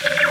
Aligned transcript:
Hello 0.00 0.30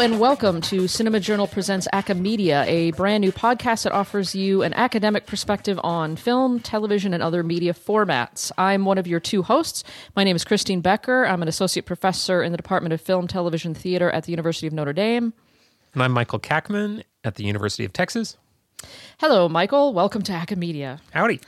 and 0.00 0.18
welcome 0.18 0.62
to 0.62 0.88
Cinema 0.88 1.20
Journal 1.20 1.46
Presents 1.46 1.86
Acamedia, 1.92 2.64
a 2.66 2.92
brand 2.92 3.20
new 3.20 3.30
podcast 3.30 3.82
that 3.82 3.92
offers 3.92 4.34
you 4.34 4.62
an 4.62 4.72
academic 4.72 5.26
perspective 5.26 5.78
on 5.84 6.16
film, 6.16 6.58
television, 6.58 7.12
and 7.12 7.22
other 7.22 7.42
media 7.42 7.74
formats. 7.74 8.50
I'm 8.56 8.86
one 8.86 8.96
of 8.96 9.06
your 9.06 9.20
two 9.20 9.42
hosts. 9.42 9.84
My 10.16 10.24
name 10.24 10.36
is 10.36 10.44
Christine 10.46 10.80
Becker. 10.80 11.26
I'm 11.26 11.42
an 11.42 11.48
associate 11.48 11.84
professor 11.84 12.42
in 12.42 12.52
the 12.52 12.56
Department 12.56 12.94
of 12.94 13.02
Film, 13.02 13.26
Television, 13.26 13.74
Theater 13.74 14.10
at 14.10 14.24
the 14.24 14.32
University 14.32 14.66
of 14.66 14.72
Notre 14.72 14.94
Dame. 14.94 15.34
And 15.94 16.02
I'm 16.02 16.12
Michael 16.12 16.38
Kackman 16.38 17.02
at 17.24 17.36
the 17.36 17.44
University 17.44 17.84
of 17.84 17.92
Texas. 17.92 18.36
Hello, 19.18 19.48
Michael. 19.48 19.92
Welcome 19.94 20.22
to 20.22 20.32
Acamedia. 20.32 21.00
Howdy. 21.12 21.40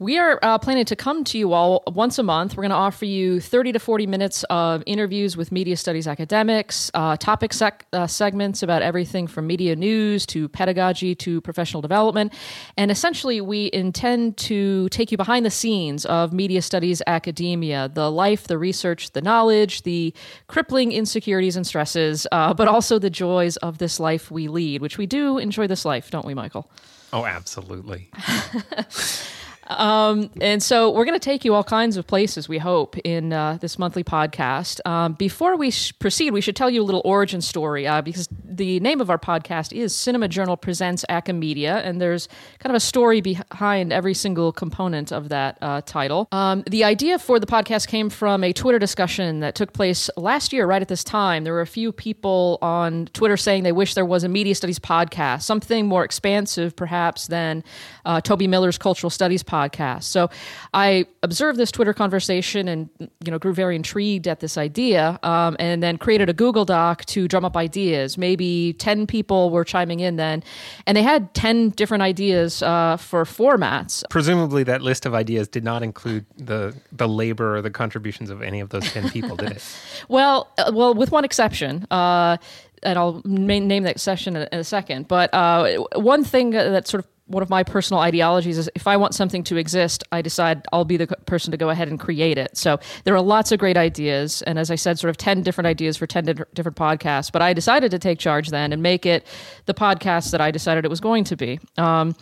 We 0.00 0.16
are 0.16 0.38
uh, 0.42 0.56
planning 0.56 0.86
to 0.86 0.96
come 0.96 1.24
to 1.24 1.36
you 1.36 1.52
all 1.52 1.82
once 1.86 2.18
a 2.18 2.22
month. 2.22 2.56
We're 2.56 2.62
going 2.62 2.70
to 2.70 2.76
offer 2.76 3.04
you 3.04 3.38
30 3.38 3.72
to 3.72 3.78
40 3.78 4.06
minutes 4.06 4.44
of 4.44 4.82
interviews 4.86 5.36
with 5.36 5.52
media 5.52 5.76
studies 5.76 6.08
academics, 6.08 6.90
uh, 6.94 7.18
topic 7.18 7.52
sec- 7.52 7.84
uh, 7.92 8.06
segments 8.06 8.62
about 8.62 8.80
everything 8.80 9.26
from 9.26 9.46
media 9.46 9.76
news 9.76 10.24
to 10.28 10.48
pedagogy 10.48 11.14
to 11.16 11.42
professional 11.42 11.82
development. 11.82 12.32
And 12.78 12.90
essentially, 12.90 13.42
we 13.42 13.68
intend 13.74 14.38
to 14.38 14.88
take 14.88 15.12
you 15.12 15.18
behind 15.18 15.44
the 15.44 15.50
scenes 15.50 16.06
of 16.06 16.32
media 16.32 16.62
studies 16.62 17.02
academia 17.06 17.90
the 17.92 18.10
life, 18.10 18.44
the 18.46 18.56
research, 18.56 19.10
the 19.10 19.20
knowledge, 19.20 19.82
the 19.82 20.14
crippling 20.46 20.92
insecurities 20.92 21.56
and 21.56 21.66
stresses, 21.66 22.26
uh, 22.32 22.54
but 22.54 22.68
also 22.68 22.98
the 22.98 23.10
joys 23.10 23.58
of 23.58 23.76
this 23.76 24.00
life 24.00 24.30
we 24.30 24.48
lead, 24.48 24.80
which 24.80 24.96
we 24.96 25.04
do 25.04 25.36
enjoy 25.36 25.66
this 25.66 25.84
life, 25.84 26.10
don't 26.10 26.24
we, 26.24 26.32
Michael? 26.32 26.70
Oh, 27.12 27.26
absolutely. 27.26 28.08
Um, 29.70 30.30
and 30.40 30.60
so 30.62 30.90
we're 30.90 31.04
going 31.04 31.18
to 31.18 31.24
take 31.24 31.44
you 31.44 31.54
all 31.54 31.62
kinds 31.62 31.96
of 31.96 32.06
places, 32.06 32.48
we 32.48 32.58
hope, 32.58 32.98
in 32.98 33.32
uh, 33.32 33.58
this 33.60 33.78
monthly 33.78 34.02
podcast. 34.02 34.80
Um, 34.84 35.12
before 35.12 35.56
we 35.56 35.70
sh- 35.70 35.96
proceed, 35.98 36.32
we 36.32 36.40
should 36.40 36.56
tell 36.56 36.68
you 36.68 36.82
a 36.82 36.84
little 36.84 37.02
origin 37.04 37.40
story 37.40 37.86
uh, 37.86 38.02
because 38.02 38.28
the 38.42 38.80
name 38.80 39.00
of 39.00 39.10
our 39.10 39.18
podcast 39.18 39.72
is 39.72 39.94
Cinema 39.94 40.26
Journal 40.26 40.56
Presents 40.56 41.04
Acamedia, 41.08 41.84
and 41.84 42.00
there's 42.00 42.28
kind 42.58 42.72
of 42.72 42.76
a 42.76 42.80
story 42.80 43.20
behind 43.20 43.92
every 43.92 44.12
single 44.14 44.52
component 44.52 45.12
of 45.12 45.28
that 45.28 45.56
uh, 45.62 45.82
title. 45.82 46.26
Um, 46.32 46.64
the 46.68 46.82
idea 46.82 47.18
for 47.18 47.38
the 47.38 47.46
podcast 47.46 47.86
came 47.86 48.10
from 48.10 48.42
a 48.42 48.52
Twitter 48.52 48.80
discussion 48.80 49.40
that 49.40 49.54
took 49.54 49.72
place 49.72 50.10
last 50.16 50.52
year, 50.52 50.66
right 50.66 50.82
at 50.82 50.88
this 50.88 51.04
time. 51.04 51.44
There 51.44 51.52
were 51.52 51.60
a 51.60 51.66
few 51.66 51.92
people 51.92 52.58
on 52.60 53.06
Twitter 53.12 53.36
saying 53.36 53.62
they 53.62 53.72
wish 53.72 53.94
there 53.94 54.04
was 54.04 54.24
a 54.24 54.28
media 54.28 54.56
studies 54.56 54.80
podcast, 54.80 55.42
something 55.42 55.86
more 55.86 56.04
expansive, 56.04 56.74
perhaps, 56.74 57.28
than 57.28 57.62
uh, 58.04 58.20
Toby 58.20 58.48
Miller's 58.48 58.76
cultural 58.76 59.10
studies 59.10 59.44
podcast 59.44 59.59
podcast. 59.60 60.04
So 60.04 60.30
I 60.74 61.06
observed 61.22 61.58
this 61.58 61.70
Twitter 61.70 61.92
conversation 61.92 62.68
and 62.68 62.88
you 62.98 63.30
know 63.30 63.38
grew 63.38 63.52
very 63.52 63.76
intrigued 63.76 64.26
at 64.26 64.40
this 64.40 64.56
idea, 64.56 65.18
um, 65.22 65.56
and 65.58 65.82
then 65.82 65.98
created 65.98 66.28
a 66.28 66.32
Google 66.32 66.64
Doc 66.64 67.04
to 67.06 67.28
drum 67.28 67.44
up 67.44 67.56
ideas. 67.56 68.16
Maybe 68.16 68.74
ten 68.74 69.06
people 69.06 69.50
were 69.50 69.64
chiming 69.64 70.00
in 70.00 70.16
then, 70.16 70.42
and 70.86 70.96
they 70.96 71.02
had 71.02 71.32
ten 71.34 71.70
different 71.70 72.02
ideas 72.02 72.62
uh, 72.62 72.96
for 72.96 73.24
formats. 73.24 74.04
Presumably, 74.10 74.62
that 74.64 74.82
list 74.82 75.06
of 75.06 75.14
ideas 75.14 75.48
did 75.48 75.64
not 75.64 75.82
include 75.82 76.26
the 76.36 76.74
the 76.92 77.08
labor 77.08 77.56
or 77.56 77.62
the 77.62 77.70
contributions 77.70 78.30
of 78.30 78.42
any 78.42 78.60
of 78.60 78.70
those 78.70 78.90
ten 78.92 79.08
people, 79.10 79.36
did 79.36 79.52
it? 79.52 79.76
well, 80.08 80.48
uh, 80.58 80.70
well, 80.74 80.94
with 80.94 81.10
one 81.12 81.24
exception. 81.24 81.86
Uh, 81.90 82.36
and 82.82 82.98
I'll 82.98 83.20
name 83.24 83.82
that 83.84 84.00
session 84.00 84.36
in 84.36 84.58
a 84.58 84.64
second. 84.64 85.08
But 85.08 85.32
uh, 85.34 85.84
one 85.96 86.24
thing 86.24 86.50
that 86.50 86.88
sort 86.88 87.04
of 87.04 87.10
one 87.30 87.42
of 87.42 87.50
my 87.50 87.62
personal 87.62 88.00
ideologies 88.00 88.58
is 88.58 88.70
if 88.74 88.86
I 88.86 88.96
want 88.96 89.14
something 89.14 89.44
to 89.44 89.56
exist, 89.56 90.02
I 90.10 90.20
decide 90.20 90.66
I'll 90.72 90.84
be 90.84 90.96
the 90.96 91.06
person 91.06 91.52
to 91.52 91.56
go 91.56 91.70
ahead 91.70 91.88
and 91.88 91.98
create 91.98 92.38
it. 92.38 92.56
So 92.56 92.78
there 93.04 93.14
are 93.14 93.20
lots 93.20 93.52
of 93.52 93.58
great 93.58 93.76
ideas. 93.76 94.42
And 94.42 94.58
as 94.58 94.70
I 94.70 94.74
said, 94.74 94.98
sort 94.98 95.10
of 95.10 95.16
10 95.16 95.42
different 95.42 95.66
ideas 95.66 95.96
for 95.96 96.06
10 96.06 96.24
di- 96.24 96.34
different 96.54 96.76
podcasts. 96.76 97.30
But 97.30 97.42
I 97.42 97.52
decided 97.52 97.90
to 97.92 97.98
take 97.98 98.18
charge 98.18 98.48
then 98.48 98.72
and 98.72 98.82
make 98.82 99.06
it 99.06 99.26
the 99.66 99.74
podcast 99.74 100.32
that 100.32 100.40
I 100.40 100.50
decided 100.50 100.84
it 100.84 100.88
was 100.88 101.00
going 101.00 101.24
to 101.24 101.36
be. 101.36 101.60
Um, 101.78 102.16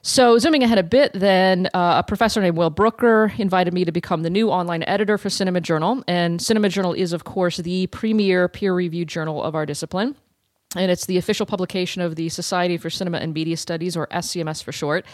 so, 0.00 0.38
zooming 0.38 0.62
ahead 0.62 0.78
a 0.78 0.84
bit, 0.84 1.12
then 1.12 1.66
uh, 1.74 1.96
a 1.98 2.02
professor 2.02 2.40
named 2.40 2.56
Will 2.56 2.70
Brooker 2.70 3.32
invited 3.36 3.74
me 3.74 3.84
to 3.84 3.92
become 3.92 4.22
the 4.22 4.30
new 4.30 4.48
online 4.48 4.84
editor 4.84 5.18
for 5.18 5.28
Cinema 5.28 5.60
Journal. 5.60 6.02
And 6.08 6.40
Cinema 6.40 6.68
Journal 6.68 6.94
is, 6.94 7.12
of 7.12 7.24
course, 7.24 7.58
the 7.58 7.88
premier 7.88 8.48
peer 8.48 8.72
reviewed 8.72 9.08
journal 9.08 9.42
of 9.42 9.54
our 9.54 9.66
discipline 9.66 10.16
and 10.76 10.90
it's 10.90 11.06
the 11.06 11.16
official 11.16 11.46
publication 11.46 12.02
of 12.02 12.16
the 12.16 12.28
Society 12.28 12.76
for 12.76 12.90
Cinema 12.90 13.18
and 13.18 13.32
Media 13.32 13.56
Studies, 13.56 13.96
or 13.96 14.06
SCMS 14.08 14.62
for 14.62 14.70
short. 14.70 15.06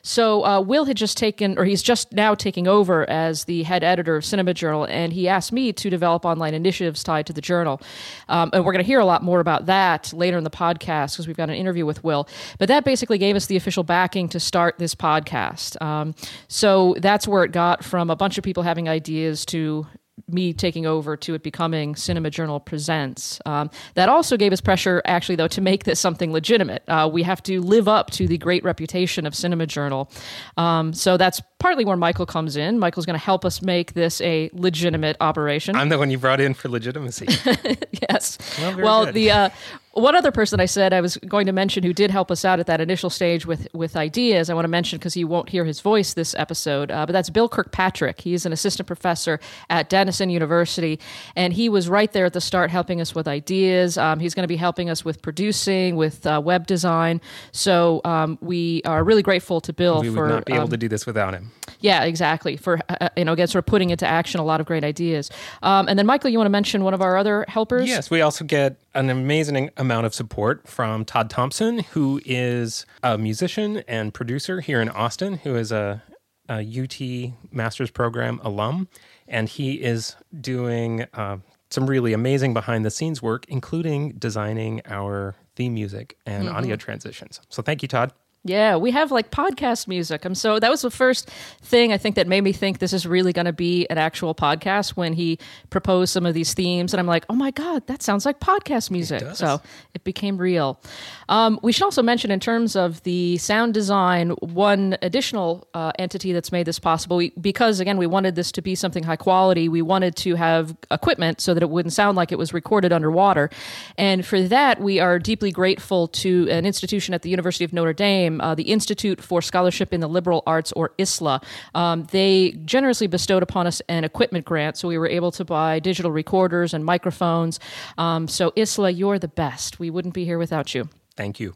So, 0.00 0.42
uh, 0.46 0.60
Will 0.62 0.86
had 0.86 0.96
just 0.96 1.18
taken, 1.18 1.58
or 1.58 1.66
he's 1.66 1.82
just 1.82 2.12
now 2.12 2.34
taking 2.34 2.66
over 2.66 3.08
as 3.10 3.44
the 3.44 3.62
head 3.64 3.84
editor 3.84 4.16
of 4.16 4.24
Cinema 4.24 4.54
Journal, 4.54 4.84
and 4.84 5.12
he 5.12 5.28
asked 5.28 5.52
me 5.52 5.70
to 5.74 5.90
develop 5.90 6.24
online 6.24 6.54
initiatives 6.54 7.04
tied 7.04 7.26
to 7.26 7.34
the 7.34 7.42
journal. 7.42 7.82
Um, 8.30 8.48
and 8.54 8.64
we're 8.64 8.72
going 8.72 8.82
to 8.82 8.86
hear 8.86 9.00
a 9.00 9.04
lot 9.04 9.22
more 9.22 9.40
about 9.40 9.66
that 9.66 10.14
later 10.14 10.38
in 10.38 10.44
the 10.44 10.50
podcast 10.50 11.12
because 11.12 11.26
we've 11.26 11.36
got 11.36 11.50
an 11.50 11.56
interview 11.56 11.84
with 11.84 12.02
Will. 12.02 12.26
But 12.58 12.68
that 12.68 12.84
basically 12.84 13.18
gave 13.18 13.36
us 13.36 13.46
the 13.46 13.56
official 13.56 13.84
backing 13.84 14.30
to 14.30 14.40
start 14.40 14.78
this 14.78 14.94
podcast. 14.94 15.80
Um, 15.82 16.14
so, 16.48 16.96
that's 17.00 17.28
where 17.28 17.44
it 17.44 17.52
got 17.52 17.84
from 17.84 18.08
a 18.08 18.16
bunch 18.16 18.38
of 18.38 18.44
people 18.44 18.62
having 18.62 18.88
ideas 18.88 19.44
to 19.46 19.86
me 20.28 20.52
taking 20.52 20.86
over 20.86 21.16
to 21.16 21.34
it 21.34 21.42
becoming 21.42 21.96
Cinema 21.96 22.30
Journal 22.30 22.60
Presents. 22.60 23.40
Um, 23.46 23.70
that 23.94 24.08
also 24.08 24.36
gave 24.36 24.52
us 24.52 24.60
pressure, 24.60 25.02
actually, 25.04 25.36
though, 25.36 25.48
to 25.48 25.60
make 25.60 25.84
this 25.84 26.00
something 26.00 26.32
legitimate. 26.32 26.82
Uh, 26.86 27.08
we 27.12 27.22
have 27.22 27.42
to 27.44 27.60
live 27.60 27.88
up 27.88 28.10
to 28.12 28.28
the 28.28 28.38
great 28.38 28.62
reputation 28.64 29.26
of 29.26 29.34
Cinema 29.34 29.66
Journal. 29.66 30.10
Um, 30.56 30.92
so 30.92 31.16
that's 31.16 31.40
partly 31.62 31.84
where 31.84 31.96
Michael 31.96 32.26
comes 32.26 32.56
in. 32.56 32.80
Michael's 32.80 33.06
going 33.06 33.18
to 33.18 33.24
help 33.24 33.44
us 33.44 33.62
make 33.62 33.94
this 33.94 34.20
a 34.20 34.50
legitimate 34.52 35.16
operation. 35.20 35.76
I'm 35.76 35.88
the 35.88 35.96
one 35.96 36.10
you 36.10 36.18
brought 36.18 36.40
in 36.40 36.54
for 36.54 36.68
legitimacy. 36.68 37.26
yes. 38.10 38.36
Well, 38.58 38.76
well 38.78 39.12
the 39.12 39.30
uh, 39.30 39.50
one 39.92 40.16
other 40.16 40.32
person 40.32 40.58
I 40.58 40.64
said 40.64 40.92
I 40.92 41.00
was 41.00 41.16
going 41.18 41.46
to 41.46 41.52
mention 41.52 41.84
who 41.84 41.92
did 41.92 42.10
help 42.10 42.30
us 42.30 42.44
out 42.44 42.58
at 42.58 42.66
that 42.66 42.80
initial 42.80 43.10
stage 43.10 43.46
with 43.46 43.68
with 43.72 43.94
ideas, 43.94 44.50
I 44.50 44.54
want 44.54 44.64
to 44.64 44.68
mention 44.68 44.98
because 44.98 45.16
you 45.16 45.28
won't 45.28 45.50
hear 45.50 45.64
his 45.64 45.80
voice 45.80 46.14
this 46.14 46.34
episode, 46.34 46.90
uh, 46.90 47.06
but 47.06 47.12
that's 47.12 47.30
Bill 47.30 47.48
Kirkpatrick. 47.48 48.20
He's 48.20 48.44
an 48.44 48.52
assistant 48.52 48.88
professor 48.88 49.38
at 49.70 49.88
Denison 49.88 50.30
University, 50.30 50.98
and 51.36 51.52
he 51.52 51.68
was 51.68 51.88
right 51.88 52.10
there 52.12 52.26
at 52.26 52.32
the 52.32 52.40
start 52.40 52.70
helping 52.70 53.00
us 53.00 53.14
with 53.14 53.28
ideas. 53.28 53.96
Um, 53.96 54.18
he's 54.18 54.34
going 54.34 54.44
to 54.44 54.48
be 54.48 54.56
helping 54.56 54.90
us 54.90 55.04
with 55.04 55.22
producing, 55.22 55.94
with 55.94 56.26
uh, 56.26 56.40
web 56.42 56.66
design. 56.66 57.20
So 57.52 58.00
um, 58.04 58.38
we 58.40 58.82
are 58.84 59.04
really 59.04 59.22
grateful 59.22 59.60
to 59.60 59.72
Bill 59.72 60.00
we 60.00 60.12
for. 60.12 60.22
would 60.22 60.30
not 60.30 60.44
be 60.44 60.54
able 60.54 60.64
um, 60.64 60.70
to 60.70 60.76
do 60.76 60.88
this 60.88 61.06
without 61.06 61.34
him. 61.34 61.51
Yeah, 61.80 62.04
exactly. 62.04 62.56
For 62.56 62.78
uh, 62.88 62.96
uh, 63.00 63.08
you 63.16 63.24
know, 63.24 63.32
again, 63.32 63.48
sort 63.48 63.60
of 63.60 63.66
putting 63.66 63.90
into 63.90 64.06
action 64.06 64.40
a 64.40 64.44
lot 64.44 64.60
of 64.60 64.66
great 64.66 64.84
ideas. 64.84 65.30
Um, 65.62 65.88
and 65.88 65.98
then, 65.98 66.06
Michael, 66.06 66.30
you 66.30 66.38
want 66.38 66.46
to 66.46 66.50
mention 66.52 66.84
one 66.84 66.94
of 66.94 67.02
our 67.02 67.16
other 67.16 67.44
helpers? 67.48 67.88
Yes, 67.88 68.10
we 68.10 68.20
also 68.20 68.44
get 68.44 68.76
an 68.94 69.10
amazing 69.10 69.70
amount 69.76 70.06
of 70.06 70.14
support 70.14 70.66
from 70.66 71.04
Todd 71.04 71.30
Thompson, 71.30 71.80
who 71.80 72.20
is 72.24 72.86
a 73.02 73.18
musician 73.18 73.82
and 73.88 74.14
producer 74.14 74.60
here 74.60 74.80
in 74.80 74.88
Austin, 74.88 75.38
who 75.38 75.56
is 75.56 75.72
a, 75.72 76.02
a 76.48 76.60
UT 76.62 77.32
master's 77.52 77.90
program 77.90 78.40
alum, 78.42 78.88
and 79.28 79.48
he 79.48 79.74
is 79.74 80.16
doing 80.40 81.06
uh, 81.14 81.38
some 81.70 81.88
really 81.88 82.12
amazing 82.12 82.54
behind 82.54 82.84
the 82.84 82.90
scenes 82.90 83.22
work, 83.22 83.44
including 83.48 84.12
designing 84.12 84.82
our 84.86 85.34
theme 85.56 85.74
music 85.74 86.16
and 86.26 86.46
mm-hmm. 86.46 86.56
audio 86.56 86.76
transitions. 86.76 87.40
So, 87.48 87.62
thank 87.62 87.82
you, 87.82 87.88
Todd. 87.88 88.12
Yeah, 88.44 88.74
we 88.74 88.90
have 88.90 89.12
like 89.12 89.30
podcast 89.30 89.86
music. 89.86 90.24
I'm 90.24 90.34
so 90.34 90.58
that 90.58 90.68
was 90.68 90.82
the 90.82 90.90
first 90.90 91.30
thing 91.62 91.92
I 91.92 91.96
think 91.98 92.16
that 92.16 92.26
made 92.26 92.40
me 92.40 92.52
think 92.52 92.80
this 92.80 92.92
is 92.92 93.06
really 93.06 93.32
going 93.32 93.44
to 93.44 93.52
be 93.52 93.86
an 93.86 93.98
actual 93.98 94.34
podcast 94.34 94.90
when 94.90 95.12
he 95.12 95.38
proposed 95.70 96.12
some 96.12 96.26
of 96.26 96.34
these 96.34 96.52
themes, 96.52 96.92
and 96.92 96.98
I'm 96.98 97.06
like, 97.06 97.24
oh 97.28 97.36
my 97.36 97.52
god, 97.52 97.86
that 97.86 98.02
sounds 98.02 98.26
like 98.26 98.40
podcast 98.40 98.90
music. 98.90 99.22
It 99.22 99.36
so 99.36 99.60
it 99.94 100.02
became 100.02 100.38
real. 100.38 100.80
Um, 101.28 101.60
we 101.62 101.70
should 101.70 101.84
also 101.84 102.02
mention, 102.02 102.32
in 102.32 102.40
terms 102.40 102.74
of 102.74 103.00
the 103.04 103.38
sound 103.38 103.74
design, 103.74 104.30
one 104.40 104.98
additional 105.02 105.68
uh, 105.72 105.92
entity 105.96 106.32
that's 106.32 106.50
made 106.50 106.66
this 106.66 106.80
possible. 106.80 107.18
We, 107.18 107.30
because 107.40 107.78
again, 107.78 107.96
we 107.96 108.08
wanted 108.08 108.34
this 108.34 108.50
to 108.52 108.62
be 108.62 108.74
something 108.74 109.04
high 109.04 109.16
quality. 109.16 109.68
We 109.68 109.82
wanted 109.82 110.16
to 110.16 110.34
have 110.34 110.76
equipment 110.90 111.40
so 111.40 111.54
that 111.54 111.62
it 111.62 111.70
wouldn't 111.70 111.92
sound 111.92 112.16
like 112.16 112.32
it 112.32 112.38
was 112.38 112.52
recorded 112.52 112.92
underwater, 112.92 113.50
and 113.96 114.26
for 114.26 114.42
that, 114.42 114.80
we 114.80 114.98
are 114.98 115.20
deeply 115.20 115.52
grateful 115.52 116.08
to 116.08 116.48
an 116.50 116.66
institution 116.66 117.14
at 117.14 117.22
the 117.22 117.30
University 117.30 117.64
of 117.64 117.72
Notre 117.72 117.92
Dame 117.92 118.31
uh, 118.40 118.54
the 118.54 118.64
Institute 118.64 119.20
for 119.20 119.42
Scholarship 119.42 119.92
in 119.92 120.00
the 120.00 120.08
Liberal 120.08 120.42
Arts, 120.46 120.72
or 120.72 120.90
ISLA. 120.98 121.42
Um, 121.74 122.04
they 122.10 122.52
generously 122.64 123.06
bestowed 123.06 123.42
upon 123.42 123.66
us 123.66 123.82
an 123.88 124.04
equipment 124.04 124.44
grant, 124.44 124.76
so 124.76 124.88
we 124.88 124.98
were 124.98 125.08
able 125.08 125.30
to 125.32 125.44
buy 125.44 125.78
digital 125.78 126.10
recorders 126.10 126.74
and 126.74 126.84
microphones. 126.84 127.60
Um, 127.98 128.28
so, 128.28 128.50
ISLA, 128.52 128.96
you're 128.96 129.18
the 129.18 129.28
best. 129.28 129.78
We 129.78 129.90
wouldn't 129.90 130.14
be 130.14 130.24
here 130.24 130.38
without 130.38 130.74
you. 130.74 130.88
Thank 131.16 131.40
you. 131.40 131.54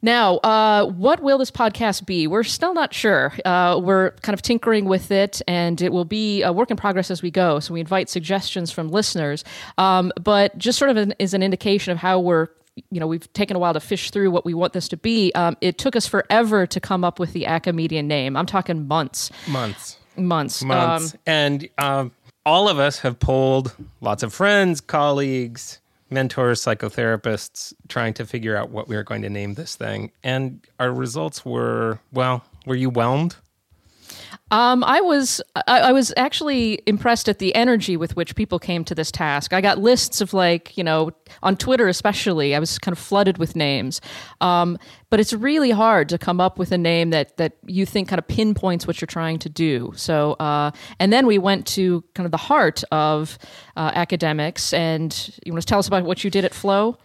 Now, 0.00 0.36
uh, 0.38 0.86
what 0.86 1.20
will 1.20 1.38
this 1.38 1.50
podcast 1.50 2.06
be? 2.06 2.26
We're 2.26 2.44
still 2.44 2.72
not 2.72 2.94
sure. 2.94 3.32
Uh, 3.44 3.80
we're 3.82 4.12
kind 4.22 4.34
of 4.34 4.42
tinkering 4.42 4.84
with 4.84 5.10
it, 5.10 5.42
and 5.48 5.80
it 5.80 5.92
will 5.92 6.04
be 6.04 6.42
a 6.42 6.52
work 6.52 6.70
in 6.70 6.76
progress 6.76 7.10
as 7.10 7.22
we 7.22 7.30
go. 7.30 7.58
So 7.60 7.74
we 7.74 7.80
invite 7.80 8.08
suggestions 8.08 8.70
from 8.70 8.88
listeners. 8.90 9.44
Um, 9.76 10.12
but 10.20 10.56
just 10.56 10.78
sort 10.78 10.90
of 10.90 10.96
an, 10.96 11.14
is 11.18 11.34
an 11.34 11.42
indication 11.42 11.92
of 11.92 11.98
how 11.98 12.20
we're 12.20 12.48
you 12.90 13.00
know 13.00 13.06
we've 13.06 13.30
taken 13.32 13.56
a 13.56 13.58
while 13.58 13.74
to 13.74 13.80
fish 13.80 14.10
through 14.10 14.30
what 14.30 14.44
we 14.44 14.54
want 14.54 14.72
this 14.72 14.88
to 14.88 14.96
be. 14.96 15.32
Um, 15.34 15.56
it 15.60 15.78
took 15.78 15.96
us 15.96 16.06
forever 16.06 16.66
to 16.66 16.80
come 16.80 17.04
up 17.04 17.18
with 17.18 17.32
the 17.32 17.44
Acamedia 17.44 18.04
name. 18.04 18.36
I'm 18.36 18.46
talking 18.46 18.86
months, 18.86 19.30
Months. 19.48 19.98
months, 20.16 20.62
Months. 20.62 21.14
Um, 21.14 21.20
and 21.26 21.68
um, 21.78 22.12
all 22.44 22.68
of 22.68 22.78
us 22.78 23.00
have 23.00 23.18
polled 23.18 23.74
lots 24.00 24.22
of 24.22 24.32
friends, 24.32 24.80
colleagues, 24.80 25.80
mentors, 26.10 26.62
psychotherapists, 26.62 27.72
trying 27.88 28.14
to 28.14 28.24
figure 28.26 28.56
out 28.56 28.70
what 28.70 28.88
we 28.88 28.96
were 28.96 29.04
going 29.04 29.22
to 29.22 29.30
name 29.30 29.54
this 29.54 29.76
thing. 29.76 30.10
And 30.22 30.66
our 30.80 30.92
results 30.92 31.44
were, 31.44 32.00
well, 32.12 32.44
were 32.66 32.76
you 32.76 32.90
whelmed? 32.90 33.36
Um, 34.50 34.82
I 34.84 35.00
was 35.00 35.40
I, 35.66 35.80
I 35.80 35.92
was 35.92 36.12
actually 36.16 36.80
impressed 36.86 37.28
at 37.28 37.38
the 37.38 37.54
energy 37.54 37.96
with 37.96 38.16
which 38.16 38.34
people 38.34 38.58
came 38.58 38.84
to 38.84 38.94
this 38.94 39.10
task. 39.10 39.52
I 39.52 39.60
got 39.60 39.78
lists 39.78 40.20
of 40.20 40.32
like 40.32 40.76
you 40.76 40.84
know 40.84 41.12
on 41.42 41.56
Twitter 41.56 41.88
especially. 41.88 42.54
I 42.54 42.58
was 42.58 42.78
kind 42.78 42.92
of 42.92 42.98
flooded 42.98 43.38
with 43.38 43.56
names, 43.56 44.00
um, 44.40 44.78
but 45.10 45.20
it's 45.20 45.32
really 45.32 45.70
hard 45.70 46.08
to 46.10 46.18
come 46.18 46.40
up 46.40 46.58
with 46.58 46.72
a 46.72 46.78
name 46.78 47.10
that 47.10 47.36
that 47.36 47.54
you 47.66 47.84
think 47.84 48.08
kind 48.08 48.18
of 48.18 48.26
pinpoints 48.26 48.86
what 48.86 49.00
you're 49.00 49.06
trying 49.06 49.38
to 49.40 49.48
do. 49.48 49.92
So 49.96 50.32
uh, 50.34 50.70
and 50.98 51.12
then 51.12 51.26
we 51.26 51.38
went 51.38 51.66
to 51.68 52.02
kind 52.14 52.24
of 52.24 52.30
the 52.30 52.38
heart 52.38 52.82
of 52.90 53.38
uh, 53.76 53.92
academics. 53.94 54.72
And 54.72 55.38
you 55.44 55.52
want 55.52 55.62
to 55.62 55.66
tell 55.66 55.78
us 55.78 55.88
about 55.88 56.04
what 56.04 56.24
you 56.24 56.30
did 56.30 56.44
at 56.44 56.54
Flow? 56.54 56.98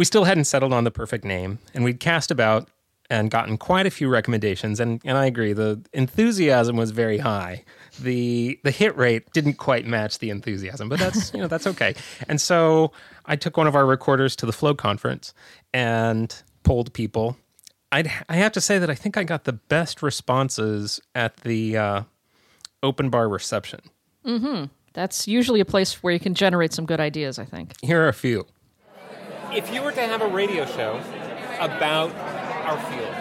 we 0.00 0.04
still 0.06 0.24
hadn't 0.24 0.44
settled 0.44 0.72
on 0.72 0.84
the 0.84 0.90
perfect 0.90 1.26
name, 1.26 1.58
and 1.74 1.84
we'd 1.84 2.00
cast 2.00 2.30
about 2.30 2.70
and 3.10 3.30
gotten 3.30 3.58
quite 3.58 3.86
a 3.86 3.90
few 3.90 4.08
recommendations. 4.08 4.80
And 4.80 5.00
and 5.04 5.18
I 5.18 5.26
agree, 5.26 5.52
the 5.52 5.82
enthusiasm 5.92 6.76
was 6.76 6.92
very 6.92 7.18
high. 7.18 7.64
the 8.00 8.58
The 8.64 8.70
hit 8.70 8.96
rate 8.96 9.30
didn't 9.32 9.54
quite 9.54 9.84
match 9.86 10.20
the 10.20 10.30
enthusiasm, 10.30 10.88
but 10.88 10.98
that's 11.00 11.34
you 11.34 11.40
know 11.40 11.48
that's 11.48 11.66
okay. 11.66 11.94
And 12.28 12.40
so 12.40 12.92
I 13.26 13.36
took 13.36 13.56
one 13.56 13.66
of 13.66 13.74
our 13.74 13.84
recorders 13.84 14.34
to 14.36 14.46
the 14.46 14.52
Flow 14.52 14.74
conference 14.74 15.34
and 15.74 16.34
polled 16.62 16.92
people. 16.94 17.36
I'd 17.92 18.10
I 18.28 18.36
have 18.36 18.52
to 18.52 18.60
say 18.60 18.78
that 18.78 18.88
I 18.88 18.94
think 18.94 19.16
I 19.16 19.24
got 19.24 19.44
the 19.44 19.52
best 19.54 20.02
responses 20.02 21.00
at 21.14 21.38
the 21.38 21.76
uh, 21.76 22.02
open 22.82 23.10
bar 23.10 23.28
reception. 23.28 23.80
Mhm. 24.24 24.70
That's 24.92 25.26
usually 25.28 25.60
a 25.60 25.64
place 25.64 26.02
where 26.02 26.12
you 26.12 26.18
can 26.20 26.34
generate 26.34 26.72
some 26.72 26.86
good 26.86 27.00
ideas. 27.00 27.38
I 27.38 27.44
think. 27.44 27.72
Here 27.82 28.00
are 28.04 28.08
a 28.08 28.12
few. 28.12 28.46
If 29.52 29.72
you 29.74 29.82
were 29.82 29.90
to 29.92 30.00
have 30.00 30.22
a 30.22 30.28
radio 30.28 30.64
show 30.66 31.00
about 31.58 32.10
our 32.70 32.78
field, 32.90 33.14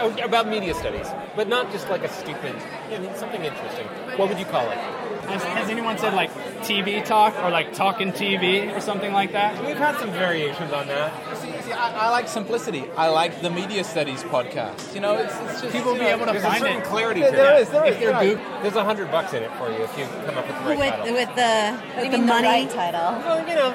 oh, 0.00 0.24
about 0.24 0.48
media 0.48 0.74
studies, 0.74 1.06
but 1.36 1.48
not 1.48 1.70
just 1.72 1.88
like 1.88 2.02
a 2.02 2.08
stupid, 2.08 2.54
you 2.90 2.98
know, 2.98 3.14
something 3.14 3.44
interesting, 3.44 3.86
what 4.18 4.28
would 4.28 4.38
you 4.38 4.44
call 4.46 4.68
it? 4.70 4.78
Has, 5.26 5.42
has 5.42 5.68
anyone 5.70 5.98
said 5.98 6.14
like 6.14 6.30
TV 6.62 7.04
talk 7.04 7.34
or 7.42 7.50
like 7.50 7.74
talking 7.74 8.12
TV 8.12 8.72
or 8.74 8.80
something 8.80 9.12
like 9.12 9.32
that? 9.32 9.60
We've 9.66 9.76
had 9.76 9.98
some 9.98 10.12
variations 10.12 10.72
on 10.72 10.86
that. 10.86 11.36
See, 11.38 11.50
see, 11.62 11.72
I, 11.72 12.06
I 12.06 12.10
like 12.10 12.28
simplicity. 12.28 12.84
I 12.96 13.08
like 13.08 13.40
the 13.42 13.50
media 13.50 13.82
studies 13.82 14.22
podcast. 14.22 14.94
You 14.94 15.00
know, 15.00 15.14
it's, 15.16 15.34
it's 15.50 15.62
just 15.62 15.72
People 15.74 15.94
you 15.94 15.98
be 15.98 16.04
know, 16.04 16.14
able 16.14 16.26
to 16.26 16.32
There's 16.32 16.44
a 16.44 16.48
find 16.48 16.60
certain 16.62 16.78
it. 16.80 16.84
clarity 16.84 17.20
There- 17.22 17.30
to 17.32 17.36
there 17.36 17.46
that. 17.54 17.60
is, 17.62 17.68
there 17.70 17.84
if 17.86 17.96
is, 17.96 18.02
you're 18.02 18.12
right. 18.12 18.36
Goog- 18.38 18.62
there's 18.62 18.76
a 18.76 18.84
hundred 18.84 19.10
bucks 19.10 19.34
in 19.34 19.42
it 19.42 19.50
for 19.58 19.68
you 19.68 19.82
if 19.82 19.98
you 19.98 20.04
come 20.04 20.38
up 20.38 20.46
with 20.46 20.56
the 20.58 20.62
right 20.64 20.78
with 20.78 20.90
title. 20.90 21.14
with 21.14 21.34
the 21.34 22.00
with 22.02 22.10
the 22.12 22.18
mean 22.18 22.26
money. 22.28 22.46
right 22.46 22.70
title? 22.70 23.10
well, 23.26 23.48
you 23.48 23.54
know, 23.56 23.74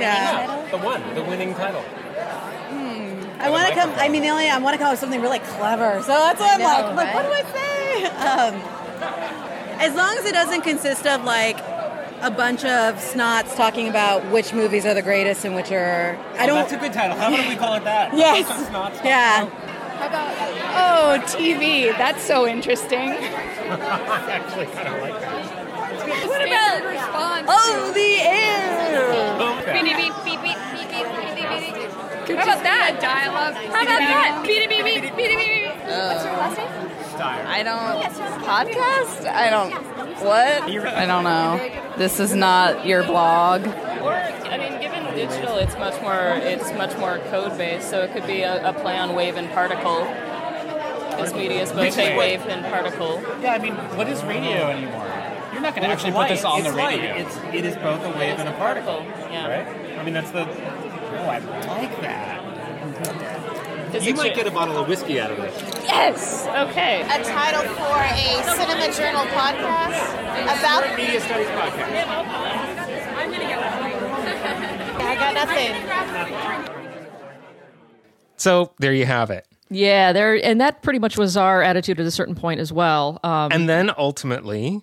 Yeah. 0.00 0.70
the 0.70 0.78
one, 0.78 1.02
the 1.14 1.22
winning 1.22 1.54
title. 1.54 1.82
Hmm. 1.82 3.17
I 3.48 3.50
want 3.50 3.68
to 3.68 3.74
come. 3.74 3.90
I 3.96 4.08
mean, 4.08 4.22
the 4.22 4.28
only 4.28 4.48
I 4.48 4.58
want 4.58 4.74
to 4.74 4.78
come 4.78 4.86
up 4.86 4.92
with 4.92 5.00
something 5.00 5.20
really 5.20 5.38
clever. 5.40 6.00
So 6.02 6.08
that's 6.08 6.40
what 6.40 6.54
I'm 6.54 6.60
know, 6.60 6.66
like. 6.66 6.84
I'm 6.84 6.96
like, 6.96 7.14
what 7.14 7.22
do? 7.22 7.32
I 7.32 7.42
say? 7.52 7.68
Um, 8.18 8.54
as 9.80 9.94
long 9.94 10.16
as 10.18 10.24
it 10.24 10.32
doesn't 10.32 10.62
consist 10.62 11.06
of 11.06 11.24
like 11.24 11.58
a 12.20 12.30
bunch 12.30 12.64
of 12.64 12.96
snots 12.96 13.56
talking 13.56 13.88
about 13.88 14.24
which 14.30 14.52
movies 14.52 14.84
are 14.86 14.94
the 14.94 15.02
greatest 15.02 15.44
and 15.44 15.54
which 15.54 15.72
are. 15.72 16.18
I 16.36 16.46
don't. 16.46 16.56
That's 16.56 16.72
a 16.72 16.76
good 16.78 16.92
title. 16.92 17.16
How 17.16 17.32
about 17.32 17.48
we 17.48 17.56
call 17.56 17.74
it 17.74 17.84
that? 17.84 18.14
yes. 18.16 18.46
Yeah. 19.04 19.46
How 19.46 20.06
about 20.06 21.20
oh 21.20 21.24
TV? 21.26 21.96
That's 21.96 22.22
so 22.22 22.46
interesting. 22.46 22.98
I 23.10 24.30
actually, 24.30 24.66
kind 24.66 24.88
of 24.88 25.00
like 25.00 25.20
that. 25.20 26.28
What 26.28 26.46
about 26.46 26.84
response? 26.84 27.46
Oh, 27.48 27.92
the 27.94 28.20
air. 28.20 28.68
Beep, 29.98 30.14
How 32.36 32.42
about 32.42 32.62
that 32.62 32.98
dialogue? 33.00 33.54
How 33.54 33.82
about 33.82 33.86
that? 33.86 34.42
Beep, 34.46 34.68
beep, 34.68 34.84
beep, 34.84 35.02
beep, 35.02 35.16
beep, 35.16 35.28
beep, 35.28 35.38
beep. 35.38 35.74
What's 35.86 36.24
your 36.24 36.34
last 36.34 36.58
name? 36.58 36.88
I 37.20 37.62
don't 37.62 38.02
podcast. 38.44 39.26
I 39.26 39.50
don't. 39.50 39.72
What? 40.24 40.62
I 40.62 41.06
don't 41.06 41.24
know. 41.24 41.58
This 41.96 42.20
is 42.20 42.34
not 42.34 42.86
your 42.86 43.02
blog. 43.02 43.66
Or, 43.66 44.12
I 44.12 44.58
mean, 44.58 44.80
given 44.80 45.04
digital, 45.14 45.56
it's 45.56 45.74
much 45.76 46.00
more 46.02 46.38
it's 46.42 46.72
much 46.74 46.96
more 46.98 47.18
code 47.30 47.56
based. 47.58 47.90
So 47.90 48.02
it 48.02 48.12
could 48.12 48.26
be 48.26 48.42
a, 48.42 48.68
a 48.68 48.72
play 48.72 48.96
on 48.98 49.14
wave 49.14 49.36
and 49.36 49.50
particle. 49.50 50.04
This 51.22 51.34
media 51.34 51.62
is 51.62 51.72
both 51.72 51.98
a 51.98 52.16
wave 52.16 52.42
and 52.46 52.64
particle. 52.66 53.20
Yeah, 53.40 53.54
I 53.54 53.58
mean, 53.58 53.74
what 53.96 54.08
is 54.08 54.22
radio 54.24 54.68
anymore? 54.68 55.06
You're 55.52 55.62
not 55.62 55.74
going 55.74 55.82
to 55.82 55.88
actually 55.92 56.12
put 56.12 56.28
this 56.28 56.44
on 56.44 56.62
the 56.62 56.72
radio. 56.72 57.14
It's 57.16 57.36
it 57.52 57.64
is 57.64 57.74
both 57.76 58.04
a 58.04 58.10
wave 58.10 58.38
and 58.38 58.48
a 58.48 58.52
particle, 58.52 59.02
Yeah. 59.28 59.48
right? 59.48 59.98
I 59.98 60.04
mean, 60.04 60.14
that's 60.14 60.30
the. 60.30 60.44
Oh, 61.10 61.28
I 61.28 61.38
like 61.66 62.00
that. 62.02 62.44
You 64.02 64.14
might 64.14 64.34
get 64.34 64.46
a 64.46 64.50
bottle 64.50 64.76
of 64.76 64.86
whiskey 64.88 65.18
out 65.20 65.30
of 65.30 65.38
this. 65.38 65.62
Yes. 65.84 66.46
Okay. 66.70 67.00
a 67.02 67.24
title 67.24 67.62
for 67.74 67.96
a 67.98 68.42
cinema 68.54 68.92
journal 68.92 69.24
podcast 69.32 70.12
about 70.42 70.96
Media 70.96 71.20
Studies 71.20 71.46
Podcast. 71.48 72.98
I 75.00 75.14
got 75.14 75.34
nothing. 75.40 75.74
So 78.36 78.72
there 78.78 78.92
you 78.92 79.06
have 79.06 79.30
it. 79.30 79.46
Yeah, 79.70 80.12
there, 80.12 80.34
and 80.42 80.60
that 80.60 80.82
pretty 80.82 80.98
much 80.98 81.18
was 81.18 81.36
our 81.36 81.62
attitude 81.62 82.00
at 82.00 82.06
a 82.06 82.10
certain 82.10 82.34
point 82.34 82.58
as 82.60 82.72
well. 82.72 83.20
Um, 83.22 83.52
And 83.52 83.68
then 83.68 83.90
ultimately, 83.98 84.82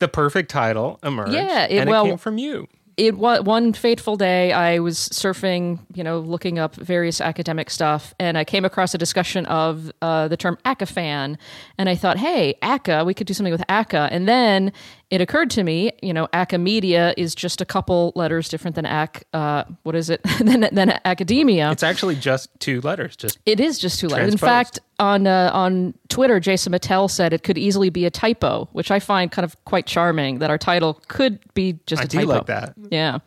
the 0.00 0.08
perfect 0.08 0.50
title 0.50 0.98
emerged. 1.04 1.32
Yeah, 1.32 1.64
it- 1.66 1.78
and 1.80 1.90
well- 1.90 2.06
it 2.06 2.08
came 2.10 2.18
from 2.18 2.38
you. 2.38 2.66
It 2.96 3.16
was 3.16 3.42
one 3.42 3.72
fateful 3.72 4.16
day 4.16 4.52
i 4.52 4.78
was 4.78 4.98
surfing 5.10 5.78
you 5.94 6.04
know 6.04 6.18
looking 6.18 6.58
up 6.58 6.74
various 6.76 7.20
academic 7.20 7.70
stuff 7.70 8.14
and 8.18 8.36
i 8.36 8.44
came 8.44 8.64
across 8.64 8.94
a 8.94 8.98
discussion 8.98 9.46
of 9.46 9.92
uh, 10.02 10.28
the 10.28 10.36
term 10.36 10.58
acafan 10.64 11.36
and 11.78 11.88
i 11.88 11.94
thought 11.94 12.18
hey 12.18 12.54
aca 12.62 13.04
we 13.04 13.14
could 13.14 13.26
do 13.26 13.34
something 13.34 13.52
with 13.52 13.64
aca 13.68 14.08
and 14.10 14.28
then 14.28 14.72
it 15.10 15.20
occurred 15.20 15.50
to 15.50 15.62
me 15.64 15.92
you 16.02 16.12
know 16.12 16.26
acamedia 16.28 17.12
is 17.16 17.34
just 17.34 17.60
a 17.60 17.64
couple 17.64 18.12
letters 18.14 18.48
different 18.48 18.74
than 18.76 18.86
ac 18.86 19.22
uh, 19.32 19.64
what 19.82 19.94
is 19.94 20.10
it 20.10 20.22
than, 20.40 20.68
than 20.72 20.98
academia 21.04 21.70
It's 21.70 21.82
actually 21.82 22.16
just 22.16 22.48
two 22.60 22.80
letters. 22.80 23.16
Just 23.16 23.38
it 23.46 23.60
is 23.60 23.78
just 23.78 24.00
two 24.00 24.08
letters. 24.08 24.32
In 24.32 24.38
fact, 24.38 24.78
on 24.98 25.26
uh, 25.26 25.50
on 25.52 25.94
Twitter, 26.08 26.40
Jason 26.40 26.72
Mittell 26.72 27.10
said 27.10 27.32
it 27.32 27.42
could 27.42 27.58
easily 27.58 27.90
be 27.90 28.04
a 28.04 28.10
typo, 28.10 28.68
which 28.72 28.90
I 28.90 28.98
find 29.00 29.30
kind 29.30 29.44
of 29.44 29.62
quite 29.64 29.86
charming. 29.86 30.38
That 30.38 30.50
our 30.50 30.58
title 30.58 31.00
could 31.08 31.38
be 31.54 31.78
just 31.86 32.02
I 32.02 32.04
a 32.04 32.08
do 32.08 32.18
typo. 32.18 32.32
like 32.32 32.46
that. 32.46 32.74
Yeah. 32.90 33.18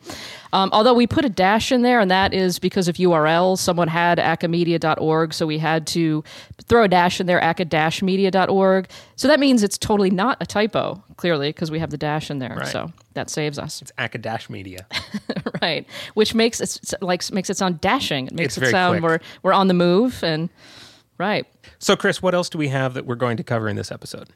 Um, 0.52 0.70
although 0.72 0.94
we 0.94 1.06
put 1.08 1.24
a 1.24 1.28
dash 1.28 1.72
in 1.72 1.82
there, 1.82 1.98
and 1.98 2.10
that 2.10 2.32
is 2.32 2.60
because 2.60 2.86
of 2.86 2.96
URLs. 2.96 3.58
Someone 3.58 3.88
had 3.88 4.18
acamedia.org, 4.18 5.34
so 5.34 5.46
we 5.46 5.58
had 5.58 5.86
to 5.88 6.22
throw 6.68 6.84
a 6.84 6.88
dash 6.88 7.20
in 7.20 7.26
there, 7.26 7.42
aca-media.org. 7.42 8.88
So 9.16 9.28
that 9.28 9.40
means 9.40 9.64
it's 9.64 9.76
totally 9.76 10.10
not 10.10 10.36
a 10.40 10.46
typo, 10.46 11.02
clearly, 11.16 11.48
because 11.50 11.70
we 11.70 11.78
have 11.78 11.90
the 11.90 11.96
dash 11.98 12.30
in 12.30 12.38
there. 12.38 12.56
Right. 12.56 12.68
So 12.68 12.92
that 13.14 13.30
saves 13.30 13.58
us, 13.58 13.82
it's 13.82 13.92
Acadash 13.98 14.48
Media. 14.50 14.86
right? 15.62 15.86
Which 16.14 16.34
makes 16.34 16.60
it 16.60 16.94
like 17.00 17.30
makes 17.32 17.50
it 17.50 17.56
sound 17.56 17.80
dashing. 17.80 18.26
It 18.28 18.32
makes 18.34 18.56
It's 18.58 18.68
it 18.68 18.70
sound 18.70 19.00
quick. 19.00 19.02
we're 19.02 19.18
we're 19.42 19.52
on 19.52 19.68
the 19.68 19.74
move, 19.74 20.22
and 20.22 20.48
right. 21.18 21.46
So, 21.78 21.96
Chris, 21.96 22.22
what 22.22 22.34
else 22.34 22.48
do 22.48 22.58
we 22.58 22.68
have 22.68 22.94
that 22.94 23.06
we're 23.06 23.14
going 23.14 23.36
to 23.36 23.44
cover 23.44 23.68
in 23.68 23.76
this 23.76 23.90
episode? 23.90 24.28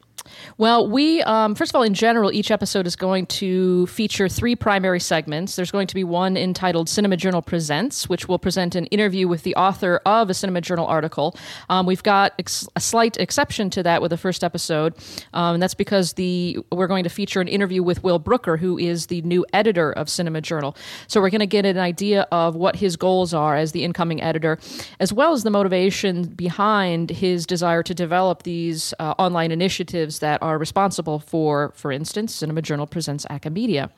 Well, 0.57 0.87
we, 0.89 1.21
um, 1.23 1.55
first 1.55 1.71
of 1.71 1.75
all, 1.75 1.83
in 1.83 1.93
general, 1.93 2.31
each 2.31 2.51
episode 2.51 2.85
is 2.87 2.95
going 2.95 3.25
to 3.27 3.87
feature 3.87 4.27
three 4.27 4.55
primary 4.55 4.99
segments. 4.99 5.55
There's 5.55 5.71
going 5.71 5.87
to 5.87 5.95
be 5.95 6.03
one 6.03 6.37
entitled 6.37 6.89
Cinema 6.89 7.17
Journal 7.17 7.41
Presents, 7.41 8.09
which 8.09 8.27
will 8.27 8.39
present 8.39 8.75
an 8.75 8.85
interview 8.87 9.27
with 9.27 9.43
the 9.43 9.55
author 9.55 10.01
of 10.05 10.29
a 10.29 10.33
Cinema 10.33 10.61
Journal 10.61 10.85
article. 10.85 11.35
Um, 11.69 11.85
we've 11.85 12.03
got 12.03 12.33
ex- 12.39 12.67
a 12.75 12.79
slight 12.79 13.17
exception 13.17 13.69
to 13.71 13.83
that 13.83 14.01
with 14.01 14.11
the 14.11 14.17
first 14.17 14.43
episode, 14.43 14.93
um, 15.33 15.55
and 15.55 15.63
that's 15.63 15.73
because 15.73 16.13
the 16.13 16.59
we're 16.71 16.87
going 16.87 17.03
to 17.03 17.09
feature 17.09 17.41
an 17.41 17.47
interview 17.47 17.81
with 17.83 18.03
Will 18.03 18.19
Brooker, 18.19 18.57
who 18.57 18.77
is 18.77 19.07
the 19.07 19.21
new 19.21 19.45
editor 19.53 19.91
of 19.91 20.09
Cinema 20.09 20.41
Journal. 20.41 20.75
So 21.07 21.21
we're 21.21 21.29
going 21.29 21.39
to 21.39 21.47
get 21.47 21.65
an 21.65 21.77
idea 21.77 22.27
of 22.31 22.55
what 22.55 22.75
his 22.75 22.95
goals 22.95 23.33
are 23.33 23.55
as 23.55 23.71
the 23.71 23.83
incoming 23.83 24.21
editor, 24.21 24.59
as 24.99 25.13
well 25.13 25.33
as 25.33 25.43
the 25.43 25.49
motivation 25.49 26.23
behind 26.23 27.09
his 27.19 27.45
desire 27.45 27.83
to 27.83 27.93
develop 27.93 28.43
these 28.43 28.93
uh, 28.99 29.13
online 29.19 29.51
initiatives 29.51 30.19
that 30.19 30.41
are 30.41 30.57
responsible 30.57 31.19
for, 31.19 31.71
for 31.75 31.91
instance, 31.91 32.33
Cinema 32.33 32.61
Journal 32.61 32.87
Presents 32.87 33.25
Acamedia. 33.29 33.89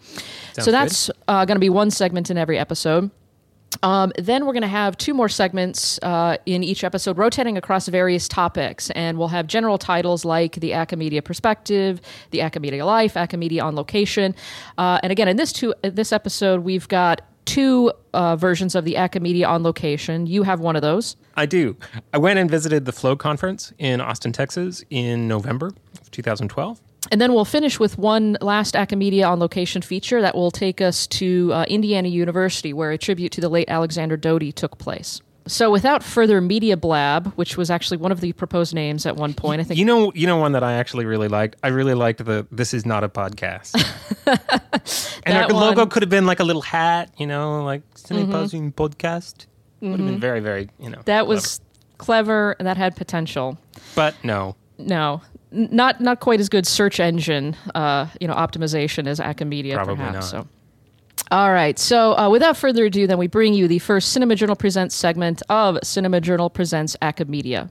Sounds 0.53 0.65
so 0.65 0.71
that's 0.71 1.09
uh, 1.27 1.45
going 1.45 1.55
to 1.55 1.59
be 1.59 1.69
one 1.69 1.91
segment 1.91 2.29
in 2.29 2.37
every 2.37 2.57
episode. 2.57 3.11
Um, 3.83 4.11
then 4.17 4.45
we're 4.45 4.53
going 4.53 4.61
to 4.61 4.67
have 4.67 4.97
two 4.97 5.13
more 5.13 5.29
segments 5.29 5.97
uh, 6.03 6.37
in 6.45 6.63
each 6.63 6.83
episode, 6.83 7.17
rotating 7.17 7.57
across 7.57 7.87
various 7.87 8.27
topics, 8.27 8.89
and 8.91 9.17
we'll 9.17 9.29
have 9.29 9.47
general 9.47 9.77
titles 9.77 10.25
like 10.25 10.55
the 10.55 10.71
Acamedia 10.71 11.23
Perspective, 11.23 12.01
the 12.31 12.39
Acamedia 12.39 12.85
Life, 12.85 13.13
Acamedia 13.13 13.63
on 13.63 13.75
Location, 13.75 14.35
uh, 14.77 14.99
and 15.03 15.11
again, 15.11 15.27
in 15.27 15.37
this 15.37 15.53
two 15.53 15.73
this 15.83 16.11
episode, 16.11 16.61
we've 16.61 16.87
got 16.87 17.21
two 17.45 17.91
uh, 18.13 18.35
versions 18.35 18.75
of 18.75 18.85
the 18.85 18.95
Acamedia 18.95 19.47
on 19.47 19.63
location. 19.63 20.27
You 20.27 20.43
have 20.43 20.59
one 20.59 20.75
of 20.75 20.81
those. 20.81 21.15
I 21.35 21.45
do. 21.45 21.75
I 22.13 22.17
went 22.17 22.39
and 22.39 22.49
visited 22.49 22.85
the 22.85 22.91
Flow 22.91 23.15
conference 23.15 23.73
in 23.77 24.01
Austin, 24.01 24.31
Texas 24.31 24.83
in 24.89 25.27
November 25.27 25.67
of 25.99 26.11
2012. 26.11 26.81
And 27.11 27.19
then 27.19 27.33
we'll 27.33 27.45
finish 27.45 27.79
with 27.79 27.97
one 27.97 28.37
last 28.41 28.75
Acamedia 28.75 29.27
on 29.27 29.39
location 29.39 29.81
feature 29.81 30.21
that 30.21 30.35
will 30.35 30.51
take 30.51 30.81
us 30.81 31.07
to 31.07 31.51
uh, 31.53 31.65
Indiana 31.67 32.07
University, 32.07 32.73
where 32.73 32.91
a 32.91 32.97
tribute 32.97 33.31
to 33.33 33.41
the 33.41 33.49
late 33.49 33.69
Alexander 33.69 34.17
Doty 34.17 34.51
took 34.51 34.77
place. 34.77 35.21
So, 35.47 35.71
without 35.71 36.03
further 36.03 36.39
media 36.39 36.77
blab, 36.77 37.33
which 37.33 37.57
was 37.57 37.71
actually 37.71 37.97
one 37.97 38.11
of 38.11 38.21
the 38.21 38.31
proposed 38.33 38.75
names 38.75 39.05
at 39.07 39.15
one 39.15 39.33
point, 39.33 39.59
I 39.59 39.63
think 39.63 39.79
You 39.79 39.85
know, 39.85 40.11
you 40.13 40.27
know 40.27 40.37
one 40.37 40.51
that 40.51 40.63
I 40.63 40.73
actually 40.73 41.05
really 41.05 41.27
liked. 41.27 41.55
I 41.63 41.69
really 41.69 41.95
liked 41.95 42.23
the 42.23 42.45
"This 42.51 42.73
is 42.73 42.85
not 42.85 43.03
a 43.03 43.09
podcast," 43.09 43.73
and 45.25 45.37
our 45.37 45.47
logo 45.47 45.53
one- 45.53 45.75
Mm-hmm. 45.77 45.89
could 45.89 46.03
have 46.03 46.09
been 46.09 46.25
like 46.25 46.39
a 46.39 46.43
little 46.43 46.61
hat, 46.61 47.11
you 47.17 47.25
know, 47.27 47.63
like 47.63 47.81
Cineposing 47.95 48.73
podcast. 48.73 49.47
Would 49.81 49.99
have 49.99 50.07
been 50.07 50.19
very, 50.19 50.41
very, 50.41 50.69
you 50.79 50.89
know. 50.91 51.01
that 51.05 51.25
was 51.25 51.59
clever 51.97 52.55
and 52.59 52.67
that 52.67 52.77
had 52.77 52.95
potential. 52.95 53.57
but 53.95 54.13
no. 54.23 54.55
No, 54.77 55.21
not 55.51 56.01
not 56.01 56.19
quite 56.19 56.39
as 56.39 56.49
good 56.49 56.65
search 56.67 56.99
engine, 56.99 57.55
uh, 57.75 58.07
you 58.19 58.27
know, 58.27 58.33
optimization 58.35 59.07
as 59.07 59.19
Acamedia, 59.19 59.73
Probably 59.75 59.95
perhaps. 59.95 60.33
not. 60.33 60.43
So, 60.43 60.47
all 61.31 61.51
right. 61.51 61.79
So, 61.79 62.17
uh, 62.17 62.29
without 62.29 62.57
further 62.57 62.85
ado, 62.85 63.07
then 63.07 63.17
we 63.17 63.27
bring 63.27 63.53
you 63.53 63.67
the 63.67 63.79
first 63.79 64.11
Cinema 64.11 64.35
Journal 64.35 64.55
Presents 64.55 64.95
segment 64.95 65.41
of 65.49 65.77
Cinema 65.83 66.19
Journal 66.19 66.49
Presents 66.49 66.97
Acamedia. 67.01 67.69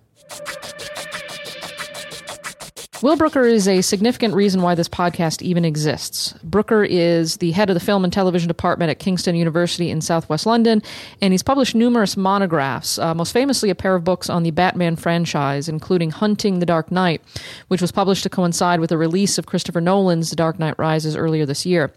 Will 3.03 3.17
Brooker 3.17 3.45
is 3.45 3.67
a 3.67 3.81
significant 3.81 4.35
reason 4.35 4.61
why 4.61 4.75
this 4.75 4.89
podcast 4.89 5.41
even 5.41 5.65
exists. 5.65 6.35
Brooker 6.45 6.85
is 6.85 7.39
the 7.39 7.53
head 7.53 7.71
of 7.71 7.75
the 7.75 7.81
film 7.81 8.05
and 8.05 8.13
television 8.13 8.47
department 8.47 8.91
at 8.91 8.99
Kingston 8.99 9.35
University 9.35 9.89
in 9.89 10.03
southwest 10.03 10.45
London, 10.45 10.83
and 11.23 11.33
he's 11.33 11.43
published 11.43 11.75
numerous 11.75 12.15
monographs, 12.15 12.99
uh, 12.99 13.15
most 13.15 13.33
famously 13.33 13.71
a 13.71 13.75
pair 13.75 13.95
of 13.95 14.05
books 14.05 14.29
on 14.29 14.43
the 14.43 14.51
Batman 14.51 14.97
franchise, 14.97 15.67
including 15.67 16.11
Hunting 16.11 16.59
the 16.59 16.67
Dark 16.67 16.93
Knight, 16.93 17.23
which 17.69 17.81
was 17.81 17.91
published 17.91 18.23
to 18.25 18.29
coincide 18.29 18.81
with 18.81 18.91
the 18.91 18.99
release 18.99 19.39
of 19.39 19.47
Christopher 19.47 19.81
Nolan's 19.81 20.29
The 20.29 20.37
Dark 20.37 20.59
Knight 20.59 20.79
Rises 20.79 21.17
earlier 21.17 21.47
this 21.47 21.65
year. 21.65 21.95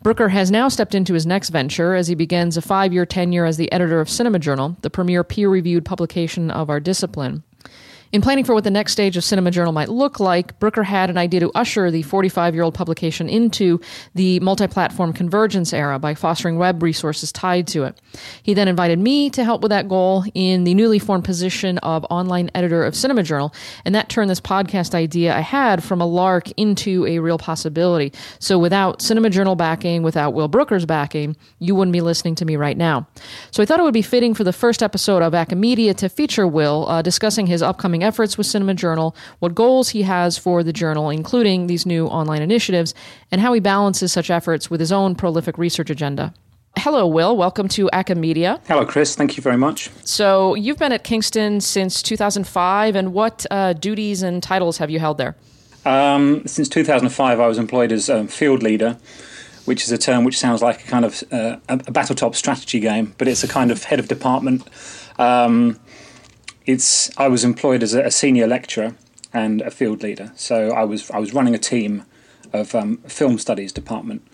Brooker 0.00 0.28
has 0.28 0.52
now 0.52 0.68
stepped 0.68 0.94
into 0.94 1.14
his 1.14 1.26
next 1.26 1.50
venture 1.50 1.96
as 1.96 2.06
he 2.06 2.14
begins 2.14 2.56
a 2.56 2.62
five 2.62 2.92
year 2.92 3.04
tenure 3.04 3.46
as 3.46 3.56
the 3.56 3.72
editor 3.72 4.00
of 4.00 4.08
Cinema 4.08 4.38
Journal, 4.38 4.76
the 4.82 4.90
premier 4.90 5.24
peer 5.24 5.50
reviewed 5.50 5.84
publication 5.84 6.52
of 6.52 6.70
our 6.70 6.78
discipline. 6.78 7.42
In 8.16 8.22
planning 8.22 8.44
for 8.44 8.54
what 8.54 8.64
the 8.64 8.70
next 8.70 8.92
stage 8.92 9.18
of 9.18 9.24
Cinema 9.24 9.50
Journal 9.50 9.74
might 9.74 9.90
look 9.90 10.18
like, 10.18 10.58
Brooker 10.58 10.82
had 10.82 11.10
an 11.10 11.18
idea 11.18 11.40
to 11.40 11.52
usher 11.54 11.90
the 11.90 12.00
45 12.00 12.54
year 12.54 12.64
old 12.64 12.72
publication 12.72 13.28
into 13.28 13.78
the 14.14 14.40
multi 14.40 14.66
platform 14.66 15.12
convergence 15.12 15.74
era 15.74 15.98
by 15.98 16.14
fostering 16.14 16.56
web 16.56 16.82
resources 16.82 17.30
tied 17.30 17.66
to 17.66 17.84
it. 17.84 18.00
He 18.42 18.54
then 18.54 18.68
invited 18.68 18.98
me 18.98 19.28
to 19.28 19.44
help 19.44 19.60
with 19.60 19.68
that 19.68 19.86
goal 19.86 20.24
in 20.32 20.64
the 20.64 20.72
newly 20.72 20.98
formed 20.98 21.26
position 21.26 21.76
of 21.80 22.06
online 22.08 22.50
editor 22.54 22.86
of 22.86 22.96
Cinema 22.96 23.22
Journal, 23.22 23.52
and 23.84 23.94
that 23.94 24.08
turned 24.08 24.30
this 24.30 24.40
podcast 24.40 24.94
idea 24.94 25.36
I 25.36 25.40
had 25.40 25.84
from 25.84 26.00
a 26.00 26.06
lark 26.06 26.50
into 26.52 27.04
a 27.04 27.18
real 27.18 27.36
possibility. 27.36 28.14
So 28.38 28.58
without 28.58 29.02
Cinema 29.02 29.28
Journal 29.28 29.56
backing, 29.56 30.02
without 30.02 30.32
Will 30.32 30.48
Brooker's 30.48 30.86
backing, 30.86 31.36
you 31.58 31.74
wouldn't 31.74 31.92
be 31.92 32.00
listening 32.00 32.34
to 32.36 32.46
me 32.46 32.56
right 32.56 32.78
now. 32.78 33.08
So 33.50 33.62
I 33.62 33.66
thought 33.66 33.78
it 33.78 33.82
would 33.82 33.92
be 33.92 34.00
fitting 34.00 34.32
for 34.32 34.42
the 34.42 34.54
first 34.54 34.82
episode 34.82 35.22
of 35.22 35.34
Acamedia 35.34 35.94
to 35.96 36.08
feature 36.08 36.46
Will 36.46 36.88
uh, 36.88 37.02
discussing 37.02 37.46
his 37.46 37.60
upcoming 37.60 38.05
efforts 38.06 38.38
with 38.38 38.46
Cinema 38.46 38.72
Journal, 38.72 39.14
what 39.40 39.54
goals 39.54 39.90
he 39.90 40.02
has 40.02 40.38
for 40.38 40.62
the 40.62 40.72
journal, 40.72 41.10
including 41.10 41.66
these 41.66 41.84
new 41.84 42.06
online 42.06 42.40
initiatives, 42.40 42.94
and 43.30 43.40
how 43.40 43.52
he 43.52 43.60
balances 43.60 44.12
such 44.12 44.30
efforts 44.30 44.70
with 44.70 44.80
his 44.80 44.92
own 44.92 45.14
prolific 45.14 45.58
research 45.58 45.90
agenda. 45.90 46.32
Hello, 46.78 47.06
Will. 47.06 47.36
Welcome 47.36 47.68
to 47.68 47.88
Acamedia. 47.92 48.60
Hello, 48.68 48.84
Chris. 48.84 49.16
Thank 49.16 49.36
you 49.36 49.42
very 49.42 49.56
much. 49.56 49.90
So, 50.04 50.54
you've 50.54 50.78
been 50.78 50.92
at 50.92 51.04
Kingston 51.04 51.60
since 51.60 52.02
2005, 52.02 52.94
and 52.94 53.12
what 53.12 53.46
uh, 53.50 53.72
duties 53.72 54.22
and 54.22 54.42
titles 54.42 54.78
have 54.78 54.90
you 54.90 54.98
held 54.98 55.16
there? 55.18 55.36
Um, 55.86 56.46
since 56.46 56.68
2005, 56.68 57.40
I 57.40 57.46
was 57.46 57.58
employed 57.58 57.92
as 57.92 58.10
um, 58.10 58.28
field 58.28 58.62
leader, 58.62 58.98
which 59.64 59.84
is 59.84 59.92
a 59.92 59.96
term 59.96 60.24
which 60.24 60.38
sounds 60.38 60.60
like 60.60 60.84
a 60.84 60.86
kind 60.86 61.04
of 61.04 61.24
uh, 61.32 61.56
a, 61.68 61.74
a 61.86 61.92
battletop 61.92 62.34
strategy 62.34 62.80
game, 62.80 63.14
but 63.18 63.26
it's 63.26 63.42
a 63.42 63.48
kind 63.48 63.70
of 63.70 63.84
head 63.84 63.98
of 63.98 64.08
department. 64.08 64.68
Um, 65.18 65.80
it's 66.66 67.16
I 67.16 67.28
was 67.28 67.44
employed 67.44 67.82
as 67.82 67.94
a, 67.94 68.10
senior 68.10 68.46
lecturer 68.46 68.94
and 69.32 69.62
a 69.62 69.70
field 69.70 70.02
leader, 70.02 70.32
so 70.36 70.70
I 70.70 70.84
was 70.84 71.10
I 71.10 71.18
was 71.18 71.32
running 71.32 71.54
a 71.54 71.58
team 71.58 72.04
of 72.52 72.74
um, 72.74 72.98
film 72.98 73.38
studies 73.38 73.72
department. 73.72 74.26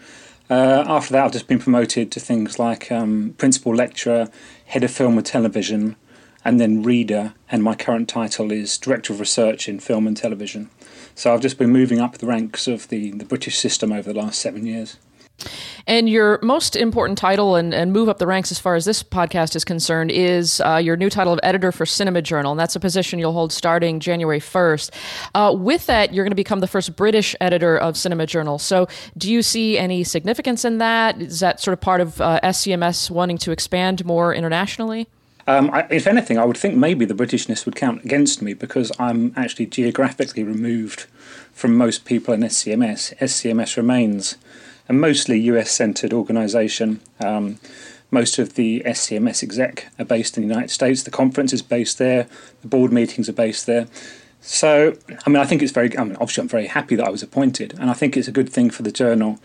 Uh, 0.50 0.84
after 0.86 1.12
that, 1.12 1.24
I've 1.24 1.32
just 1.32 1.46
been 1.46 1.58
promoted 1.58 2.10
to 2.12 2.20
things 2.20 2.58
like 2.58 2.90
um, 2.92 3.34
principal 3.38 3.74
lecturer, 3.74 4.28
head 4.66 4.84
of 4.84 4.90
film 4.90 5.16
and 5.16 5.26
television, 5.26 5.96
and 6.44 6.60
then 6.60 6.82
reader. 6.82 7.34
And 7.50 7.62
my 7.62 7.74
current 7.74 8.08
title 8.08 8.52
is 8.52 8.76
director 8.76 9.12
of 9.12 9.20
research 9.20 9.68
in 9.68 9.80
film 9.80 10.06
and 10.06 10.16
television. 10.16 10.68
So 11.14 11.32
I've 11.32 11.40
just 11.40 11.58
been 11.58 11.70
moving 11.70 12.00
up 12.00 12.18
the 12.18 12.26
ranks 12.26 12.66
of 12.66 12.88
the, 12.88 13.12
the 13.12 13.24
British 13.24 13.58
system 13.58 13.92
over 13.92 14.12
the 14.12 14.18
last 14.18 14.40
seven 14.40 14.66
years. 14.66 14.98
And 15.86 16.08
your 16.08 16.38
most 16.42 16.76
important 16.76 17.18
title 17.18 17.56
and, 17.56 17.74
and 17.74 17.92
move 17.92 18.08
up 18.08 18.18
the 18.18 18.26
ranks 18.26 18.52
as 18.52 18.58
far 18.58 18.74
as 18.74 18.84
this 18.84 19.02
podcast 19.02 19.56
is 19.56 19.64
concerned 19.64 20.10
is 20.10 20.60
uh, 20.60 20.76
your 20.76 20.96
new 20.96 21.10
title 21.10 21.32
of 21.32 21.40
editor 21.42 21.72
for 21.72 21.86
Cinema 21.86 22.22
Journal. 22.22 22.52
And 22.52 22.60
that's 22.60 22.76
a 22.76 22.80
position 22.80 23.18
you'll 23.18 23.32
hold 23.32 23.52
starting 23.52 24.00
January 24.00 24.40
1st. 24.40 24.90
Uh, 25.34 25.54
with 25.56 25.86
that, 25.86 26.14
you're 26.14 26.24
going 26.24 26.30
to 26.30 26.36
become 26.36 26.60
the 26.60 26.66
first 26.66 26.94
British 26.96 27.34
editor 27.40 27.76
of 27.76 27.96
Cinema 27.96 28.26
Journal. 28.26 28.58
So, 28.58 28.86
do 29.16 29.30
you 29.30 29.42
see 29.42 29.78
any 29.78 30.04
significance 30.04 30.64
in 30.64 30.78
that? 30.78 31.20
Is 31.20 31.40
that 31.40 31.60
sort 31.60 31.72
of 31.72 31.80
part 31.80 32.00
of 32.00 32.20
uh, 32.20 32.40
SCMS 32.42 33.10
wanting 33.10 33.38
to 33.38 33.50
expand 33.50 34.04
more 34.04 34.34
internationally? 34.34 35.08
Um, 35.46 35.70
I, 35.72 35.86
if 35.90 36.06
anything, 36.06 36.38
I 36.38 36.44
would 36.44 36.56
think 36.56 36.76
maybe 36.76 37.04
the 37.04 37.14
Britishness 37.14 37.66
would 37.66 37.74
count 37.74 38.04
against 38.04 38.42
me 38.42 38.54
because 38.54 38.92
I'm 38.98 39.32
actually 39.36 39.66
geographically 39.66 40.44
removed 40.44 41.06
from 41.52 41.76
most 41.76 42.04
people 42.04 42.32
in 42.32 42.40
SCMS. 42.40 43.16
SCMS 43.18 43.76
remains 43.76 44.36
a 44.92 44.94
mostly 44.94 45.40
US 45.40 45.70
centred 45.70 46.12
organisation. 46.12 47.00
Um, 47.18 47.58
most 48.10 48.38
of 48.38 48.54
the 48.54 48.82
SCMS 48.84 49.42
exec 49.42 49.88
are 49.98 50.04
based 50.04 50.36
in 50.36 50.42
the 50.42 50.48
United 50.48 50.70
States. 50.70 51.02
The 51.02 51.10
conference 51.10 51.54
is 51.54 51.62
based 51.62 51.96
there. 51.96 52.26
The 52.60 52.68
board 52.68 52.92
meetings 52.92 53.26
are 53.28 53.32
based 53.32 53.64
there. 53.64 53.86
So, 54.42 54.94
I 55.24 55.30
mean, 55.30 55.38
I 55.38 55.46
think 55.46 55.62
it's 55.62 55.72
very. 55.72 55.96
I 55.96 56.04
mean, 56.04 56.16
obviously, 56.16 56.42
I'm 56.42 56.48
very 56.48 56.66
happy 56.66 56.94
that 56.96 57.06
I 57.06 57.10
was 57.10 57.22
appointed, 57.22 57.74
and 57.78 57.88
I 57.88 57.94
think 57.94 58.16
it's 58.16 58.28
a 58.28 58.32
good 58.32 58.50
thing 58.50 58.70
for 58.70 58.82
the 58.82 58.92
journal 58.92 59.38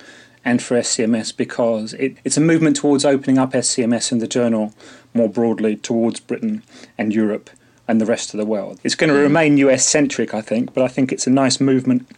and 0.43 0.61
for 0.61 0.75
SCMS 0.75 1.35
because 1.35 1.93
it, 1.93 2.17
it's 2.25 2.37
a 2.37 2.41
movement 2.41 2.75
towards 2.75 3.05
opening 3.05 3.37
up 3.37 3.53
SCMS 3.53 4.11
and 4.11 4.21
the 4.21 4.27
journal 4.27 4.73
more 5.13 5.29
broadly 5.29 5.75
towards 5.75 6.19
Britain 6.19 6.63
and 6.97 7.13
Europe 7.13 7.49
and 7.87 8.01
the 8.01 8.05
rest 8.05 8.33
of 8.33 8.37
the 8.37 8.45
world. 8.45 8.79
It's 8.83 8.95
going 8.95 9.13
to 9.13 9.19
remain 9.19 9.57
US 9.57 9.85
centric, 9.85 10.33
I 10.33 10.41
think, 10.41 10.73
but 10.73 10.83
I 10.83 10.87
think 10.87 11.11
it's 11.11 11.27
a 11.27 11.31
nice 11.31 11.61
movement 11.61 12.09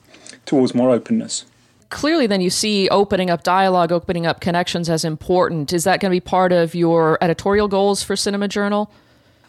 towards 0.45 0.73
more 0.73 0.89
openness. 0.89 1.45
Clearly, 1.89 2.27
then 2.27 2.41
you 2.41 2.51
see 2.51 2.87
opening 2.89 3.29
up 3.29 3.43
dialogue, 3.43 3.91
opening 3.91 4.27
up 4.27 4.41
connections 4.41 4.89
as 4.89 5.03
important. 5.03 5.73
Is 5.73 5.85
that 5.85 5.99
going 5.99 6.11
to 6.11 6.15
be 6.15 6.19
part 6.19 6.51
of 6.51 6.75
your 6.75 7.17
editorial 7.19 7.67
goals 7.67 8.03
for 8.03 8.15
Cinema 8.15 8.47
Journal? 8.47 8.91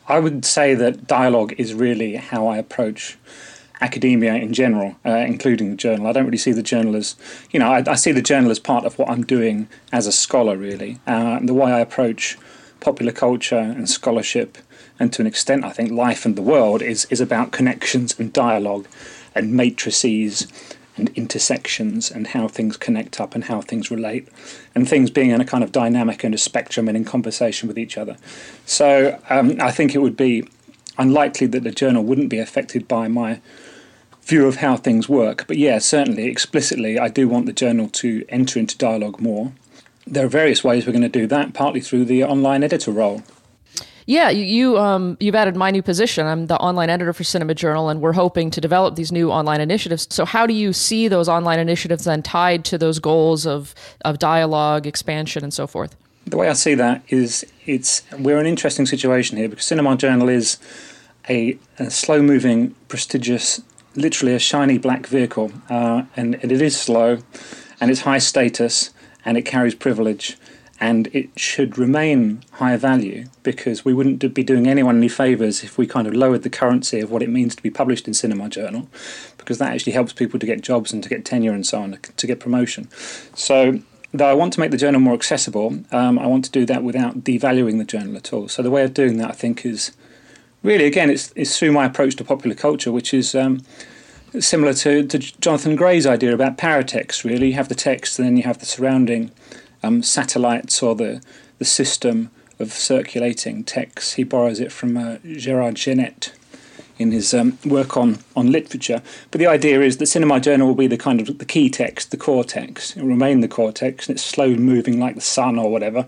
I 0.09 0.19
would 0.19 0.45
say 0.45 0.75
that 0.75 1.07
dialogue 1.07 1.55
is 1.59 1.75
really 1.75 2.17
how 2.17 2.49
I 2.49 2.57
approach 2.57 3.19
academia 3.83 4.35
in 4.35 4.53
general, 4.53 4.97
uh, 5.05 5.11
including 5.11 5.71
the 5.71 5.77
journal. 5.77 6.07
I 6.07 6.13
don't 6.13 6.25
really 6.25 6.39
see 6.39 6.53
the 6.53 6.63
journal 6.63 6.97
as, 6.97 7.15
you 7.51 7.61
know, 7.61 7.71
I, 7.71 7.85
I 7.87 7.95
see 7.95 8.13
the 8.13 8.23
journal 8.23 8.51
as 8.51 8.59
part 8.59 8.85
of 8.85 8.99
what 8.99 9.11
I'm 9.11 9.25
doing 9.25 9.69
as 9.93 10.07
a 10.07 10.13
scholar, 10.13 10.57
really. 10.57 10.99
Uh, 11.07 11.41
the 11.43 11.55
way 11.55 11.73
I 11.73 11.81
approach 11.81 12.39
popular 12.81 13.13
culture 13.13 13.59
and 13.59 13.89
scholarship, 13.89 14.59
and 14.99 15.13
to 15.13 15.23
an 15.23 15.27
extent, 15.27 15.65
I 15.65 15.71
think 15.71 15.91
life 15.91 16.25
and 16.25 16.37
the 16.37 16.43
world, 16.43 16.83
is, 16.83 17.07
is 17.11 17.21
about 17.21 17.53
connections 17.53 18.19
and 18.19 18.33
dialogue 18.33 18.87
and 19.35 19.53
matrices 19.53 20.47
and 20.97 21.09
intersections 21.11 22.11
and 22.11 22.29
how 22.29 22.49
things 22.49 22.77
connect 22.77 23.21
up 23.21 23.35
and 23.35 23.45
how 23.45 23.61
things 23.61 23.91
relate, 23.91 24.29
and 24.75 24.89
things 24.89 25.11
being 25.11 25.31
in 25.31 25.41
a 25.41 25.45
kind 25.45 25.65
of 25.65 25.73
dynamic 25.73 26.25
and 26.25 26.35
a 26.35 26.39
spectrum 26.39 26.89
and 26.89 26.97
in 26.97 27.05
conversation 27.05 27.69
with 27.69 27.79
each 27.79 27.97
other. 27.97 28.17
So 28.67 29.19
um, 29.31 29.57
I 29.61 29.71
think 29.71 29.95
it 29.95 29.99
would 29.99 30.17
be 30.17 30.49
unlikely 30.99 31.47
that 31.49 31.65
the 31.65 31.71
journal 31.71 32.03
wouldn't 32.03 32.29
be 32.29 32.39
affected 32.39 32.87
by 32.87 33.09
my 33.09 33.41
view 34.23 34.47
of 34.47 34.57
how 34.57 34.77
things 34.77 35.09
work. 35.09 35.47
But 35.47 35.57
yeah, 35.57 35.79
certainly, 35.79 36.27
explicitly, 36.27 36.99
I 36.99 37.09
do 37.09 37.29
want 37.29 37.47
the 37.47 37.53
journal 37.53 37.89
to 37.89 38.25
enter 38.29 38.59
into 38.59 38.77
dialogue 38.77 39.21
more. 39.21 39.53
There 40.07 40.25
are 40.27 40.29
various 40.29 40.63
ways 40.63 40.87
we're 40.87 40.93
going 40.93 41.03
to 41.03 41.09
do 41.09 41.27
that, 41.29 41.55
partly 41.55 41.81
through 41.81 42.05
the 42.05 42.25
online 42.25 42.63
editor 42.63 42.91
role. 42.91 43.23
Yeah, 44.11 44.29
you, 44.29 44.45
you 44.45 44.77
um, 44.77 45.17
you've 45.21 45.37
added 45.37 45.55
my 45.55 45.71
new 45.71 45.83
position. 45.83 46.27
I'm 46.27 46.49
the 46.49 46.57
online 46.57 46.91
editor 46.91 47.13
for 47.13 47.23
Cinema 47.23 47.55
Journal, 47.55 47.89
and 47.91 48.01
we're 48.01 48.13
hoping 48.13 48.51
to 48.51 48.61
develop 48.61 48.97
these 48.97 49.13
new 49.13 49.31
online 49.31 49.61
initiatives. 49.61 50.09
So, 50.11 50.25
how 50.25 50.49
do 50.49 50.53
you 50.53 50.73
see 50.73 51.07
those 51.07 51.29
online 51.29 51.61
initiatives 51.61 52.07
then 52.07 52.21
tied 52.21 52.65
to 52.65 52.77
those 52.77 52.99
goals 52.99 53.47
of 53.47 53.73
of 54.05 54.19
dialogue, 54.19 54.85
expansion, 54.85 55.45
and 55.45 55.55
so 55.55 55.69
forth? 55.69 55.95
The 56.27 56.37
way 56.37 56.49
I 56.49 56.55
see 56.55 56.75
that 56.75 57.05
is, 57.09 57.47
it's 57.67 58.03
we're 58.19 58.41
in 58.41 58.47
an 58.47 58.47
interesting 58.47 58.85
situation 58.85 59.37
here 59.37 59.49
because 59.49 59.67
Cinema 59.67 59.97
Journal 59.97 60.29
is 60.29 60.59
a, 61.29 61.57
a 61.79 61.89
slow-moving, 61.89 62.75
prestigious, 62.89 63.63
literally 63.95 64.35
a 64.35 64.41
shiny 64.41 64.77
black 64.77 65.07
vehicle, 65.07 65.53
uh, 65.69 66.03
and, 66.17 66.35
and 66.43 66.51
it 66.51 66.61
is 66.61 66.77
slow, 66.77 67.19
and 67.81 67.93
it's 67.93 68.01
high 68.01 68.19
status, 68.19 68.91
and 69.25 69.39
it 69.39 69.43
carries 69.43 69.77
privilege, 69.77 70.37
and 70.81 71.09
it 71.09 71.29
should 71.39 71.77
remain 71.77 72.43
high 72.53 72.77
value 72.77 73.27
because 73.43 73.85
we 73.85 73.93
wouldn't 73.93 74.33
be 74.33 74.43
doing 74.43 74.67
anyone 74.67 74.97
any 74.97 75.09
favours 75.09 75.63
if 75.63 75.77
we 75.77 75.87
kind 75.87 76.07
of 76.07 76.15
lowered 76.15 76.43
the 76.43 76.51
currency 76.51 77.01
of 77.01 77.11
what 77.11 77.23
it 77.23 77.29
means 77.29 77.55
to 77.55 77.63
be 77.63 77.71
published 77.71 78.09
in 78.09 78.15
Cinema 78.15 78.49
Journal, 78.49 78.89
because 79.37 79.59
that 79.59 79.75
actually 79.75 79.93
helps 79.93 80.15
people 80.15 80.41
to 80.41 80.47
get 80.47 80.63
jobs 80.63 80.91
and 80.93 81.03
to 81.03 81.09
get 81.11 81.25
tenure 81.25 81.53
and 81.53 81.67
so 81.67 81.83
on, 81.83 81.99
to 82.17 82.27
get 82.27 82.41
promotion. 82.41 82.89
So, 83.35 83.81
though 84.13 84.29
I 84.29 84.33
want 84.33 84.55
to 84.55 84.61
make 84.61 84.71
the 84.71 84.79
journal 84.79 85.01
more 85.01 85.15
accessible, 85.15 85.79
um, 85.93 86.19
I 86.19 86.27
want 86.27 86.47
to 86.47 86.51
do 86.51 86.65
that 86.67 86.83
without 86.83 87.21
devaluing 87.21 87.77
the 87.77 87.85
journal 87.85 88.17
at 88.17 88.33
all. 88.33 88.49
So, 88.49 88.63
the 88.63 88.71
way 88.71 88.83
of 88.83 88.95
doing 88.95 89.19
that, 89.19 89.31
I 89.31 89.35
think, 89.35 89.67
is 89.67 89.93
really, 90.63 90.87
again, 90.87 91.11
it's, 91.11 91.31
it's 91.37 91.59
through 91.59 91.73
my 91.73 91.85
approach 91.85 92.17
to 92.17 92.25
popular 92.25 92.57
culture, 92.57 92.91
which 92.91 93.13
is. 93.13 93.35
Um, 93.35 93.63
similar 94.39 94.73
to, 94.73 95.05
to 95.05 95.19
Jonathan 95.19 95.75
Gray's 95.75 96.07
idea 96.07 96.33
about 96.33 96.57
paratext, 96.57 97.25
really. 97.25 97.49
You 97.49 97.55
have 97.55 97.69
the 97.69 97.75
text 97.75 98.17
and 98.17 98.29
then 98.29 98.37
you 98.37 98.45
have 98.45 98.59
the 98.59 98.65
surrounding 98.65 99.33
um, 99.83 100.03
satellites 100.03 100.83
or 100.83 100.95
the, 100.95 101.23
the 101.59 101.65
system 101.65 102.31
of 102.59 102.73
circulating 102.73 103.65
texts. 103.65 104.15
He 104.15 104.25
borrows 104.25 104.61
it 104.61 104.71
from 104.71 104.97
uh, 104.97 105.19
Gerard 105.25 105.77
Genette 105.77 106.33
in 106.99 107.13
his 107.13 107.33
um, 107.33 107.59
work 107.65 107.97
on, 107.97 108.19
on 108.37 108.53
literature. 108.53 109.03
But 109.31 109.39
the 109.39 109.47
idea 109.47 109.81
is 109.81 109.97
that 109.97 110.07
Cinema 110.07 110.39
Journal 110.39 110.69
will 110.69 110.75
be 110.75 110.87
the 110.87 110.99
kind 110.99 111.19
of 111.19 111.39
the 111.39 111.47
key 111.47 111.71
text, 111.71 112.11
the 112.11 112.19
core 112.19 112.45
text. 112.45 112.95
It 112.95 113.03
will 113.03 113.09
remain 113.09 113.41
the 113.41 113.49
core 113.49 113.73
text, 113.73 114.09
and 114.09 114.17
it's 114.17 114.25
slow 114.25 114.55
moving 114.55 115.01
like 115.01 115.15
the 115.15 115.23
sun 115.23 115.59
or 115.59 115.73
whatever. 115.73 116.07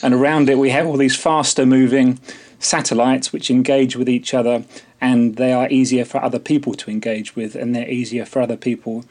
And 0.00 0.14
around 0.14 0.48
it, 0.48 0.56
we 0.56 0.70
have 0.70 0.86
all 0.86 0.96
these 0.96 1.16
faster 1.16 1.66
moving 1.66 2.20
satellites 2.60 3.32
which 3.32 3.50
engage 3.50 3.96
with 3.96 4.08
each 4.08 4.32
other, 4.32 4.64
and 5.00 5.34
they 5.36 5.52
are 5.52 5.68
easier 5.70 6.04
for 6.04 6.22
other 6.22 6.38
people 6.38 6.74
to 6.74 6.90
engage 6.90 7.34
with, 7.34 7.56
and 7.56 7.74
they're 7.74 7.90
easier 7.90 8.24
for 8.24 8.40
other 8.40 8.56
people 8.56 9.04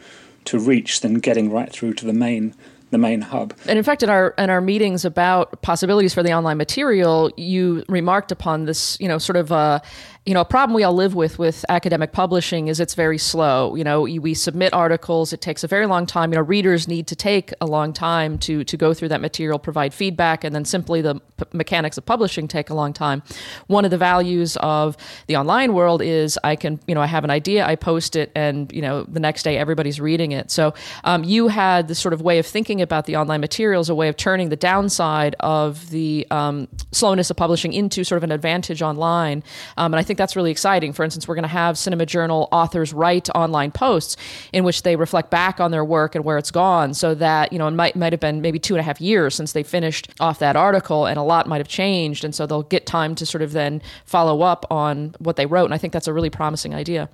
to 0.45 0.57
reach 0.57 1.01
than 1.01 1.15
getting 1.15 1.51
right 1.51 1.73
through 1.73 1.93
to 1.95 2.05
the 2.05 2.13
main 2.13 2.55
the 2.89 2.97
main 2.97 3.21
hub. 3.21 3.53
And 3.67 3.77
in 3.77 3.83
fact, 3.83 4.03
in 4.03 4.09
our 4.09 4.29
in 4.37 4.49
our 4.49 4.61
meetings 4.61 5.05
about 5.05 5.61
possibilities 5.61 6.13
for 6.13 6.23
the 6.23 6.33
online 6.33 6.57
material, 6.57 7.31
you 7.35 7.83
remarked 7.89 8.31
upon 8.31 8.65
this, 8.65 8.97
you 8.99 9.07
know, 9.07 9.17
sort 9.17 9.37
of 9.37 9.51
uh, 9.51 9.79
you 10.27 10.33
know, 10.33 10.41
a 10.41 10.45
problem 10.45 10.75
we 10.75 10.83
all 10.83 10.93
live 10.93 11.15
with 11.15 11.39
with 11.39 11.63
academic 11.69 12.11
publishing 12.11 12.67
is 12.67 12.81
it's 12.81 12.95
very 12.95 13.17
slow. 13.17 13.75
You 13.75 13.85
know, 13.85 14.01
we 14.01 14.33
submit 14.33 14.73
articles, 14.73 15.31
it 15.31 15.39
takes 15.39 15.63
a 15.63 15.67
very 15.67 15.85
long 15.85 16.05
time. 16.05 16.33
You 16.33 16.35
know, 16.35 16.43
readers 16.43 16.85
need 16.85 17.07
to 17.07 17.15
take 17.15 17.53
a 17.61 17.65
long 17.65 17.93
time 17.93 18.37
to 18.39 18.65
to 18.65 18.75
go 18.75 18.93
through 18.93 19.07
that 19.07 19.21
material, 19.21 19.57
provide 19.57 19.93
feedback, 19.93 20.43
and 20.43 20.53
then 20.53 20.65
simply 20.65 21.01
the 21.01 21.15
p- 21.15 21.45
mechanics 21.53 21.97
of 21.97 22.05
publishing 22.05 22.49
take 22.49 22.69
a 22.69 22.73
long 22.73 22.91
time. 22.91 23.23
One 23.67 23.85
of 23.85 23.91
the 23.91 23.97
values 23.97 24.57
of 24.57 24.97
the 25.27 25.37
online 25.37 25.73
world 25.73 26.01
is 26.01 26.37
I 26.43 26.57
can, 26.57 26.81
you 26.87 26.95
know, 26.95 27.01
I 27.01 27.05
have 27.05 27.23
an 27.23 27.29
idea, 27.29 27.65
I 27.65 27.77
post 27.77 28.17
it, 28.17 28.29
and 28.35 28.69
you 28.73 28.81
know, 28.81 29.03
the 29.03 29.21
next 29.21 29.43
day 29.43 29.57
everybody's 29.57 30.01
reading 30.01 30.33
it. 30.33 30.51
So 30.51 30.73
um, 31.05 31.23
you 31.23 31.47
had 31.47 31.87
this 31.87 31.99
sort 31.99 32.13
of 32.13 32.21
way 32.21 32.37
of 32.37 32.45
thinking 32.45 32.81
about 32.81 33.05
the 33.05 33.15
online 33.15 33.39
materials, 33.39 33.87
a 33.87 33.95
way 33.95 34.09
of 34.09 34.17
turning 34.17 34.49
the 34.49 34.57
downside 34.57 35.37
of 35.39 35.89
the 35.89 36.27
um, 36.31 36.67
slowness 36.91 37.29
of 37.29 37.37
publishing 37.37 37.71
into 37.71 38.03
sort 38.03 38.17
of 38.17 38.25
an 38.25 38.33
advantage 38.33 38.81
online, 38.81 39.41
um, 39.77 39.93
and 39.93 39.99
I 39.99 40.03
think 40.03 40.16
think 40.17 40.25
that's 40.25 40.35
really 40.35 40.49
exciting. 40.49 40.93
For 40.93 41.03
instance, 41.03 41.27
we're 41.27 41.35
going 41.35 41.43
to 41.43 41.49
have 41.49 41.77
Cinema 41.77 42.05
Journal 42.07 42.49
authors 42.51 42.91
write 42.91 43.29
online 43.35 43.71
posts 43.71 44.17
in 44.51 44.63
which 44.63 44.81
they 44.81 44.95
reflect 44.95 45.29
back 45.29 45.59
on 45.59 45.69
their 45.69 45.85
work 45.85 46.15
and 46.15 46.25
where 46.25 46.39
it's 46.39 46.49
gone, 46.49 46.95
so 46.95 47.13
that 47.15 47.53
you 47.53 47.59
know 47.59 47.67
it 47.67 47.71
might 47.71 47.95
might 47.95 48.13
have 48.13 48.19
been 48.19 48.41
maybe 48.41 48.57
two 48.57 48.73
and 48.73 48.79
a 48.79 48.83
half 48.83 48.99
years 48.99 49.35
since 49.35 49.51
they 49.51 49.61
finished 49.61 50.09
off 50.19 50.39
that 50.39 50.55
article, 50.55 51.05
and 51.05 51.19
a 51.19 51.23
lot 51.23 51.47
might 51.47 51.59
have 51.59 51.67
changed, 51.67 52.25
and 52.25 52.33
so 52.33 52.47
they'll 52.47 52.63
get 52.63 52.87
time 52.87 53.13
to 53.15 53.25
sort 53.25 53.43
of 53.43 53.51
then 53.51 53.81
follow 54.05 54.41
up 54.41 54.65
on 54.71 55.13
what 55.19 55.35
they 55.35 55.45
wrote. 55.45 55.65
And 55.65 55.73
I 55.73 55.77
think 55.77 55.93
that's 55.93 56.07
a 56.07 56.13
really 56.13 56.31
promising 56.31 56.73
idea. 56.73 57.09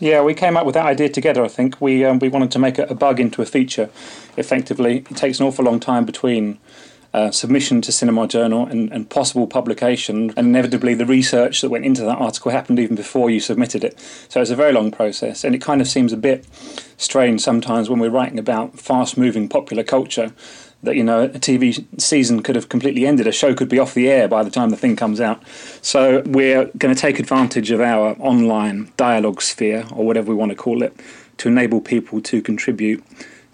Yeah, 0.00 0.22
we 0.22 0.34
came 0.34 0.56
up 0.56 0.66
with 0.66 0.74
that 0.74 0.86
idea 0.86 1.08
together. 1.08 1.42
I 1.42 1.48
think 1.48 1.80
we 1.80 2.04
um, 2.04 2.18
we 2.18 2.28
wanted 2.28 2.50
to 2.50 2.58
make 2.58 2.78
a 2.78 2.94
bug 2.94 3.20
into 3.20 3.40
a 3.40 3.46
feature. 3.46 3.88
Effectively, 4.36 4.98
it 4.98 5.16
takes 5.16 5.40
an 5.40 5.46
awful 5.46 5.64
long 5.64 5.80
time 5.80 6.04
between 6.04 6.58
uh, 7.14 7.30
submission 7.30 7.80
to 7.80 7.92
Cinema 7.92 8.26
Journal 8.26 8.66
and, 8.66 8.92
and, 8.92 9.08
possible 9.08 9.46
publication. 9.46 10.30
And 10.36 10.48
inevitably, 10.48 10.94
the 10.94 11.06
research 11.06 11.60
that 11.60 11.70
went 11.70 11.84
into 11.84 12.02
that 12.02 12.18
article 12.18 12.50
happened 12.50 12.80
even 12.80 12.96
before 12.96 13.30
you 13.30 13.38
submitted 13.38 13.84
it. 13.84 14.00
So 14.28 14.40
it's 14.40 14.50
a 14.50 14.56
very 14.56 14.72
long 14.72 14.90
process, 14.90 15.44
and 15.44 15.54
it 15.54 15.60
kind 15.60 15.80
of 15.80 15.86
seems 15.86 16.12
a 16.12 16.16
bit 16.16 16.44
strange 16.96 17.40
sometimes 17.40 17.88
when 17.88 18.00
we're 18.00 18.10
writing 18.10 18.38
about 18.38 18.80
fast 18.80 19.16
moving 19.16 19.48
popular 19.48 19.84
culture. 19.84 20.32
That 20.82 20.96
you 20.96 21.04
know, 21.04 21.22
a 21.22 21.38
TV 21.38 21.86
season 21.98 22.42
could 22.42 22.56
have 22.56 22.68
completely 22.68 23.06
ended. 23.06 23.28
A 23.28 23.32
show 23.32 23.54
could 23.54 23.68
be 23.68 23.78
off 23.78 23.94
the 23.94 24.10
air 24.10 24.26
by 24.26 24.42
the 24.42 24.50
time 24.50 24.68
the 24.70 24.76
thing 24.76 24.96
comes 24.96 25.20
out. 25.20 25.40
So 25.80 26.20
we're 26.26 26.66
going 26.76 26.94
to 26.94 27.00
take 27.00 27.18
advantage 27.20 27.70
of 27.70 27.80
our 27.80 28.16
online 28.18 28.92
dialogue 28.96 29.40
sphere, 29.40 29.86
or 29.92 30.04
whatever 30.04 30.30
we 30.30 30.34
want 30.34 30.50
to 30.50 30.56
call 30.56 30.82
it, 30.82 30.94
to 31.38 31.48
enable 31.48 31.80
people 31.80 32.20
to 32.22 32.42
contribute 32.42 33.04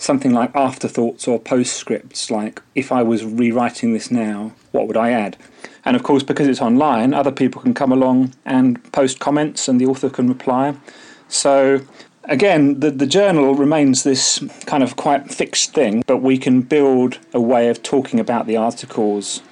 something 0.01 0.33
like 0.33 0.51
afterthoughts 0.57 1.29
or 1.29 1.39
postscripts, 1.39 2.31
like 2.31 2.63
if 2.75 2.91
I 2.91 3.03
was 3.03 3.23
rewriting 3.23 3.93
this 3.93 4.11
now, 4.11 4.53
what 4.73 4.87
would 4.89 4.97
I 4.97 5.11
add? 5.11 5.37
And 5.85 5.95
of 5.95 6.03
course, 6.03 6.23
because 6.23 6.49
it's 6.49 6.63
online, 6.63 7.13
other 7.13 7.31
people 7.31 7.61
can 7.61 7.75
come 7.75 7.93
along 7.93 8.33
and 8.47 8.83
post 8.93 9.21
comments 9.21 9.69
and 9.69 9.79
the 9.79 9.87
author 9.87 10.09
can 10.09 10.27
reply. 10.27 10.75
So, 11.29 11.83
again, 12.25 12.81
the, 12.81 12.91
the 12.91 13.07
journal 13.07 13.55
remains 13.55 14.03
this 14.03 14.43
kind 14.65 14.83
of 14.83 14.97
quite 14.97 15.31
fixed 15.31 15.75
thing, 15.75 16.03
but 16.07 16.19
we 16.19 16.39
can 16.39 16.63
build 16.63 17.19
a 17.35 17.41
way 17.41 17.69
of 17.69 17.83
talking 17.83 18.19
about 18.19 18.47
the 18.47 18.57
articles 18.57 19.43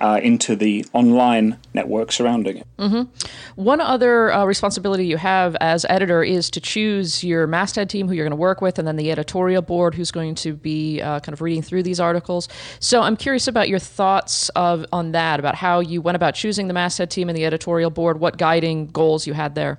uh, 0.00 0.20
into 0.22 0.54
the 0.56 0.84
online 0.92 1.58
network 1.74 2.12
surrounding 2.12 2.58
it. 2.58 2.66
Mm-hmm. 2.78 3.62
One 3.62 3.80
other 3.80 4.32
uh, 4.32 4.44
responsibility 4.44 5.06
you 5.06 5.16
have 5.16 5.56
as 5.60 5.84
editor 5.88 6.22
is 6.22 6.50
to 6.50 6.60
choose 6.60 7.24
your 7.24 7.46
masthead 7.46 7.90
team 7.90 8.08
who 8.08 8.14
you're 8.14 8.24
going 8.24 8.30
to 8.30 8.36
work 8.36 8.60
with, 8.60 8.78
and 8.78 8.86
then 8.86 8.96
the 8.96 9.10
editorial 9.10 9.62
board 9.62 9.94
who's 9.94 10.10
going 10.10 10.34
to 10.36 10.54
be 10.54 11.00
uh, 11.00 11.20
kind 11.20 11.32
of 11.32 11.40
reading 11.40 11.62
through 11.62 11.82
these 11.82 12.00
articles. 12.00 12.48
So 12.80 13.02
I'm 13.02 13.16
curious 13.16 13.48
about 13.48 13.68
your 13.68 13.78
thoughts 13.78 14.48
of 14.50 14.86
on 14.92 15.12
that, 15.12 15.40
about 15.40 15.54
how 15.54 15.80
you 15.80 16.00
went 16.00 16.16
about 16.16 16.34
choosing 16.34 16.68
the 16.68 16.74
masthead 16.74 17.10
team 17.10 17.28
and 17.28 17.36
the 17.36 17.44
editorial 17.44 17.90
board, 17.90 18.20
what 18.20 18.38
guiding 18.38 18.86
goals 18.88 19.26
you 19.26 19.32
had 19.32 19.54
there. 19.54 19.78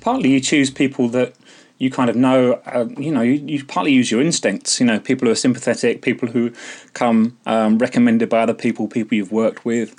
Partly, 0.00 0.30
you 0.30 0.40
choose 0.40 0.70
people 0.70 1.08
that 1.10 1.34
you 1.80 1.90
kind 1.90 2.10
of 2.10 2.14
know, 2.14 2.60
uh, 2.66 2.86
you 2.98 3.10
know, 3.10 3.22
you, 3.22 3.32
you, 3.32 3.64
partly 3.64 3.90
use 3.90 4.10
your 4.10 4.20
instincts. 4.20 4.78
You 4.78 4.86
know, 4.86 5.00
people 5.00 5.26
who 5.26 5.32
are 5.32 5.36
sympathetic, 5.36 6.02
people 6.02 6.28
who 6.28 6.52
come 6.92 7.38
um, 7.46 7.78
recommended 7.78 8.28
by 8.28 8.40
other 8.40 8.54
people, 8.54 8.86
people 8.86 9.16
you've 9.16 9.32
worked 9.32 9.64
with, 9.64 9.96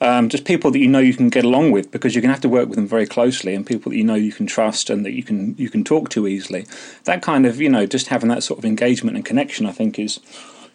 um, 0.00 0.28
just 0.28 0.44
people 0.44 0.72
that 0.72 0.80
you 0.80 0.88
know 0.88 0.98
you 0.98 1.14
can 1.14 1.28
get 1.28 1.44
along 1.44 1.70
with 1.70 1.92
because 1.92 2.14
you're 2.14 2.20
going 2.20 2.30
to 2.30 2.34
have 2.34 2.42
to 2.42 2.48
work 2.48 2.68
with 2.68 2.74
them 2.74 2.88
very 2.88 3.06
closely, 3.06 3.54
and 3.54 3.64
people 3.64 3.90
that 3.90 3.96
you 3.96 4.02
know 4.02 4.16
you 4.16 4.32
can 4.32 4.46
trust 4.46 4.90
and 4.90 5.06
that 5.06 5.12
you 5.12 5.22
can 5.22 5.54
you 5.56 5.70
can 5.70 5.84
talk 5.84 6.08
to 6.10 6.26
easily. 6.26 6.66
That 7.04 7.22
kind 7.22 7.46
of, 7.46 7.60
you 7.60 7.68
know, 7.68 7.86
just 7.86 8.08
having 8.08 8.28
that 8.30 8.42
sort 8.42 8.58
of 8.58 8.64
engagement 8.64 9.16
and 9.16 9.24
connection, 9.24 9.66
I 9.66 9.72
think 9.72 10.00
is 10.00 10.18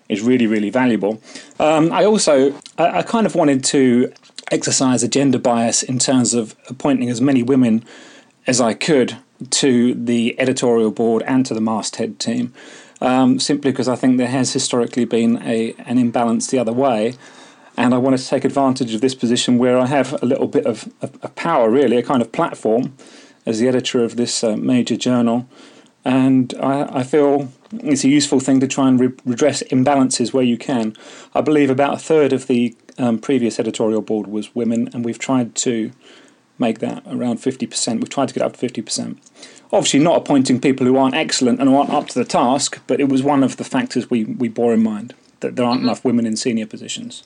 is 0.07 0.21
really 0.21 0.47
really 0.47 0.69
valuable. 0.69 1.21
Um, 1.59 1.91
I 1.91 2.05
also 2.05 2.53
I, 2.77 2.99
I 2.99 3.01
kind 3.01 3.25
of 3.25 3.35
wanted 3.35 3.65
to 3.65 4.13
exercise 4.51 5.03
a 5.03 5.09
gender 5.09 5.39
bias 5.39 5.83
in 5.83 5.99
terms 5.99 6.33
of 6.33 6.55
appointing 6.69 7.09
as 7.09 7.19
many 7.19 7.43
women 7.43 7.83
as 8.47 8.61
I 8.61 8.73
could 8.73 9.17
to 9.49 9.93
the 9.93 10.39
editorial 10.39 10.91
board 10.91 11.23
and 11.23 11.45
to 11.45 11.53
the 11.53 11.61
masthead 11.61 12.19
team, 12.19 12.53
um, 13.01 13.39
simply 13.39 13.71
because 13.71 13.87
I 13.87 13.95
think 13.95 14.17
there 14.17 14.27
has 14.27 14.53
historically 14.53 15.05
been 15.05 15.41
a 15.43 15.73
an 15.79 15.97
imbalance 15.97 16.47
the 16.47 16.59
other 16.59 16.73
way. 16.73 17.15
And 17.77 17.93
I 17.93 17.97
wanted 17.97 18.19
to 18.19 18.27
take 18.27 18.45
advantage 18.45 18.93
of 18.93 19.01
this 19.01 19.13
position 19.13 19.57
where 19.57 19.77
I 19.77 19.87
have 19.87 20.13
a 20.23 20.25
little 20.25 20.47
bit 20.47 20.65
of, 20.65 20.89
of, 21.01 21.21
of 21.21 21.35
power, 21.35 21.69
really, 21.69 21.97
a 21.97 22.03
kind 22.03 22.21
of 22.21 22.31
platform 22.31 22.95
as 23.45 23.59
the 23.59 23.67
editor 23.67 24.03
of 24.03 24.15
this 24.15 24.43
uh, 24.43 24.55
major 24.55 24.95
journal. 24.95 25.47
And 26.05 26.53
I, 26.59 26.99
I, 26.99 27.03
feel 27.03 27.51
it's 27.73 28.03
a 28.03 28.09
useful 28.09 28.39
thing 28.39 28.59
to 28.59 28.67
try 28.67 28.87
and 28.87 28.99
re- 28.99 29.13
redress 29.25 29.63
imbalances 29.63 30.33
where 30.33 30.43
you 30.43 30.57
can. 30.57 30.95
I 31.33 31.41
believe 31.41 31.69
about 31.69 31.95
a 31.95 31.97
third 31.97 32.31
of 32.31 32.47
the 32.47 32.75
um, 32.97 33.17
previous 33.17 33.59
editorial 33.59 34.01
board 34.01 34.27
was 34.27 34.53
women, 34.55 34.89
and 34.93 35.03
we've 35.03 35.19
tried 35.19 35.55
to 35.55 35.91
make 36.57 36.79
that 36.79 37.03
around 37.07 37.37
50%. 37.37 37.99
We've 37.99 38.09
tried 38.09 38.29
to 38.29 38.33
get 38.33 38.43
up 38.43 38.57
to 38.57 38.67
50%. 38.67 39.17
Obviously, 39.71 39.99
not 39.99 40.17
appointing 40.17 40.61
people 40.61 40.85
who 40.85 40.97
aren't 40.97 41.15
excellent 41.15 41.59
and 41.59 41.69
aren't 41.69 41.89
up 41.89 42.07
to 42.09 42.19
the 42.19 42.25
task, 42.25 42.81
but 42.87 42.99
it 42.99 43.09
was 43.09 43.23
one 43.23 43.43
of 43.43 43.57
the 43.57 43.63
factors 43.63 44.09
we, 44.09 44.23
we 44.23 44.47
bore 44.47 44.73
in 44.73 44.83
mind 44.83 45.13
that 45.41 45.55
there 45.55 45.65
aren't 45.65 45.79
mm-hmm. 45.79 45.89
enough 45.89 46.05
women 46.05 46.25
in 46.25 46.35
senior 46.35 46.65
positions. 46.65 47.23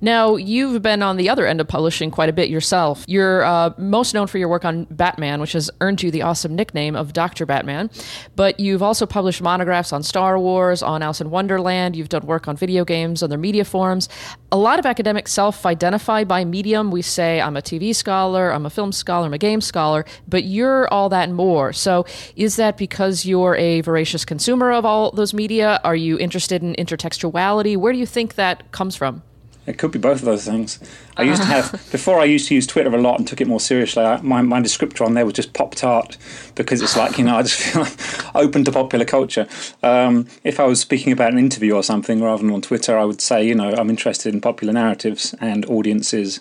Now, 0.00 0.36
you've 0.36 0.82
been 0.82 1.02
on 1.02 1.16
the 1.16 1.28
other 1.28 1.46
end 1.46 1.60
of 1.60 1.68
publishing 1.68 2.10
quite 2.10 2.28
a 2.28 2.32
bit 2.32 2.48
yourself. 2.48 3.04
You're 3.06 3.44
uh, 3.44 3.70
most 3.78 4.14
known 4.14 4.26
for 4.26 4.38
your 4.38 4.48
work 4.48 4.64
on 4.64 4.84
Batman, 4.90 5.40
which 5.40 5.52
has 5.52 5.70
earned 5.80 6.02
you 6.02 6.10
the 6.10 6.22
awesome 6.22 6.54
nickname 6.54 6.96
of 6.96 7.12
Dr. 7.12 7.46
Batman. 7.46 7.90
But 8.36 8.58
you've 8.60 8.82
also 8.82 9.06
published 9.06 9.40
monographs 9.40 9.92
on 9.92 10.02
Star 10.02 10.38
Wars, 10.38 10.82
on 10.82 11.02
Alice 11.02 11.20
in 11.20 11.30
Wonderland. 11.30 11.96
You've 11.96 12.08
done 12.08 12.26
work 12.26 12.48
on 12.48 12.56
video 12.56 12.84
games, 12.84 13.22
other 13.22 13.38
media 13.38 13.64
forms. 13.64 14.08
A 14.52 14.56
lot 14.56 14.78
of 14.78 14.86
academics 14.86 15.32
self 15.32 15.66
identify 15.66 16.24
by 16.24 16.44
medium. 16.44 16.90
We 16.90 17.02
say, 17.02 17.40
I'm 17.40 17.56
a 17.56 17.62
TV 17.62 17.94
scholar, 17.94 18.50
I'm 18.52 18.66
a 18.66 18.70
film 18.70 18.92
scholar, 18.92 19.26
I'm 19.26 19.34
a 19.34 19.38
game 19.38 19.60
scholar, 19.60 20.04
but 20.28 20.44
you're 20.44 20.88
all 20.92 21.08
that 21.08 21.24
and 21.24 21.34
more. 21.34 21.72
So, 21.72 22.06
is 22.36 22.56
that 22.56 22.76
because 22.76 23.24
you're 23.24 23.56
a 23.56 23.80
voracious 23.80 24.24
consumer 24.24 24.72
of 24.72 24.84
all 24.84 25.10
those 25.10 25.34
media? 25.34 25.80
Are 25.84 25.96
you 25.96 26.18
interested 26.18 26.62
in 26.62 26.74
intertextuality? 26.74 27.76
Where 27.76 27.92
do 27.92 27.98
you 27.98 28.06
think 28.06 28.34
that 28.34 28.70
comes 28.72 28.96
from? 28.96 29.22
It 29.66 29.78
could 29.78 29.92
be 29.92 29.98
both 29.98 30.18
of 30.18 30.26
those 30.26 30.44
things. 30.44 30.78
I 31.16 31.22
used 31.22 31.40
to 31.40 31.48
have 31.48 31.72
before. 31.90 32.20
I 32.20 32.24
used 32.24 32.48
to 32.48 32.54
use 32.54 32.66
Twitter 32.66 32.94
a 32.94 33.00
lot 33.00 33.18
and 33.18 33.26
took 33.26 33.40
it 33.40 33.48
more 33.48 33.60
seriously. 33.60 34.04
I, 34.04 34.20
my 34.20 34.42
my 34.42 34.60
descriptor 34.60 35.06
on 35.06 35.14
there 35.14 35.24
was 35.24 35.34
just 35.34 35.54
pop 35.54 35.74
tart 35.74 36.18
because 36.54 36.82
it's 36.82 36.96
like 36.96 37.16
you 37.16 37.24
know 37.24 37.36
I 37.36 37.42
just 37.42 37.54
feel 37.54 37.86
open 38.34 38.64
to 38.64 38.72
popular 38.72 39.06
culture. 39.06 39.48
Um, 39.82 40.26
if 40.42 40.60
I 40.60 40.64
was 40.64 40.80
speaking 40.80 41.12
about 41.12 41.32
an 41.32 41.38
interview 41.38 41.74
or 41.74 41.82
something 41.82 42.22
rather 42.22 42.42
than 42.42 42.52
on 42.52 42.60
Twitter, 42.60 42.98
I 42.98 43.04
would 43.04 43.22
say 43.22 43.46
you 43.46 43.54
know 43.54 43.72
I'm 43.72 43.88
interested 43.88 44.34
in 44.34 44.42
popular 44.42 44.74
narratives 44.74 45.34
and 45.40 45.64
audiences, 45.66 46.40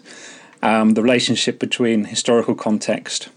um, 0.61 0.91
the 0.91 1.01
relationship 1.01 1.59
between 1.59 2.05
historical 2.05 2.55
context. 2.55 3.29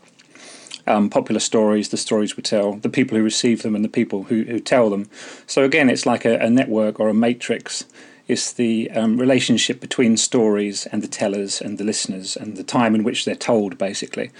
Um, 0.89 1.11
popular 1.11 1.41
stories, 1.41 1.89
the 1.89 1.97
stories 1.97 2.37
we 2.37 2.45
tell, 2.45 2.75
the 2.75 2.89
people 2.89 3.19
who 3.19 3.25
receive 3.25 3.65
them, 3.65 3.75
and 3.75 3.85
the 3.85 3.89
people 3.89 4.23
who, 4.23 4.45
who 4.45 4.61
tell 4.61 4.89
them. 4.89 5.11
So, 5.49 5.65
again, 5.65 5.91
it's 5.91 6.07
like 6.07 6.25
a, 6.25 6.39
a 6.39 6.49
network 6.49 7.01
or 7.01 7.09
a 7.09 7.15
matrix 7.15 7.87
it's 8.29 8.53
the 8.53 8.91
um, 8.91 9.19
relationship 9.19 9.81
between 9.81 10.17
stories 10.17 10.87
and 10.87 11.03
the 11.03 11.09
tellers 11.09 11.61
and 11.61 11.79
the 11.79 11.85
listeners 11.85 12.37
and 12.37 12.57
the 12.57 12.65
time 12.65 12.95
in 12.95 13.05
which 13.05 13.25
they're 13.25 13.35
told, 13.37 13.79
basically. 13.79 14.31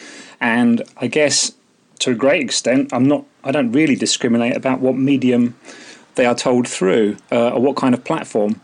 And 0.41 0.83
I 0.97 1.07
guess 1.07 1.53
to 2.01 2.11
a 2.11 2.15
great 2.15 2.43
extent, 2.43 2.93
I'm 2.93 3.07
not. 3.07 3.25
I 3.45 3.53
don't 3.53 3.73
really 3.73 3.95
discriminate 3.95 4.57
about 4.57 4.81
what 4.81 4.97
medium 4.97 5.55
they 6.17 6.27
are 6.27 6.35
told 6.35 6.67
through 6.67 7.17
uh, 7.31 7.51
or 7.51 7.61
what 7.61 7.77
kind 7.77 7.95
of 7.95 8.05
platform. 8.05 8.61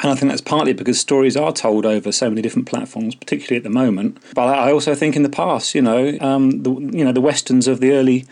And 0.00 0.10
I 0.10 0.16
think 0.16 0.32
that's 0.32 0.42
partly 0.42 0.72
because 0.72 0.98
stories 0.98 1.36
are 1.36 1.52
told 1.52 1.86
over 1.86 2.10
so 2.10 2.28
many 2.28 2.42
different 2.42 2.66
platforms, 2.66 3.14
particularly 3.14 3.58
at 3.58 3.62
the 3.62 3.70
moment. 3.70 4.18
But 4.34 4.48
I 4.48 4.72
also 4.72 4.96
think 4.96 5.14
in 5.14 5.22
the 5.22 5.28
past, 5.28 5.76
you 5.76 5.82
know, 5.82 6.18
um, 6.20 6.62
the 6.62 6.70
you 6.70 7.04
know 7.04 7.12
the 7.12 7.20
westerns 7.20 7.68
of 7.68 7.80
the 7.80 7.92
early 7.92 8.26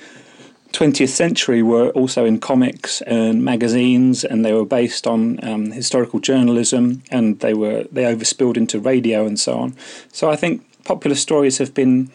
20th 0.73 1.09
century 1.09 1.63
were 1.63 1.91
also 1.91 2.25
in 2.25 2.39
comics 2.39 3.01
and 3.03 3.45
magazines, 3.45 4.25
and 4.25 4.45
they 4.45 4.53
were 4.53 4.65
based 4.65 5.07
on 5.07 5.43
um, 5.43 5.73
historical 5.73 6.21
journalism, 6.21 7.03
and 7.11 7.41
they 7.41 7.55
were 7.55 7.85
they 7.91 8.05
overspilled 8.05 8.57
into 8.57 8.79
radio 8.79 9.27
and 9.27 9.39
so 9.39 9.59
on. 9.59 9.77
So 10.13 10.31
I 10.31 10.37
think 10.37 10.63
popular 10.85 11.17
stories 11.17 11.59
have 11.59 11.75
been 11.75 12.11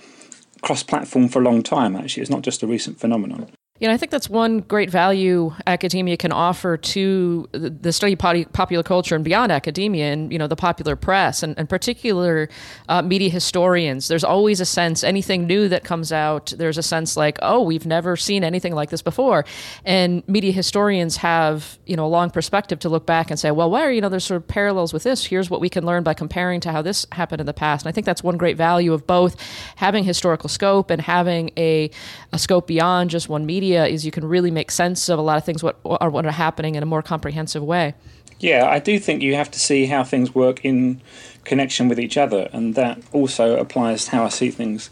cross-platform 0.61 1.29
for 1.29 1.41
a 1.41 1.43
long 1.43 1.61
time. 1.61 1.95
Actually, 1.95 2.21
it's 2.21 2.31
not 2.31 2.41
just 2.41 2.63
a 2.63 2.67
recent 2.67 2.99
phenomenon. 2.99 3.47
You 3.77 3.89
know, 3.89 3.93
I 3.93 3.97
think 3.97 4.09
that's 4.09 4.29
one 4.29 4.59
great 4.59 4.89
value 4.89 5.53
academia 5.67 6.15
can 6.15 6.31
offer 6.31 6.77
to 6.77 7.49
the 7.51 7.91
study 7.91 8.13
of 8.13 8.19
popular 8.53 8.83
culture 8.83 9.15
and 9.15 9.23
beyond 9.25 9.51
academia 9.51 10.13
and, 10.13 10.31
you 10.31 10.39
know, 10.39 10.47
the 10.47 10.55
popular 10.55 10.95
press 10.95 11.43
and, 11.43 11.59
and 11.59 11.67
particular 11.67 12.47
uh, 12.87 13.01
media 13.01 13.29
historians. 13.29 14.07
There's 14.07 14.23
always 14.23 14.61
a 14.61 14.65
sense, 14.65 15.03
anything 15.03 15.45
new 15.45 15.67
that 15.67 15.83
comes 15.83 16.13
out, 16.13 16.53
there's 16.55 16.77
a 16.77 16.81
sense 16.81 17.17
like, 17.17 17.37
oh, 17.41 17.63
we've 17.63 17.85
never 17.85 18.15
seen 18.15 18.45
anything 18.45 18.73
like 18.73 18.91
this 18.91 19.01
before. 19.01 19.43
And 19.83 20.25
media 20.25 20.53
historians 20.53 21.17
have, 21.17 21.77
you 21.85 21.97
know, 21.97 22.05
a 22.05 22.07
long 22.07 22.29
perspective 22.29 22.79
to 22.79 22.87
look 22.87 23.05
back 23.05 23.29
and 23.29 23.37
say, 23.37 23.51
well, 23.51 23.69
where, 23.69 23.91
you 23.91 23.99
know, 23.99 24.07
there's 24.07 24.23
sort 24.23 24.41
of 24.41 24.47
parallels 24.47 24.93
with 24.93 25.03
this. 25.03 25.25
Here's 25.25 25.49
what 25.49 25.59
we 25.59 25.67
can 25.67 25.85
learn 25.85 26.03
by 26.03 26.13
comparing 26.13 26.61
to 26.61 26.71
how 26.71 26.81
this 26.81 27.05
happened 27.11 27.41
in 27.41 27.45
the 27.45 27.53
past. 27.53 27.83
And 27.83 27.89
I 27.89 27.91
think 27.91 28.05
that's 28.05 28.23
one 28.23 28.37
great 28.37 28.55
value 28.55 28.93
of 28.93 29.05
both 29.05 29.35
having 29.75 30.05
historical 30.05 30.47
scope 30.47 30.91
and 30.91 31.01
having 31.01 31.51
a, 31.57 31.91
a 32.31 32.39
scope 32.39 32.67
beyond 32.67 33.09
just 33.09 33.27
one 33.27 33.45
media 33.45 33.64
media 33.65 33.85
is 33.85 34.05
you 34.05 34.11
can 34.11 34.25
really 34.25 34.51
make 34.51 34.71
sense 34.71 35.09
of 35.09 35.17
a 35.19 35.21
lot 35.21 35.37
of 35.37 35.43
things 35.43 35.63
what 35.63 35.75
are 35.85 36.09
what 36.09 36.25
are 36.25 36.31
happening 36.31 36.75
in 36.75 36.83
a 36.83 36.85
more 36.85 37.01
comprehensive 37.01 37.63
way. 37.63 37.93
Yeah, 38.39 38.67
I 38.77 38.79
do 38.79 38.99
think 38.99 39.21
you 39.21 39.35
have 39.35 39.49
to 39.51 39.59
see 39.59 39.87
how 39.87 40.03
things 40.03 40.35
work 40.35 40.65
in 40.65 41.01
connection 41.45 41.89
with 41.89 41.99
each 41.99 42.17
other, 42.17 42.49
and 42.53 42.75
that 42.75 42.97
also 43.11 43.57
applies 43.57 44.05
to 44.05 44.11
how 44.11 44.25
I 44.25 44.29
see 44.29 44.51
things 44.51 44.89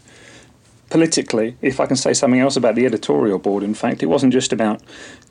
politically. 0.90 1.56
If 1.60 1.78
I 1.80 1.86
can 1.86 1.96
say 1.96 2.14
something 2.14 2.40
else 2.40 2.56
about 2.56 2.74
the 2.74 2.86
editorial 2.86 3.38
board, 3.38 3.62
in 3.62 3.74
fact, 3.74 4.02
it 4.02 4.06
wasn't 4.06 4.32
just 4.32 4.52
about 4.52 4.80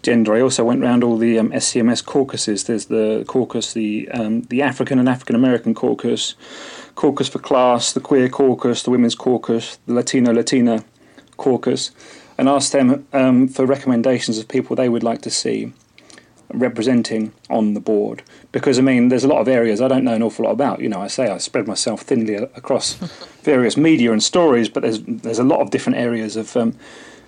gender. 0.03 0.35
I 0.35 0.41
also 0.41 0.63
went 0.63 0.83
around 0.83 1.03
all 1.03 1.17
the 1.17 1.39
um, 1.39 1.49
SCMS 1.51 2.03
caucuses. 2.05 2.63
There's 2.63 2.85
the 2.85 3.23
caucus, 3.27 3.73
the 3.73 4.09
um, 4.17 4.43
the 4.53 4.61
African 4.61 4.99
and 4.99 5.09
African 5.09 5.35
American 5.35 5.73
caucus, 5.73 6.35
caucus 6.95 7.27
for 7.27 7.39
class, 7.39 7.93
the 7.93 8.05
queer 8.09 8.29
caucus, 8.29 8.83
the 8.83 8.91
women's 8.91 9.15
caucus, 9.15 9.79
the 9.87 9.93
Latino 9.93 10.31
Latina 10.31 10.83
caucus 11.37 11.91
and 12.37 12.49
asked 12.49 12.71
them 12.71 13.07
um, 13.13 13.47
for 13.47 13.65
recommendations 13.65 14.37
of 14.37 14.47
people 14.47 14.75
they 14.75 14.89
would 14.89 15.03
like 15.03 15.21
to 15.21 15.29
see 15.29 15.71
representing 16.53 17.33
on 17.49 17.73
the 17.73 17.79
board. 17.79 18.23
Because 18.51 18.77
I 18.77 18.81
mean, 18.81 19.09
there's 19.09 19.23
a 19.23 19.27
lot 19.27 19.41
of 19.41 19.47
areas 19.47 19.81
I 19.81 19.87
don't 19.87 20.03
know 20.03 20.13
an 20.13 20.23
awful 20.23 20.45
lot 20.45 20.51
about. 20.51 20.81
You 20.81 20.89
know, 20.89 21.01
I 21.01 21.07
say 21.07 21.27
I 21.27 21.37
spread 21.37 21.67
myself 21.67 22.01
thinly 22.01 22.35
across 22.35 22.93
various 23.43 23.75
media 23.75 24.11
and 24.11 24.23
stories, 24.23 24.69
but 24.69 24.83
there's 24.83 25.01
there's 25.01 25.39
a 25.39 25.43
lot 25.43 25.61
of 25.61 25.71
different 25.71 25.97
areas 25.97 26.35
of 26.35 26.55
um, 26.55 26.77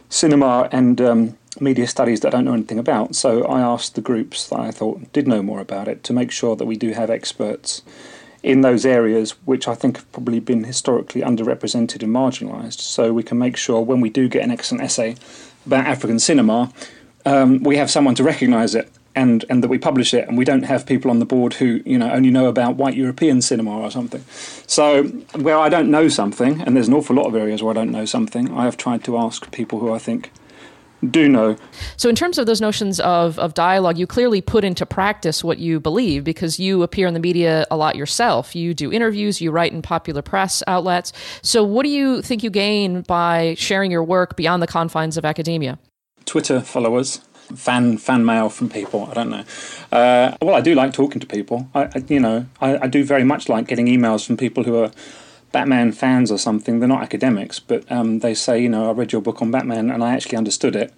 cinema 0.10 0.70
and 0.72 1.02
um, 1.02 1.38
media 1.60 1.88
studies 1.88 2.20
that 2.22 2.30
I 2.30 2.32
don't 2.38 2.46
know 2.46 2.54
anything 2.54 2.80
about. 2.80 3.15
So 3.15 3.44
I 3.46 3.62
asked 3.62 3.96
the 3.96 4.02
groups 4.02 4.48
that 4.50 4.60
I 4.60 4.72
thought 4.72 5.12
did 5.13 5.28
know 5.28 5.41
more 5.41 5.60
about 5.60 5.88
it 5.88 6.04
to 6.04 6.13
make 6.13 6.32
sure 6.32 6.56
that 6.56 6.65
we 6.65 6.76
do 6.76 6.91
have 6.91 7.10
experts 7.10 7.82
in 8.45 8.62
those 8.62 8.86
areas 8.86 9.31
which 9.45 9.67
I 9.67 9.73
think 9.73 9.97
have 9.97 10.12
probably 10.12 10.39
been 10.39 10.65
historically 10.65 11.21
underrepresented 11.21 12.03
and 12.03 12.13
marginalised. 12.13 12.79
So 12.79 13.12
we 13.12 13.23
can 13.23 13.39
make 13.39 13.58
sure 13.58 13.81
when 13.81 14.01
we 14.01 14.10
do 14.12 14.29
get 14.29 14.43
an 14.43 14.51
excellent 14.51 14.84
essay 14.84 15.15
about 15.65 15.88
African 15.88 16.19
cinema, 16.19 16.71
um, 17.25 17.63
we 17.63 17.77
have 17.77 17.89
someone 17.89 18.13
to 18.15 18.23
recognise 18.23 18.75
it 18.75 18.91
and 19.15 19.45
and 19.49 19.63
that 19.63 19.69
we 19.69 19.79
publish 19.79 20.13
it 20.13 20.27
and 20.27 20.38
we 20.38 20.45
don't 20.45 20.63
have 20.63 20.86
people 20.86 21.10
on 21.10 21.17
the 21.17 21.25
board 21.25 21.55
who 21.55 21.81
you 21.86 21.97
know 21.97 22.12
only 22.12 22.29
know 22.29 22.45
about 22.45 22.75
white 22.75 22.95
European 22.95 23.41
cinema 23.41 23.79
or 23.79 23.89
something. 23.89 24.23
So 24.67 25.05
where 25.34 25.58
I 25.58 25.67
don't 25.67 25.89
know 25.89 26.08
something, 26.08 26.62
and 26.62 26.75
there's 26.75 26.88
an 26.88 26.93
awful 26.93 27.15
lot 27.15 27.25
of 27.25 27.36
areas 27.36 27.63
where 27.63 27.71
I 27.71 27.73
don't 27.73 27.91
know 27.91 28.05
something, 28.05 28.51
I 28.55 28.65
have 28.65 28.77
tried 28.77 29.03
to 29.05 29.17
ask 29.17 29.51
people 29.51 29.79
who 29.79 29.91
I 29.91 29.97
think 29.97 30.31
do 31.06 31.30
know. 31.30 31.56
So, 31.98 32.10
in 32.10 32.15
terms 32.15 32.38
of 32.38 32.46
those 32.46 32.62
notions 32.62 33.00
of, 33.00 33.38
of 33.39 33.54
dialogue, 33.54 33.98
you 33.98 34.08
clearly 34.08 34.41
put 34.41 34.63
into 34.63 34.86
practice 34.86 35.44
what 35.44 35.58
you 35.58 35.80
believe 35.80 36.24
because 36.24 36.60
you 36.60 36.84
appear 36.84 37.08
in 37.08 37.13
the 37.13 37.20
media 37.20 37.65
a 37.72 37.78
lot 37.78 37.96
yourself. 37.96 38.56
You 38.56 38.74
do 38.74 38.91
interviews, 38.91 39.41
you 39.41 39.52
write 39.52 39.74
in 39.74 39.82
popular 39.82 40.22
press 40.22 40.63
outlets. 40.68 41.13
So, 41.41 41.63
what 41.63 41.84
do 41.84 41.89
you 41.89 42.22
think 42.22 42.44
you 42.44 42.50
gain 42.50 43.02
by 43.02 43.56
sharing 43.58 43.91
your 43.91 44.04
work 44.04 44.36
beyond 44.36 44.62
the 44.62 44.68
confines 44.68 45.18
of 45.18 45.26
academia? 45.26 45.80
Twitter 46.26 46.62
followers. 46.62 47.22
Fan 47.56 48.00
fan 48.00 48.26
mail 48.26 48.50
from 48.50 48.70
people. 48.70 49.06
I 49.06 49.13
don't 49.13 49.30
know. 49.30 49.44
Uh, 49.91 50.36
well, 50.41 50.56
I 50.56 50.62
do 50.62 50.74
like 50.74 50.94
talking 50.94 51.20
to 51.20 51.28
people. 51.28 51.70
I, 51.76 51.84
I 51.84 52.04
you 52.08 52.20
know, 52.20 52.48
I, 52.60 52.80
I 52.80 52.88
do 52.88 53.04
very 53.04 53.24
much 53.24 53.48
like 53.48 53.68
getting 53.68 53.86
emails 53.86 54.26
from 54.26 54.36
people 54.36 54.63
who 54.63 54.78
are 54.78 54.89
Batman 55.56 55.94
fans 55.94 56.34
or 56.34 56.38
something. 56.38 56.80
They're 56.80 56.89
not 56.89 57.02
academics, 57.02 57.62
but 57.62 57.89
um, 57.89 58.20
they 58.20 58.34
say, 58.34 58.62
you 58.62 58.68
know, 58.68 58.89
I 58.89 58.91
read 58.91 59.13
your 59.13 59.22
book 59.22 59.41
on 59.41 59.52
Batman 59.52 59.89
and 59.89 60.04
I 60.04 60.13
actually 60.13 60.38
understood 60.38 60.76
it. 60.76 60.94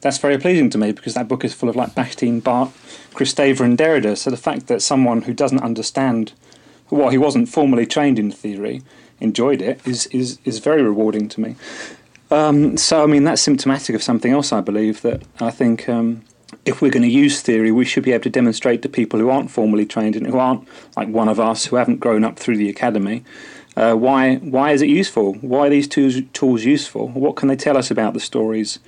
That's 0.00 0.16
very 0.16 0.38
pleasing 0.38 0.70
to 0.70 0.78
me 0.78 0.92
because 0.92 1.12
that 1.12 1.28
book 1.28 1.44
is 1.44 1.52
full 1.52 1.68
of 1.68 1.76
like 1.76 1.94
Bakhtin, 1.94 2.42
Barthes, 2.42 2.72
Kristeva, 3.12 3.60
and 3.60 3.76
Derrida. 3.76 4.16
So 4.16 4.30
the 4.30 4.38
fact 4.38 4.66
that 4.68 4.80
someone 4.80 5.20
who 5.22 5.34
doesn't 5.34 5.60
understand, 5.60 6.32
well, 6.88 7.10
he 7.10 7.18
wasn't 7.18 7.50
formally 7.50 7.84
trained 7.84 8.18
in 8.18 8.32
theory, 8.32 8.80
enjoyed 9.20 9.60
it 9.60 9.86
is 9.86 10.06
is 10.06 10.38
is 10.46 10.58
very 10.58 10.82
rewarding 10.82 11.28
to 11.28 11.42
me. 11.42 11.56
Um, 12.30 12.78
so 12.78 13.02
I 13.02 13.06
mean 13.06 13.24
that's 13.24 13.42
symptomatic 13.42 13.94
of 13.94 14.02
something 14.02 14.32
else. 14.32 14.54
I 14.54 14.62
believe 14.62 15.02
that 15.02 15.20
I 15.38 15.50
think. 15.50 15.86
Um, 15.86 16.22
if 16.64 16.80
we're 16.80 16.90
going 16.90 17.02
to 17.02 17.08
use 17.24 17.42
theory, 17.42 17.70
we 17.70 17.84
should 17.84 18.02
be 18.02 18.12
able 18.12 18.22
to 18.22 18.30
demonstrate 18.30 18.80
to 18.82 18.88
people 18.88 19.20
who 19.20 19.28
aren't 19.28 19.50
formally 19.50 19.84
trained 19.84 20.16
and 20.16 20.26
who 20.26 20.38
aren't 20.38 20.66
like 20.96 21.08
one 21.08 21.28
of 21.28 21.38
us, 21.38 21.66
who 21.66 21.76
haven't 21.76 22.00
grown 22.00 22.24
up 22.24 22.38
through 22.38 22.56
the 22.56 22.70
academy, 22.70 23.22
uh, 23.78 23.94
why 23.94 24.36
why 24.36 24.72
is 24.72 24.82
it 24.82 24.88
useful? 24.88 25.34
Why 25.34 25.68
are 25.68 25.70
these 25.70 25.86
tools, 25.86 26.16
tools 26.32 26.64
useful? 26.64 27.08
What 27.08 27.36
can 27.36 27.46
they 27.46 27.54
tell 27.56 27.76
us 27.76 27.92
about 27.92 28.12
the 28.12 28.20
stories 28.20 28.80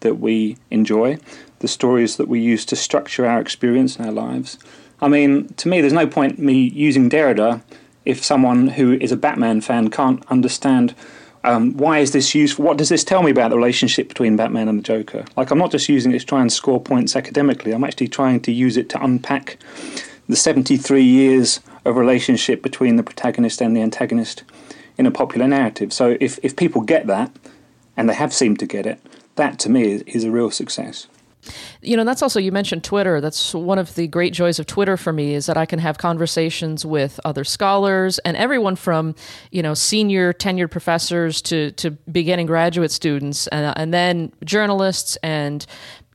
that 0.00 0.16
we 0.16 0.56
enjoy, 0.70 1.18
the 1.60 1.68
stories 1.68 2.16
that 2.16 2.26
we 2.26 2.40
use 2.40 2.64
to 2.66 2.76
structure 2.76 3.24
our 3.24 3.40
experience 3.40 3.96
in 3.96 4.04
our 4.04 4.10
lives? 4.10 4.58
I 5.00 5.06
mean, 5.06 5.48
to 5.54 5.68
me, 5.68 5.80
there's 5.80 5.92
no 5.92 6.08
point 6.08 6.40
me 6.40 6.54
using 6.54 7.08
Derrida 7.08 7.62
if 8.04 8.24
someone 8.24 8.68
who 8.68 8.94
is 8.94 9.12
a 9.12 9.16
Batman 9.16 9.60
fan 9.60 9.90
can't 9.90 10.24
understand 10.26 10.96
um, 11.44 11.76
why 11.76 11.98
is 11.98 12.12
this 12.12 12.34
useful? 12.34 12.64
What 12.64 12.78
does 12.78 12.88
this 12.88 13.04
tell 13.04 13.22
me 13.22 13.30
about 13.30 13.50
the 13.50 13.56
relationship 13.56 14.08
between 14.08 14.36
Batman 14.36 14.68
and 14.68 14.78
the 14.78 14.82
Joker? 14.82 15.24
Like, 15.36 15.50
I'm 15.50 15.58
not 15.58 15.72
just 15.72 15.88
using 15.88 16.12
it 16.12 16.20
to 16.20 16.26
try 16.26 16.40
and 16.40 16.52
score 16.52 16.80
points 16.80 17.16
academically. 17.16 17.72
I'm 17.72 17.84
actually 17.84 18.08
trying 18.08 18.40
to 18.40 18.52
use 18.52 18.76
it 18.76 18.88
to 18.90 19.04
unpack 19.04 19.58
the 20.32 20.36
73 20.36 21.02
years 21.02 21.60
of 21.84 21.96
relationship 21.96 22.62
between 22.62 22.96
the 22.96 23.02
protagonist 23.02 23.60
and 23.60 23.76
the 23.76 23.82
antagonist 23.82 24.44
in 24.96 25.04
a 25.04 25.10
popular 25.10 25.46
narrative. 25.46 25.92
So 25.92 26.16
if, 26.20 26.38
if 26.42 26.56
people 26.56 26.80
get 26.80 27.06
that, 27.06 27.30
and 27.98 28.08
they 28.08 28.14
have 28.14 28.32
seemed 28.32 28.58
to 28.60 28.66
get 28.66 28.86
it, 28.86 28.98
that 29.36 29.58
to 29.58 29.68
me 29.68 29.92
is, 29.92 30.02
is 30.02 30.24
a 30.24 30.30
real 30.30 30.50
success. 30.50 31.06
You 31.82 31.98
know, 31.98 32.04
that's 32.04 32.22
also, 32.22 32.40
you 32.40 32.50
mentioned 32.50 32.82
Twitter. 32.82 33.20
That's 33.20 33.52
one 33.52 33.78
of 33.78 33.94
the 33.94 34.06
great 34.06 34.32
joys 34.32 34.58
of 34.58 34.66
Twitter 34.66 34.96
for 34.96 35.12
me 35.12 35.34
is 35.34 35.46
that 35.46 35.58
I 35.58 35.66
can 35.66 35.80
have 35.80 35.98
conversations 35.98 36.86
with 36.86 37.20
other 37.24 37.44
scholars 37.44 38.18
and 38.20 38.34
everyone 38.36 38.76
from, 38.76 39.14
you 39.50 39.62
know, 39.62 39.74
senior 39.74 40.32
tenured 40.32 40.70
professors 40.70 41.42
to, 41.42 41.72
to 41.72 41.90
beginning 41.90 42.46
graduate 42.46 42.92
students 42.92 43.48
and, 43.48 43.76
and 43.76 43.92
then 43.92 44.32
journalists 44.44 45.16
and 45.24 45.66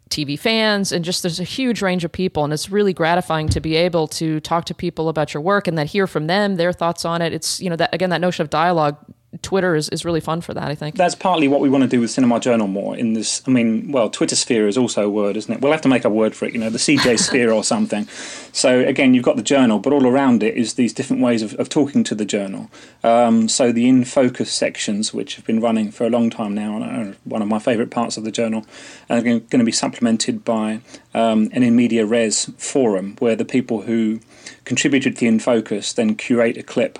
TV 0.09 0.37
fans, 0.39 0.91
and 0.91 1.03
just 1.03 1.21
there's 1.23 1.39
a 1.39 1.43
huge 1.43 1.81
range 1.81 2.03
of 2.03 2.11
people. 2.11 2.43
And 2.43 2.53
it's 2.53 2.69
really 2.69 2.93
gratifying 2.93 3.49
to 3.49 3.59
be 3.59 3.75
able 3.75 4.07
to 4.09 4.39
talk 4.39 4.65
to 4.65 4.73
people 4.73 5.09
about 5.09 5.33
your 5.33 5.41
work 5.41 5.67
and 5.67 5.77
then 5.77 5.87
hear 5.87 6.07
from 6.07 6.27
them, 6.27 6.55
their 6.55 6.73
thoughts 6.73 7.05
on 7.05 7.21
it. 7.21 7.33
It's, 7.33 7.59
you 7.59 7.69
know, 7.69 7.75
that 7.75 7.93
again, 7.93 8.09
that 8.11 8.21
notion 8.21 8.43
of 8.43 8.49
dialogue 8.49 8.97
Twitter 9.41 9.75
is, 9.75 9.89
is 9.89 10.05
really 10.05 10.19
fun 10.19 10.41
for 10.41 10.53
that. 10.53 10.65
I 10.65 10.75
think 10.75 10.95
that's 10.95 11.15
partly 11.15 11.47
what 11.47 11.61
we 11.61 11.69
want 11.69 11.83
to 11.83 11.87
do 11.87 11.99
with 11.99 12.11
Cinema 12.11 12.39
Journal 12.39 12.67
more. 12.67 12.95
In 12.95 13.13
this, 13.13 13.41
I 13.47 13.51
mean, 13.51 13.91
well, 13.91 14.09
Twitter 14.09 14.35
sphere 14.35 14.67
is 14.67 14.77
also 14.77 15.05
a 15.05 15.09
word, 15.09 15.37
isn't 15.37 15.53
it? 15.53 15.61
We'll 15.61 15.71
have 15.71 15.81
to 15.81 15.89
make 15.89 16.05
a 16.05 16.09
word 16.09 16.35
for 16.35 16.45
it. 16.45 16.53
You 16.53 16.59
know, 16.59 16.69
the 16.69 16.77
CJ 16.77 17.19
sphere 17.27 17.51
or 17.51 17.63
something. 17.63 18.07
So 18.51 18.79
again, 18.79 19.13
you've 19.13 19.23
got 19.23 19.35
the 19.35 19.43
journal, 19.43 19.79
but 19.79 19.93
all 19.93 20.07
around 20.07 20.43
it 20.43 20.55
is 20.55 20.73
these 20.75 20.93
different 20.93 21.21
ways 21.21 21.41
of, 21.41 21.53
of 21.55 21.69
talking 21.69 22.03
to 22.05 22.15
the 22.15 22.25
journal. 22.25 22.69
Um, 23.03 23.47
so 23.47 23.71
the 23.71 23.87
in 23.87 24.05
focus 24.05 24.51
sections, 24.51 25.13
which 25.13 25.35
have 25.35 25.45
been 25.45 25.61
running 25.61 25.91
for 25.91 26.05
a 26.05 26.09
long 26.09 26.29
time 26.29 26.53
now, 26.53 26.81
are 26.81 27.15
one 27.23 27.41
of 27.41 27.47
my 27.47 27.59
favourite 27.59 27.91
parts 27.91 28.17
of 28.17 28.23
the 28.23 28.31
journal, 28.31 28.65
are 29.09 29.21
going 29.21 29.41
to 29.47 29.63
be 29.63 29.71
supplemented 29.71 30.43
by 30.43 30.81
um, 31.13 31.49
an 31.51 31.63
in 31.63 31.75
media 31.75 32.05
res 32.05 32.45
forum 32.57 33.15
where 33.19 33.35
the 33.35 33.45
people 33.45 33.81
who 33.81 34.19
contributed 34.65 35.15
to 35.15 35.19
the 35.21 35.27
in 35.27 35.39
focus 35.39 35.93
then 35.93 36.15
curate 36.15 36.57
a 36.57 36.63
clip 36.63 36.99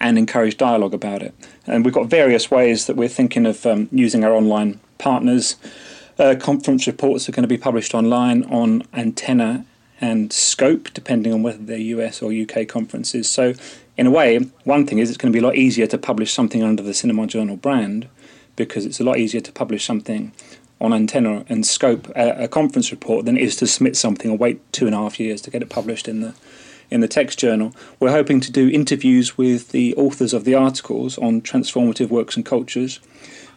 and 0.00 0.16
encourage 0.16 0.56
dialogue 0.56 0.94
about 0.94 1.22
it. 1.22 1.34
And 1.68 1.84
we've 1.84 1.94
got 1.94 2.06
various 2.06 2.50
ways 2.50 2.86
that 2.86 2.96
we're 2.96 3.08
thinking 3.08 3.44
of 3.44 3.66
um, 3.66 3.88
using 3.92 4.24
our 4.24 4.32
online 4.32 4.80
partners. 4.96 5.56
Uh, 6.18 6.34
conference 6.34 6.86
reports 6.86 7.28
are 7.28 7.32
going 7.32 7.42
to 7.42 7.48
be 7.48 7.58
published 7.58 7.94
online 7.94 8.42
on 8.44 8.82
Antenna 8.94 9.66
and 10.00 10.32
Scope, 10.32 10.88
depending 10.94 11.32
on 11.32 11.42
whether 11.42 11.58
they're 11.58 11.78
US 11.78 12.22
or 12.22 12.32
UK 12.32 12.66
conferences. 12.66 13.30
So, 13.30 13.52
in 13.98 14.06
a 14.06 14.10
way, 14.10 14.38
one 14.64 14.86
thing 14.86 14.98
is 14.98 15.10
it's 15.10 15.18
going 15.18 15.32
to 15.32 15.36
be 15.36 15.44
a 15.44 15.46
lot 15.46 15.56
easier 15.56 15.86
to 15.88 15.98
publish 15.98 16.32
something 16.32 16.62
under 16.62 16.82
the 16.82 16.94
Cinema 16.94 17.26
Journal 17.26 17.56
brand 17.56 18.08
because 18.56 18.86
it's 18.86 19.00
a 19.00 19.04
lot 19.04 19.18
easier 19.18 19.40
to 19.40 19.52
publish 19.52 19.84
something 19.84 20.32
on 20.80 20.92
Antenna 20.92 21.44
and 21.48 21.66
Scope, 21.66 22.08
a, 22.16 22.44
a 22.44 22.48
conference 22.48 22.90
report, 22.90 23.26
than 23.26 23.36
it 23.36 23.42
is 23.42 23.56
to 23.56 23.66
submit 23.66 23.96
something 23.96 24.30
and 24.30 24.40
wait 24.40 24.60
two 24.72 24.86
and 24.86 24.94
a 24.94 24.98
half 24.98 25.20
years 25.20 25.42
to 25.42 25.50
get 25.50 25.62
it 25.62 25.68
published 25.68 26.08
in 26.08 26.20
the 26.20 26.34
in 26.90 27.00
the 27.00 27.08
text 27.08 27.38
journal. 27.38 27.74
We're 28.00 28.10
hoping 28.10 28.40
to 28.40 28.52
do 28.52 28.68
interviews 28.68 29.36
with 29.36 29.70
the 29.70 29.94
authors 29.96 30.32
of 30.32 30.44
the 30.44 30.54
articles 30.54 31.18
on 31.18 31.42
transformative 31.42 32.08
works 32.08 32.36
and 32.36 32.44
cultures. 32.44 33.00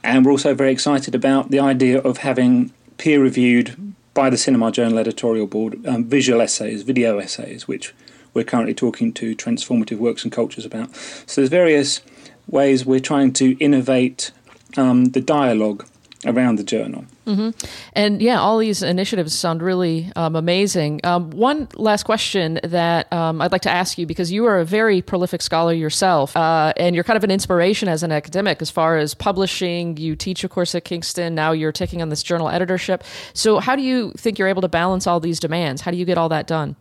And 0.04 0.26
we're 0.26 0.32
also 0.32 0.54
very 0.54 0.72
excited 0.72 1.16
about 1.16 1.52
the 1.52 1.60
idea 1.60 2.00
of 2.00 2.18
having 2.18 2.72
peer 2.98 3.22
reviewed 3.22 3.94
by 4.14 4.30
the 4.30 4.38
Cinema 4.38 4.72
Journal 4.72 5.00
editorial 5.00 5.48
board 5.48 5.86
um, 5.88 6.06
visual 6.06 6.42
essays, 6.42 6.84
video 6.84 7.20
essays, 7.20 7.68
which 7.68 7.94
we're 8.34 8.44
currently 8.44 8.74
talking 8.74 9.14
to 9.14 9.36
transformative 9.36 9.98
works 9.98 10.24
and 10.24 10.32
cultures 10.32 10.66
about. 10.66 10.94
So 10.96 11.42
there's 11.42 11.50
various 11.50 12.02
ways 12.48 12.86
we're 12.86 13.00
trying 13.00 13.34
to 13.34 13.58
innovate 13.60 14.32
um, 14.78 15.06
the 15.06 15.22
dialogue 15.22 15.86
around 16.26 16.58
the 16.58 16.64
journal. 16.64 17.06
Mm-hmm. 17.26 17.50
And 17.94 18.22
yeah, 18.22 18.40
all 18.40 18.58
these 18.58 18.84
initiatives 18.84 19.34
sound 19.34 19.62
really 19.62 20.12
um, 20.16 20.36
amazing. 20.36 21.02
Um, 21.04 21.32
one 21.32 21.68
last 21.76 22.04
question 22.04 22.60
that 22.64 23.12
um, 23.12 23.42
I'd 23.42 23.52
like 23.52 23.62
to 23.64 23.72
ask 23.72 23.98
you 23.98 24.06
because 24.06 24.32
you 24.32 24.46
are 24.46 24.60
a 24.60 24.66
very 24.66 25.02
prolific 25.02 25.42
scholar 25.42 25.74
yourself, 25.74 26.36
uh, 26.36 26.74
and 26.78 26.96
you're 26.96 27.04
kind 27.04 27.18
of 27.18 27.24
an 27.24 27.32
inspiration 27.32 27.88
as 27.88 28.04
an 28.04 28.12
academic 28.12 28.62
as 28.62 28.70
far 28.70 28.98
as 28.98 29.14
publishing. 29.14 29.98
You 29.98 30.16
teach, 30.16 30.44
a 30.44 30.50
course, 30.50 30.76
at 30.76 30.84
Kingston. 30.84 31.36
Now 31.36 31.52
you're 31.52 31.72
taking 31.72 32.02
on 32.02 32.10
this 32.10 32.24
journal 32.24 32.50
editorship. 32.50 33.04
So, 33.34 33.60
how 33.60 33.76
do 33.76 33.82
you 33.82 34.12
think 34.18 34.38
you're 34.38 34.48
able 34.48 34.62
to 34.62 34.70
balance 34.70 35.08
all 35.08 35.20
these 35.20 35.40
demands? 35.40 35.82
How 35.82 35.92
do 35.92 35.98
you 35.98 36.06
get 36.06 36.18
all 36.18 36.30
that 36.30 36.48
done? 36.48 36.76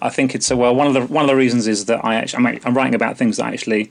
I 0.00 0.10
think 0.10 0.34
it's 0.34 0.50
a 0.50 0.56
well. 0.56 0.74
One 0.74 0.86
of 0.86 0.94
the 0.94 1.06
one 1.06 1.24
of 1.24 1.28
the 1.28 1.36
reasons 1.36 1.66
is 1.66 1.86
that 1.86 2.04
I 2.04 2.16
actually 2.16 2.46
I'm, 2.46 2.60
I'm 2.64 2.76
writing 2.76 2.94
about 2.94 3.16
things 3.16 3.38
that 3.38 3.46
I 3.46 3.52
actually 3.52 3.90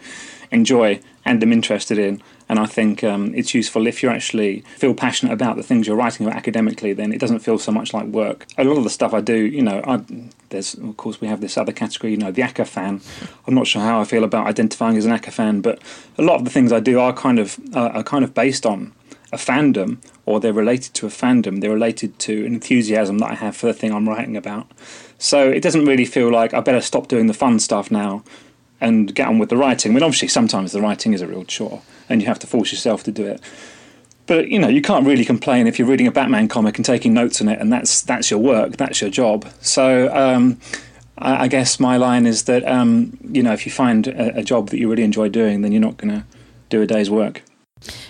enjoy 0.52 1.00
and 1.26 1.42
am 1.42 1.52
interested 1.52 1.98
in. 1.98 2.22
And 2.54 2.60
I 2.60 2.68
think 2.68 3.04
um, 3.04 3.34
it's 3.34 3.56
useful 3.56 3.88
if 3.88 4.04
you 4.04 4.10
actually 4.10 4.60
feel 4.78 4.94
passionate 4.94 5.34
about 5.34 5.56
the 5.56 5.64
things 5.64 5.88
you're 5.88 5.96
writing 5.96 6.28
about 6.28 6.38
academically, 6.38 6.94
then 6.94 7.12
it 7.12 7.20
doesn't 7.20 7.40
feel 7.40 7.58
so 7.58 7.72
much 7.72 7.96
like 7.96 8.06
work. 8.06 8.46
A 8.60 8.64
lot 8.64 8.78
of 8.78 8.84
the 8.84 8.92
stuff 8.92 9.12
I 9.12 9.22
do, 9.22 9.36
you 9.36 9.64
know, 9.64 9.82
I, 9.88 10.04
there's 10.50 10.76
of 10.76 10.96
course 10.96 11.20
we 11.20 11.28
have 11.28 11.42
this 11.42 11.58
other 11.58 11.72
category, 11.72 12.12
you 12.12 12.18
know, 12.18 12.32
the 12.32 12.44
acafan. 12.44 13.02
I'm 13.48 13.56
not 13.56 13.66
sure 13.66 13.82
how 13.82 14.00
I 14.00 14.04
feel 14.04 14.24
about 14.24 14.46
identifying 14.46 14.98
as 14.98 15.06
an 15.08 15.18
acafan, 15.18 15.64
but 15.64 15.82
a 16.20 16.22
lot 16.22 16.36
of 16.36 16.46
the 16.46 16.52
things 16.52 16.72
I 16.72 16.80
do 16.80 17.00
are 17.00 17.12
kind 17.12 17.40
of 17.40 17.60
uh, 17.76 17.90
are 17.90 18.04
kind 18.04 18.24
of 18.24 18.36
based 18.36 18.68
on 18.68 18.94
a 19.32 19.38
fandom 19.38 19.98
or 20.28 20.40
they're 20.40 20.54
related 20.54 20.94
to 20.94 21.08
a 21.08 21.10
fandom. 21.10 21.60
They're 21.60 21.72
related 21.72 22.20
to 22.20 22.46
an 22.46 22.54
enthusiasm 22.54 23.18
that 23.18 23.32
I 23.32 23.34
have 23.34 23.58
for 23.58 23.66
the 23.66 23.74
thing 23.74 23.92
I'm 23.92 24.08
writing 24.08 24.38
about. 24.38 24.68
So 25.18 25.50
it 25.50 25.64
doesn't 25.64 25.86
really 25.86 26.06
feel 26.06 26.32
like 26.32 26.54
I 26.54 26.60
better 26.60 26.82
stop 26.82 27.08
doing 27.08 27.26
the 27.26 27.34
fun 27.34 27.60
stuff 27.60 27.90
now 27.90 28.24
and 28.84 29.14
get 29.16 29.28
on 29.28 29.40
with 29.40 29.50
the 29.50 29.58
writing. 29.58 29.92
I 29.92 29.96
mean, 29.96 30.04
obviously, 30.04 30.28
sometimes 30.28 30.72
the 30.72 30.82
writing 30.82 31.14
is 31.14 31.22
a 31.22 31.28
real 31.28 31.46
chore 31.46 31.82
and 32.10 32.22
you 32.22 32.28
have 32.28 32.40
to 32.40 32.48
force 32.48 32.72
yourself 32.72 33.04
to 33.04 33.12
do 33.12 33.26
it. 33.26 33.42
But 34.26 34.50
you 34.50 34.60
know, 34.60 34.68
you 34.68 34.82
can't 34.82 35.06
really 35.06 35.26
complain 35.26 35.68
if 35.68 35.78
you're 35.78 35.88
reading 35.88 36.08
a 36.08 36.12
Batman 36.12 36.48
comic 36.48 36.78
and 36.78 36.86
taking 36.86 37.14
notes 37.14 37.42
on 37.42 37.50
it, 37.50 37.60
and 37.60 37.72
that's 37.72 38.02
that's 38.02 38.32
your 38.32 38.40
work, 38.40 38.78
that's 38.78 39.02
your 39.02 39.10
job. 39.10 39.50
So 39.60 40.14
um, 40.16 40.60
I, 41.18 41.44
I, 41.44 41.48
guess 41.48 41.80
my 41.80 41.98
line 41.98 42.26
is 42.26 42.44
that 42.44 42.66
um, 42.66 43.18
you 43.22 43.44
know, 43.44 43.52
if 43.52 43.66
you 43.66 43.72
find 43.72 44.08
a, 44.08 44.38
a 44.40 44.44
job 44.44 44.70
that 44.70 44.80
you 44.80 44.90
really 44.90 45.04
enjoy 45.04 45.28
doing, 45.28 45.62
then 45.62 45.72
you're 45.74 45.82
not 45.82 45.98
going 45.98 46.12
to 46.12 46.26
do 46.70 46.82
a 46.82 46.88
day's 46.88 47.10
work. 47.10 47.44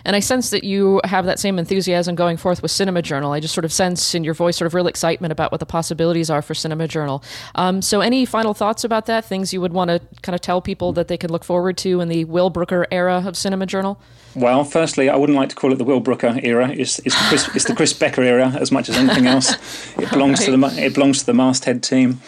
And 0.06 0.16
I 0.16 0.20
sense 0.20 0.50
that 0.50 0.64
you 0.64 1.02
have 1.04 1.26
that 1.26 1.40
same 1.40 1.60
enthusiasm 1.60 2.16
going 2.16 2.38
forth 2.38 2.62
with 2.62 2.72
Cinema 2.72 3.02
Journal. 3.02 3.32
I 3.32 3.40
just 3.40 3.54
sort 3.54 3.66
of 3.66 3.74
sense 3.74 4.14
in 4.16 4.24
your 4.24 4.34
voice 4.34 4.58
sort 4.58 4.68
of 4.68 4.74
real 4.74 4.88
excitement 4.88 5.32
about 5.32 5.52
what 5.52 5.60
the 5.60 5.66
possibilities 5.66 6.30
are 6.30 6.42
for 6.42 6.54
Cinema 6.54 6.88
Journal. 6.88 7.24
Um, 7.56 7.82
so, 7.82 8.02
any 8.02 8.26
final 8.26 8.54
thoughts 8.54 8.84
about 8.84 9.06
that? 9.08 9.26
Things 9.26 9.54
you 9.54 9.62
would 9.62 9.74
want 9.74 9.90
to 9.90 10.02
kind 10.22 10.36
of 10.36 10.42
tell 10.42 10.62
people 10.62 10.94
that 10.94 11.08
they 11.08 11.18
can 11.18 11.32
look 11.32 11.44
forward 11.44 11.78
to 11.78 12.02
in 12.02 12.10
the 12.10 12.26
Will 12.26 12.50
Brooker 12.50 12.86
era 12.92 13.24
of 13.26 13.38
Cinema 13.38 13.66
Journal? 13.66 14.00
Well, 14.36 14.64
firstly, 14.64 15.10
I 15.10 15.16
wouldn't 15.16 15.38
like 15.38 15.50
to 15.50 15.56
call 15.56 15.72
it 15.72 15.78
the 15.78 15.84
Will 15.84 16.00
Brooker 16.00 16.40
era. 16.42 16.70
It's, 16.70 17.00
it's, 17.00 17.16
the, 17.16 17.26
Chris, 17.28 17.56
it's 17.56 17.66
the 17.66 17.76
Chris 17.76 17.94
Becker 17.94 18.24
era 18.24 18.50
as 18.60 18.72
much 18.72 18.90
as 18.90 18.98
anything 18.98 19.28
else. 19.28 19.54
It 19.98 20.10
belongs 20.10 20.40
right. 20.48 20.52
to 20.54 20.58
the 20.58 20.86
it 20.86 20.94
belongs 20.96 21.20
to 21.20 21.26
the 21.28 21.34
masthead 21.34 21.84
team 21.84 22.20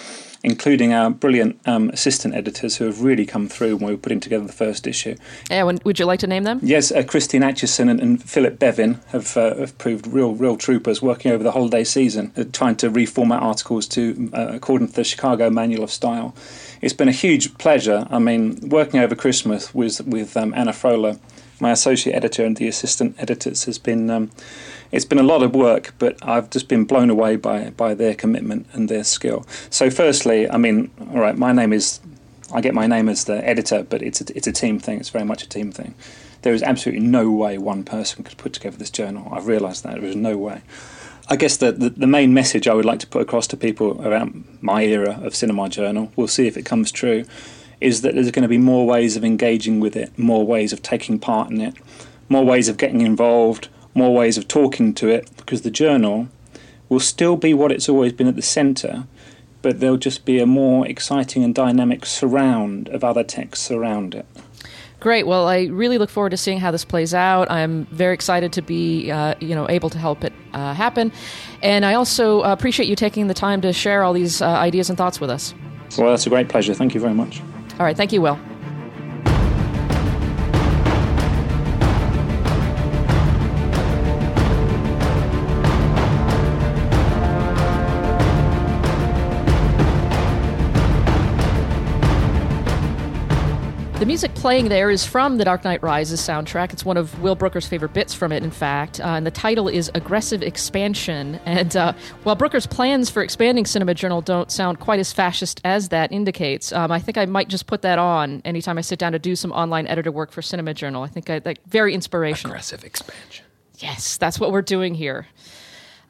including 0.44 0.94
our 0.94 1.10
brilliant 1.10 1.60
um, 1.66 1.90
assistant 1.90 2.36
editors 2.36 2.78
who 2.78 2.86
have 2.86 3.02
really 3.02 3.26
come 3.26 3.48
through 3.48 3.78
when 3.78 3.88
we 3.88 3.94
were 3.94 4.02
putting 4.02 4.20
together 4.20 4.46
the 4.46 4.54
first 4.54 4.88
issue. 4.88 5.16
Yeah, 5.50 5.64
would 5.64 6.00
you 6.00 6.06
like 6.06 6.20
to 6.22 6.28
name 6.28 6.44
them? 6.44 6.60
Yes, 6.62 6.92
uh, 6.92 7.04
Christine 7.04 7.44
Atchison 7.44 7.90
and, 7.90 8.00
and, 8.00 8.24
Philip 8.24 8.60
Bevin 8.60 9.00
have, 9.10 9.38
uh, 9.38 9.56
have 9.56 9.78
proved 9.78 10.08
real, 10.08 10.34
real 10.34 10.58
troopers 10.58 11.02
working 11.02 11.32
over 11.32 11.44
the 11.44 11.52
holiday 11.52 11.84
season, 11.84 12.32
uh, 12.38 12.44
trying 12.52 12.76
to 12.78 12.90
reformat 12.90 13.42
articles 13.42 13.88
to 13.90 14.30
uh, 14.34 14.48
according 14.52 14.88
to 14.88 14.94
the 14.94 15.04
Chicago 15.04 15.50
Manual 15.50 15.84
of 15.84 15.92
Style. 15.92 16.36
It's 16.82 16.94
been 16.94 17.08
a 17.08 17.14
huge 17.14 17.58
pleasure. 17.58 18.08
I 18.10 18.20
mean, 18.20 18.70
working 18.70 19.00
over 19.00 19.16
Christmas 19.16 19.74
with 19.74 20.06
with 20.06 20.36
um, 20.38 20.54
Anna 20.54 20.72
Froula, 20.72 21.20
my 21.60 21.72
associate 21.72 22.14
editor, 22.14 22.46
and 22.46 22.58
the 22.58 22.68
assistant 22.68 23.16
editors 23.18 23.66
has 23.66 23.78
been. 23.78 24.10
Um, 24.10 24.32
it's 24.92 25.06
been 25.06 25.20
a 25.20 25.24
lot 25.24 25.44
of 25.44 25.54
work, 25.54 25.94
but 25.98 26.16
I've 26.22 26.50
just 26.50 26.68
been 26.68 26.86
blown 26.86 27.10
away 27.10 27.36
by 27.36 27.72
by 27.72 27.94
their 27.94 28.16
commitment 28.16 28.68
and 28.74 28.88
their 28.88 29.04
skill. 29.04 29.46
So, 29.70 29.90
firstly, 29.90 30.50
I 30.50 30.58
mean, 30.58 30.92
all 31.12 31.20
right, 31.20 31.38
my 31.38 31.52
name 31.52 31.74
is 31.74 32.00
I 32.54 32.62
get 32.62 32.74
my 32.74 32.88
name 32.88 33.10
as 33.10 33.26
the 33.26 33.48
editor, 33.48 33.84
but 33.84 34.02
it's 34.02 34.22
a, 34.22 34.38
it's 34.38 34.48
a 34.48 34.52
team 34.52 34.80
thing. 34.80 35.00
It's 35.00 35.10
very 35.10 35.26
much 35.26 35.44
a 35.44 35.50
team 35.50 35.72
thing. 35.72 35.96
There 36.44 36.54
is 36.54 36.62
absolutely 36.62 37.06
no 37.06 37.32
way 37.32 37.58
one 37.58 37.84
person 37.84 38.24
could 38.24 38.38
put 38.38 38.54
together 38.54 38.78
this 38.78 38.92
journal. 38.92 39.28
I've 39.32 39.48
realised 39.48 39.84
that 39.84 39.96
there 39.96 40.06
is 40.06 40.16
no 40.16 40.38
way. 40.38 40.62
I 41.28 41.38
guess 41.38 41.58
the, 41.58 41.72
the, 41.72 41.90
the 41.90 42.08
main 42.08 42.36
message 42.36 42.68
I 42.68 42.76
would 42.76 42.86
like 42.86 43.00
to 43.00 43.08
put 43.08 43.24
across 43.24 43.48
to 43.48 43.58
people 43.58 44.00
around 44.08 44.60
my 44.62 44.84
era 44.84 45.20
of 45.24 45.36
Cinema 45.36 45.70
Journal, 45.70 46.12
we'll 46.16 46.28
see 46.28 46.46
if 46.46 46.56
it 46.56 46.66
comes 46.66 46.92
true, 46.92 47.26
is 47.82 48.02
that 48.02 48.16
there's 48.16 48.32
going 48.32 48.44
to 48.44 48.50
be 48.50 48.58
more 48.58 48.86
ways 48.86 49.16
of 49.16 49.24
engaging 49.24 49.80
with 49.80 49.96
it, 49.96 50.18
more 50.18 50.46
ways 50.46 50.74
of 50.74 50.82
taking 50.82 51.20
part 51.20 51.50
in 51.50 51.62
it, 51.62 51.76
more 52.30 52.46
ways 52.46 52.68
of 52.68 52.78
getting 52.78 53.02
involved, 53.02 53.68
more 53.94 54.14
ways 54.14 54.38
of 54.38 54.48
talking 54.48 54.94
to 54.94 55.08
it 55.08 55.30
because 55.38 55.62
the 55.62 55.72
journal 55.72 56.28
will 56.90 57.00
still 57.00 57.36
be 57.38 57.54
what 57.54 57.72
it's 57.72 57.90
always 57.90 58.14
been 58.14 58.28
at 58.28 58.36
the 58.36 58.42
centre, 58.42 59.06
but 59.62 59.80
there'll 59.80 59.98
just 59.98 60.26
be 60.26 60.40
a 60.40 60.46
more 60.46 60.86
exciting 60.88 61.44
and 61.44 61.56
dynamic 61.56 62.06
surround 62.06 62.90
of 62.90 63.04
other 63.04 63.24
texts 63.24 63.72
around 63.72 64.14
it. 64.14 64.26
Great. 65.00 65.28
Well, 65.28 65.48
I 65.48 65.66
really 65.66 65.98
look 65.98 66.10
forward 66.10 66.32
to 66.32 66.38
seeing 66.38 66.60
how 66.60 66.72
this 66.72 66.86
plays 66.86 67.14
out. 67.14 67.52
I'm 67.52 67.86
very 67.88 68.14
excited 68.14 68.54
to 68.54 68.62
be, 68.62 69.12
uh, 69.12 69.36
you 69.40 69.54
know, 69.54 69.70
able 69.70 69.90
to 69.92 69.98
help 69.98 70.24
it 70.24 70.34
uh, 70.54 70.74
happen, 70.74 71.12
and 71.62 71.86
I 71.86 71.94
also 71.94 72.42
appreciate 72.42 72.88
you 72.88 72.96
taking 72.96 73.28
the 73.28 73.34
time 73.34 73.62
to 73.62 73.74
share 73.74 74.04
all 74.04 74.14
these 74.14 74.42
uh, 74.42 74.48
ideas 74.48 74.90
and 74.90 74.98
thoughts 74.98 75.20
with 75.20 75.30
us. 75.30 75.54
Well, 75.98 76.10
that's 76.10 76.26
a 76.26 76.30
great 76.30 76.50
pleasure. 76.50 76.74
Thank 76.74 76.94
you 76.94 77.02
very 77.02 77.14
much. 77.14 77.42
All 77.80 77.86
right. 77.86 77.98
Thank 77.98 78.14
you, 78.14 78.22
Will. 78.22 78.40
The 94.06 94.10
music 94.10 94.36
playing 94.36 94.70
there 94.70 94.92
is 94.92 95.04
from 95.04 95.40
The 95.40 95.46
Dark 95.46 95.64
Knight 95.64 95.82
Rises 95.82 96.22
soundtrack. 96.22 96.72
It's 96.72 96.86
one 96.86 96.96
of 96.96 97.20
Will 97.24 97.34
Brooker's 97.34 97.66
favorite 97.68 97.94
bits 97.94 98.14
from 98.14 98.32
it, 98.32 98.44
in 98.44 98.52
fact. 98.52 99.00
Uh, 99.00 99.06
and 99.06 99.26
the 99.26 99.32
title 99.32 99.68
is 99.68 99.90
Aggressive 99.96 100.44
Expansion. 100.44 101.40
And 101.44 101.76
uh, 101.76 101.94
while 102.22 102.36
Brooker's 102.36 102.68
plans 102.68 103.10
for 103.10 103.24
expanding 103.24 103.66
Cinema 103.66 103.96
Journal 103.96 104.22
don't 104.22 104.52
sound 104.52 104.80
quite 104.80 105.00
as 105.00 105.12
fascist 105.12 105.60
as 105.64 105.90
that 105.90 106.12
indicates, 106.12 106.72
um, 106.72 106.92
I 106.92 107.00
think 107.00 107.18
I 107.18 107.26
might 107.26 107.48
just 107.48 107.66
put 107.66 107.82
that 107.82 107.98
on 107.98 108.44
anytime 108.46 108.78
I 108.78 108.82
sit 108.82 109.00
down 109.00 109.14
to 109.14 109.18
do 109.18 109.36
some 109.36 109.52
online 109.52 109.88
editor 109.88 110.12
work 110.12 110.32
for 110.32 110.44
Cinema 110.44 110.76
Journal. 110.76 111.02
I 111.02 111.08
think 111.08 111.32
I, 111.32 111.42
like 111.44 111.66
very 111.66 111.96
inspirational. 111.96 112.52
Aggressive 112.54 112.84
expansion. 112.84 113.44
Yes, 113.80 114.18
that's 114.18 114.40
what 114.40 114.52
we're 114.52 114.62
doing 114.62 114.94
here. 114.94 115.26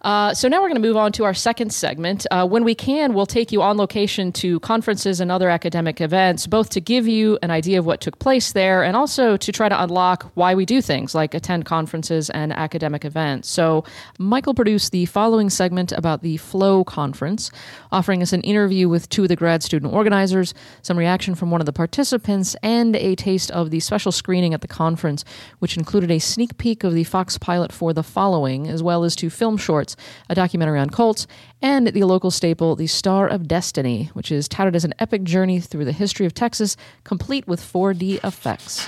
Uh, 0.06 0.36
so 0.36 0.48
now 0.48 0.62
we're 0.62 0.68
going 0.68 0.80
to 0.80 0.88
move 0.88 0.96
on 0.96 1.12
to 1.12 1.24
our 1.24 1.34
second 1.34 1.74
segment. 1.74 2.28
Uh, 2.30 2.48
when 2.48 2.64
we 2.64 2.76
can, 2.76 3.16
we'll 3.16 3.26
take 3.26 3.52
you 3.52 3.64
on 3.64 3.76
location 3.76 4.32
to 4.32 4.60
conferences 4.60 5.20
and 5.20 5.32
other 5.32 5.50
academic 5.50 6.00
events, 6.00 6.46
both 6.46 6.70
to 6.70 6.80
give 6.80 7.08
you 7.08 7.40
an 7.42 7.50
idea 7.50 7.80
of 7.80 7.88
what 7.88 8.02
took 8.02 8.20
place 8.20 8.52
there 8.52 8.84
and 8.84 8.96
also 8.96 9.36
to 9.36 9.52
try 9.52 9.68
to 9.68 9.84
unlock 9.84 10.32
why 10.36 10.54
we 10.54 10.64
do 10.64 10.80
things 10.80 11.16
like 11.16 11.34
attend 11.34 11.66
conferences 11.66 12.30
and 12.30 12.54
academic 12.54 13.04
events. 13.04 13.50
So 13.50 13.84
Michael 14.20 14.54
produced 14.54 14.92
the 14.92 15.08
following 15.08 15.50
segment 15.50 15.92
about 15.92 16.22
the 16.22 16.38
Flow 16.38 16.84
Conference, 16.84 17.50
offering 17.92 18.22
us 18.22 18.32
an 18.32 18.42
interview 18.42 18.88
with 18.88 19.10
two 19.10 19.24
of 19.24 19.30
the 19.30 19.36
grad 19.36 19.64
student 19.64 19.92
organizers, 19.92 20.54
some 20.84 21.00
reaction 21.00 21.34
from 21.34 21.50
one 21.50 21.62
of 21.62 21.66
the 21.66 21.74
participants, 21.74 22.56
and 22.62 22.96
a 22.96 23.16
taste 23.16 23.50
of 23.50 23.72
the 23.72 23.80
special 23.80 24.12
screening 24.12 24.54
at 24.54 24.62
the 24.62 24.68
conference, 24.68 25.26
which 25.58 25.78
included 25.78 26.12
a 26.12 26.20
sneak 26.20 26.60
peek 26.60 26.84
of 26.84 26.94
the 26.94 27.04
Fox 27.04 27.40
pilot 27.40 27.72
for 27.72 27.92
The 27.92 28.04
Following, 28.04 28.68
as 28.68 28.84
well 28.84 29.04
as 29.04 29.16
two 29.16 29.32
film 29.32 29.58
shorts, 29.58 29.95
a 30.30 30.36
documentary 30.36 30.80
on 30.80 30.90
cults, 30.90 31.28
and 31.62 31.88
the 31.88 32.04
local 32.04 32.32
staple, 32.32 32.76
The 32.76 32.88
Star 32.88 33.28
of 33.28 33.48
Destiny, 33.48 34.10
which 34.14 34.32
is 34.32 34.48
touted 34.48 34.76
as 34.76 34.86
an 34.86 34.94
epic 35.00 35.24
journey 35.24 35.60
through 35.60 35.86
the 35.86 35.92
history 35.92 36.26
of 36.26 36.34
Texas, 36.34 36.78
complete 37.04 37.48
with 37.48 37.62
4D 37.62 38.24
effects. 38.24 38.88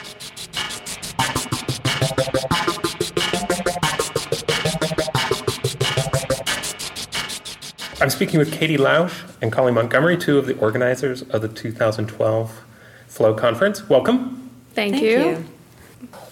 I'm 8.00 8.12
speaking 8.12 8.38
with 8.38 8.54
Katie 8.54 8.78
Lausch 8.78 9.26
and 9.41 9.52
Colleen 9.52 9.74
Montgomery, 9.74 10.17
two 10.17 10.38
of 10.38 10.46
the 10.46 10.56
organizers 10.60 11.24
of 11.24 11.41
the 11.41 11.48
2012 11.48 12.63
Flow 13.08 13.34
Conference. 13.34 13.89
Welcome. 13.89 14.52
Thank, 14.76 14.93
Thank 14.93 15.04
you. 15.04 15.20
you. 15.20 15.46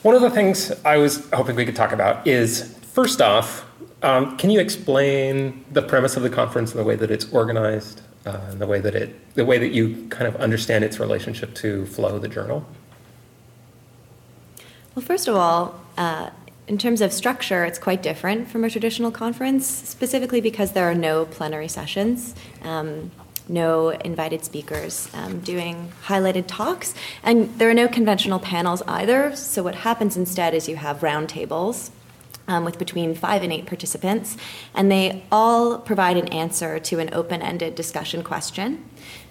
One 0.03 0.13
of 0.13 0.21
the 0.21 0.29
things 0.29 0.71
I 0.85 0.97
was 0.97 1.27
hoping 1.31 1.55
we 1.55 1.65
could 1.65 1.75
talk 1.75 1.91
about 1.91 2.27
is 2.27 2.77
first 2.93 3.19
off, 3.19 3.64
um, 4.05 4.37
can 4.37 4.51
you 4.51 4.59
explain 4.59 5.65
the 5.71 5.81
premise 5.81 6.15
of 6.15 6.21
the 6.21 6.29
conference 6.29 6.71
and 6.71 6.79
the 6.79 6.83
way 6.83 6.95
that 6.95 7.09
it's 7.09 7.27
organized, 7.33 8.01
uh, 8.27 8.39
and 8.49 8.61
the 8.61 8.67
way 8.67 8.79
that 8.79 8.93
it, 8.93 9.33
the 9.33 9.43
way 9.43 9.57
that 9.57 9.69
you 9.69 10.07
kind 10.09 10.27
of 10.27 10.35
understand 10.35 10.83
its 10.83 10.99
relationship 10.99 11.55
to 11.55 11.87
Flow, 11.87 12.19
the 12.19 12.27
journal? 12.27 12.63
Well, 14.93 15.03
first 15.03 15.27
of 15.27 15.35
all, 15.35 15.81
uh, 15.97 16.29
in 16.67 16.77
terms 16.77 17.01
of 17.01 17.11
structure, 17.11 17.65
it's 17.65 17.79
quite 17.79 18.03
different 18.03 18.47
from 18.47 18.63
a 18.63 18.69
traditional 18.69 19.09
conference, 19.09 19.65
specifically 19.65 20.39
because 20.39 20.73
there 20.73 20.89
are 20.89 20.95
no 20.95 21.25
plenary 21.25 21.67
sessions. 21.67 22.35
Um, 22.61 23.09
no 23.47 23.89
invited 23.89 24.43
speakers 24.43 25.07
um, 25.13 25.39
doing 25.39 25.91
highlighted 26.05 26.45
talks, 26.47 26.93
and 27.23 27.57
there 27.59 27.69
are 27.69 27.75
no 27.75 27.87
conventional 27.87 28.39
panels 28.39 28.83
either. 28.87 29.35
So, 29.35 29.61
what 29.63 29.75
happens 29.75 30.15
instead 30.15 30.53
is 30.53 30.69
you 30.69 30.75
have 30.75 30.99
roundtables 30.99 31.91
um, 32.47 32.65
with 32.65 32.77
between 32.77 33.15
five 33.15 33.43
and 33.43 33.51
eight 33.51 33.65
participants, 33.65 34.37
and 34.73 34.91
they 34.91 35.23
all 35.31 35.79
provide 35.79 36.17
an 36.17 36.27
answer 36.29 36.79
to 36.79 36.99
an 36.99 37.13
open 37.13 37.41
ended 37.41 37.75
discussion 37.75 38.23
question. 38.23 38.83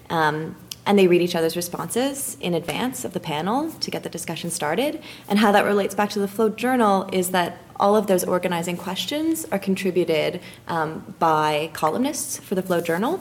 Um, 0.09 0.55
and 0.85 0.99
they 0.99 1.07
read 1.07 1.21
each 1.21 1.35
other's 1.35 1.55
responses 1.55 2.37
in 2.39 2.53
advance 2.53 3.03
of 3.03 3.13
the 3.13 3.19
panel 3.19 3.71
to 3.71 3.89
get 3.89 4.03
the 4.03 4.09
discussion 4.09 4.51
started. 4.51 5.01
And 5.27 5.39
how 5.39 5.51
that 5.51 5.65
relates 5.65 5.95
back 5.95 6.11
to 6.11 6.19
the 6.19 6.27
Flow 6.27 6.49
Journal 6.49 7.09
is 7.11 7.31
that 7.31 7.57
all 7.77 7.95
of 7.95 8.07
those 8.07 8.23
organizing 8.23 8.77
questions 8.77 9.45
are 9.51 9.59
contributed 9.59 10.41
um, 10.67 11.15
by 11.19 11.71
columnists 11.73 12.37
for 12.37 12.55
the 12.55 12.61
Flow 12.61 12.81
Journal. 12.81 13.19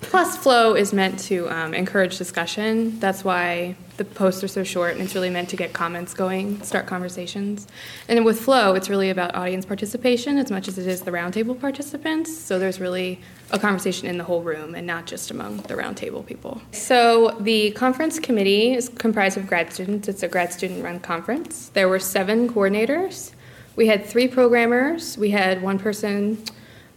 Plus, 0.00 0.36
Flow 0.36 0.74
is 0.74 0.92
meant 0.92 1.18
to 1.18 1.48
um, 1.50 1.74
encourage 1.74 2.16
discussion. 2.18 2.98
That's 3.00 3.24
why 3.24 3.76
the 3.98 4.04
posts 4.04 4.44
are 4.44 4.48
so 4.48 4.62
short, 4.62 4.92
and 4.92 5.02
it's 5.02 5.14
really 5.14 5.28
meant 5.28 5.48
to 5.50 5.56
get 5.56 5.72
comments 5.72 6.14
going, 6.14 6.62
start 6.62 6.86
conversations. 6.86 7.66
And 8.08 8.24
with 8.24 8.40
Flow, 8.40 8.74
it's 8.74 8.88
really 8.88 9.10
about 9.10 9.34
audience 9.34 9.66
participation 9.66 10.38
as 10.38 10.50
much 10.50 10.68
as 10.68 10.78
it 10.78 10.86
is 10.86 11.02
the 11.02 11.10
roundtable 11.10 11.60
participants. 11.60 12.34
So 12.36 12.58
there's 12.58 12.80
really 12.80 13.20
a 13.50 13.58
conversation 13.58 14.06
in 14.06 14.16
the 14.18 14.24
whole 14.24 14.42
room 14.42 14.74
and 14.74 14.86
not 14.86 15.06
just 15.06 15.30
among 15.30 15.58
the 15.62 15.74
roundtable 15.74 16.24
people. 16.24 16.62
So 16.72 17.36
the 17.40 17.72
conference 17.72 18.20
committee 18.20 18.74
is 18.74 18.88
comprised 18.88 19.36
of 19.36 19.46
grad 19.46 19.72
students. 19.72 20.08
It's 20.08 20.22
a 20.22 20.28
grad 20.28 20.52
student 20.52 20.84
run 20.84 21.00
conference. 21.00 21.70
There 21.70 21.88
were 21.88 21.98
seven 21.98 22.48
coordinators. 22.48 23.32
We 23.74 23.88
had 23.88 24.06
three 24.06 24.28
programmers. 24.28 25.18
We 25.18 25.30
had 25.30 25.60
one 25.60 25.78
person 25.78 26.42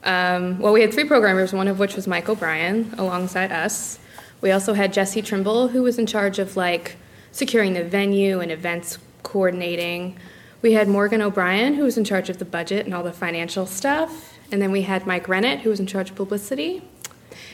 um, 0.04 0.60
well, 0.60 0.74
we 0.74 0.82
had 0.82 0.94
three 0.94 1.06
programmers, 1.06 1.54
one 1.54 1.68
of 1.68 1.80
which 1.80 1.96
was 1.96 2.08
Mike 2.08 2.28
O'Brien 2.28 2.94
alongside 2.98 3.52
us. 3.52 4.00
We 4.42 4.52
also 4.52 4.74
had 4.74 4.92
Jesse 4.94 5.22
Trimble, 5.22 5.70
who 5.70 5.84
was 5.84 6.00
in 6.00 6.08
charge 6.08 6.40
of 6.40 6.58
like 6.58 6.98
securing 7.32 7.74
the 7.74 7.84
venue 7.84 8.40
and 8.40 8.52
events 8.52 8.98
coordinating. 9.24 10.18
We 10.62 10.74
had 10.74 10.88
Morgan 10.88 11.22
O'Brien, 11.22 11.76
who 11.76 11.84
was 11.84 11.98
in 11.98 12.04
charge 12.04 12.30
of 12.30 12.40
the 12.40 12.46
budget 12.46 12.86
and 12.86 12.94
all 12.94 13.04
the 13.04 13.14
financial 13.14 13.66
stuff. 13.66 14.38
And 14.52 14.62
then 14.62 14.72
we 14.72 14.82
had 14.82 15.06
Mike 15.06 15.28
Rennett, 15.28 15.60
who 15.60 15.70
was 15.70 15.80
in 15.80 15.88
charge 15.88 16.10
of 16.10 16.16
publicity. 16.16 16.84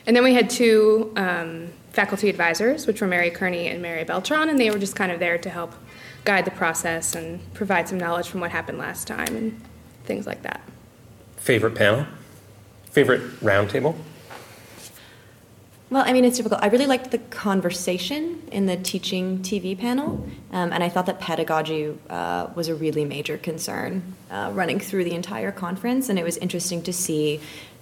And 0.05 0.15
then 0.15 0.23
we 0.23 0.33
had 0.33 0.49
two 0.49 1.11
um, 1.15 1.69
faculty 1.91 2.29
advisors, 2.29 2.87
which 2.87 3.01
were 3.01 3.07
Mary 3.07 3.29
Kearney 3.29 3.67
and 3.67 3.81
Mary 3.81 4.03
Beltran, 4.03 4.49
and 4.49 4.59
they 4.59 4.71
were 4.71 4.79
just 4.79 4.95
kind 4.95 5.11
of 5.11 5.19
there 5.19 5.37
to 5.37 5.49
help 5.49 5.73
guide 6.23 6.45
the 6.45 6.51
process 6.51 7.13
and 7.15 7.41
provide 7.53 7.87
some 7.87 7.97
knowledge 7.97 8.27
from 8.27 8.39
what 8.39 8.51
happened 8.51 8.77
last 8.77 9.07
time 9.07 9.35
and 9.35 9.61
things 10.05 10.25
like 10.25 10.41
that. 10.43 10.61
Favorite 11.37 11.75
panel? 11.75 12.05
Favorite 12.97 13.21
roundtable? 13.41 13.95
Well, 15.91 16.03
I 16.03 16.13
mean, 16.13 16.25
it's 16.25 16.37
difficult. 16.37 16.63
I 16.63 16.67
really 16.69 16.87
liked 16.87 17.11
the 17.11 17.19
conversation 17.19 18.41
in 18.51 18.65
the 18.65 18.75
teaching 18.75 19.37
TV 19.43 19.77
panel, 19.77 20.27
um, 20.51 20.73
and 20.73 20.83
I 20.83 20.89
thought 20.89 21.05
that 21.05 21.19
pedagogy 21.19 21.95
uh, 22.09 22.47
was 22.55 22.69
a 22.69 22.73
really 22.73 23.05
major 23.05 23.37
concern 23.37 24.15
uh, 24.31 24.49
running 24.51 24.79
through 24.79 25.03
the 25.03 25.13
entire 25.13 25.51
conference, 25.51 26.09
and 26.09 26.17
it 26.17 26.23
was 26.23 26.37
interesting 26.37 26.81
to 26.81 26.91
see 26.91 27.39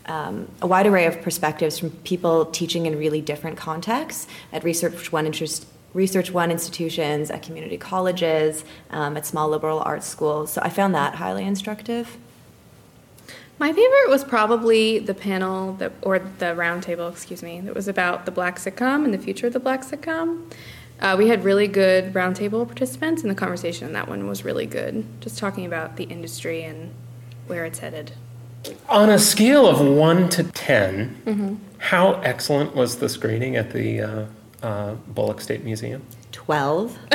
um, 0.08 0.50
a 0.62 0.68
wide 0.68 0.86
array 0.86 1.06
of 1.06 1.22
perspectives 1.22 1.80
from 1.80 1.92
people 2.04 2.48
teaching 2.48 2.86
in 2.86 3.00
really 3.00 3.22
different 3.22 3.56
contexts 3.56 4.28
at 4.52 4.66
Research 4.66 5.14
One 5.14 5.26
interest, 5.26 5.66
Research 5.94 6.30
One 6.30 6.52
institutions, 6.52 7.32
at 7.32 7.42
community 7.42 7.78
colleges, 7.78 8.66
um, 8.90 9.16
at 9.16 9.26
small 9.26 9.48
liberal 9.48 9.80
arts 9.80 10.08
schools. 10.08 10.52
So 10.52 10.62
I 10.62 10.68
found 10.68 10.94
that 10.94 11.16
highly 11.16 11.46
instructive. 11.46 12.18
My 13.58 13.72
favorite 13.72 14.10
was 14.10 14.24
probably 14.24 15.00
the 15.00 15.14
panel 15.14 15.74
that, 15.74 15.94
or 16.02 16.20
the 16.20 16.48
roundtable, 16.48 17.10
excuse 17.10 17.42
me, 17.42 17.62
that 17.62 17.74
was 17.74 17.88
about 17.88 18.26
the 18.26 18.32
black 18.32 18.58
sitcom 18.58 19.06
and 19.06 19.14
the 19.14 19.18
future 19.18 19.48
of 19.48 19.54
the 19.54 19.60
black 19.60 19.82
sitcom. 19.82 20.52
Uh, 21.00 21.16
we 21.18 21.28
had 21.30 21.44
really 21.44 21.68
good 21.68 22.14
roundtable 22.14 22.66
participants, 22.66 23.22
and 23.22 23.32
the 23.32 23.36
conversation 23.36 23.88
in 23.88 23.94
that 23.94 24.08
one 24.08 24.28
was 24.28 24.44
really 24.44 24.66
good. 24.66 25.06
Just 25.22 25.38
talking 25.38 25.66
about 25.66 25.96
the 25.96 26.04
industry 26.06 26.64
and 26.64 26.92
where 27.48 27.66
it's 27.66 27.80
headed. 27.80 28.12
On 28.90 29.10
a 29.10 29.20
scale 29.20 29.68
of 29.68 29.80
one 29.80 30.28
to 30.30 30.44
10 30.44 31.22
mm-hmm. 31.26 31.56
how 31.78 32.14
excellent 32.22 32.76
was 32.76 32.98
the 32.98 33.08
screening 33.08 33.56
at 33.56 33.72
the 33.72 34.02
uh, 34.02 34.26
uh, 34.64 34.96
Bullock 35.08 35.40
State 35.40 35.64
Museum? 35.64 36.02
Twelve. 36.32 36.98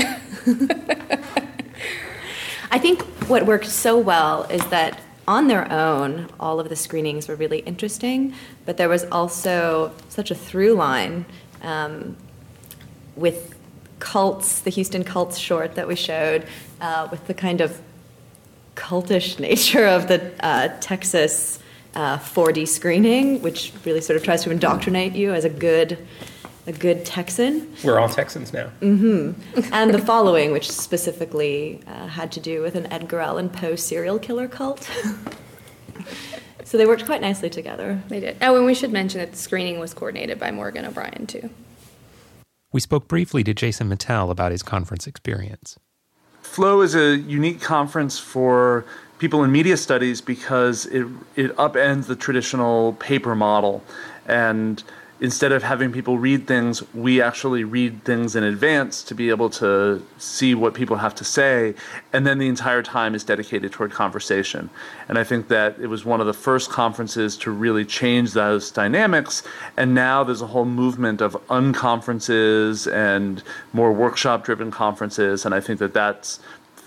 I 2.70 2.78
think 2.78 3.02
what 3.28 3.46
worked 3.46 3.66
so 3.66 3.98
well 3.98 4.44
is 4.44 4.64
that 4.68 5.00
on 5.30 5.46
their 5.46 5.70
own, 5.72 6.28
all 6.40 6.58
of 6.58 6.68
the 6.68 6.74
screenings 6.74 7.28
were 7.28 7.36
really 7.36 7.60
interesting, 7.60 8.34
but 8.66 8.76
there 8.76 8.88
was 8.88 9.04
also 9.12 9.92
such 10.08 10.32
a 10.32 10.34
through 10.34 10.74
line 10.74 11.24
um, 11.62 12.16
with 13.14 13.54
cults, 14.00 14.58
the 14.58 14.70
Houston 14.70 15.04
cults 15.04 15.38
short 15.38 15.76
that 15.76 15.86
we 15.86 15.94
showed, 15.94 16.44
uh, 16.80 17.06
with 17.12 17.28
the 17.28 17.34
kind 17.34 17.60
of 17.60 17.80
cultish 18.74 19.38
nature 19.48 19.86
of 19.86 20.08
the 20.08 20.32
uh, 20.44 20.76
Texas 20.80 21.60
uh, 21.94 22.18
4D 22.18 22.66
screening, 22.66 23.40
which 23.40 23.72
really 23.84 24.00
sort 24.00 24.16
of 24.16 24.24
tries 24.24 24.42
to 24.42 24.50
indoctrinate 24.50 25.12
you 25.12 25.32
as 25.32 25.44
a 25.44 25.50
good 25.50 25.96
a 26.66 26.72
good 26.72 27.04
Texan. 27.04 27.74
We're 27.82 27.98
all 27.98 28.08
Texans 28.08 28.52
now. 28.52 28.70
Mm-hmm. 28.80 29.72
and 29.72 29.94
the 29.94 29.98
following, 29.98 30.52
which 30.52 30.70
specifically 30.70 31.80
uh, 31.86 32.06
had 32.06 32.30
to 32.32 32.40
do 32.40 32.62
with 32.62 32.74
an 32.74 32.90
Edgar 32.92 33.20
Allan 33.20 33.48
Poe 33.48 33.76
serial 33.76 34.18
killer 34.18 34.48
cult. 34.48 34.88
so 36.64 36.76
they 36.78 36.86
worked 36.86 37.06
quite 37.06 37.20
nicely 37.20 37.50
together. 37.50 38.02
They 38.08 38.20
did. 38.20 38.36
Oh, 38.42 38.56
and 38.56 38.66
we 38.66 38.74
should 38.74 38.92
mention 38.92 39.20
that 39.20 39.32
the 39.32 39.38
screening 39.38 39.78
was 39.78 39.94
coordinated 39.94 40.38
by 40.38 40.50
Morgan 40.50 40.84
O'Brien, 40.84 41.26
too. 41.26 41.50
We 42.72 42.80
spoke 42.80 43.08
briefly 43.08 43.42
to 43.44 43.54
Jason 43.54 43.88
Mittell 43.88 44.30
about 44.30 44.52
his 44.52 44.62
conference 44.62 45.06
experience. 45.06 45.76
Flow 46.42 46.80
is 46.82 46.94
a 46.94 47.16
unique 47.16 47.60
conference 47.60 48.18
for 48.18 48.84
people 49.18 49.44
in 49.44 49.52
media 49.52 49.76
studies 49.76 50.20
because 50.20 50.86
it, 50.86 51.06
it 51.36 51.54
upends 51.56 52.06
the 52.06 52.16
traditional 52.16 52.94
paper 52.94 53.34
model. 53.34 53.82
And 54.26 54.82
instead 55.20 55.52
of 55.52 55.62
having 55.62 55.92
people 55.92 56.18
read 56.18 56.46
things, 56.46 56.82
we 56.94 57.20
actually 57.20 57.62
read 57.62 58.04
things 58.04 58.34
in 58.34 58.42
advance 58.42 59.02
to 59.04 59.14
be 59.14 59.28
able 59.28 59.50
to 59.50 60.04
see 60.18 60.54
what 60.54 60.74
people 60.74 60.96
have 60.96 61.14
to 61.14 61.24
say. 61.24 61.74
And 62.12 62.26
then 62.26 62.38
the 62.38 62.48
entire 62.48 62.82
time 62.82 63.14
is 63.14 63.22
dedicated 63.22 63.72
toward 63.72 63.92
conversation. 63.92 64.70
And 65.08 65.18
I 65.18 65.24
think 65.24 65.48
that 65.48 65.78
it 65.78 65.88
was 65.88 66.04
one 66.04 66.20
of 66.20 66.26
the 66.26 66.32
first 66.32 66.70
conferences 66.70 67.36
to 67.38 67.50
really 67.50 67.84
change 67.84 68.32
those 68.32 68.70
dynamics. 68.70 69.42
And 69.76 69.94
now 69.94 70.24
there's 70.24 70.42
a 70.42 70.46
whole 70.46 70.64
movement 70.64 71.20
of 71.20 71.34
unconferences 71.48 72.90
and 72.92 73.42
more 73.72 73.92
workshop 73.92 74.44
driven 74.44 74.70
conferences. 74.70 75.44
And 75.44 75.54
I 75.54 75.60
think 75.60 75.78
that 75.80 75.92
that's 75.92 76.40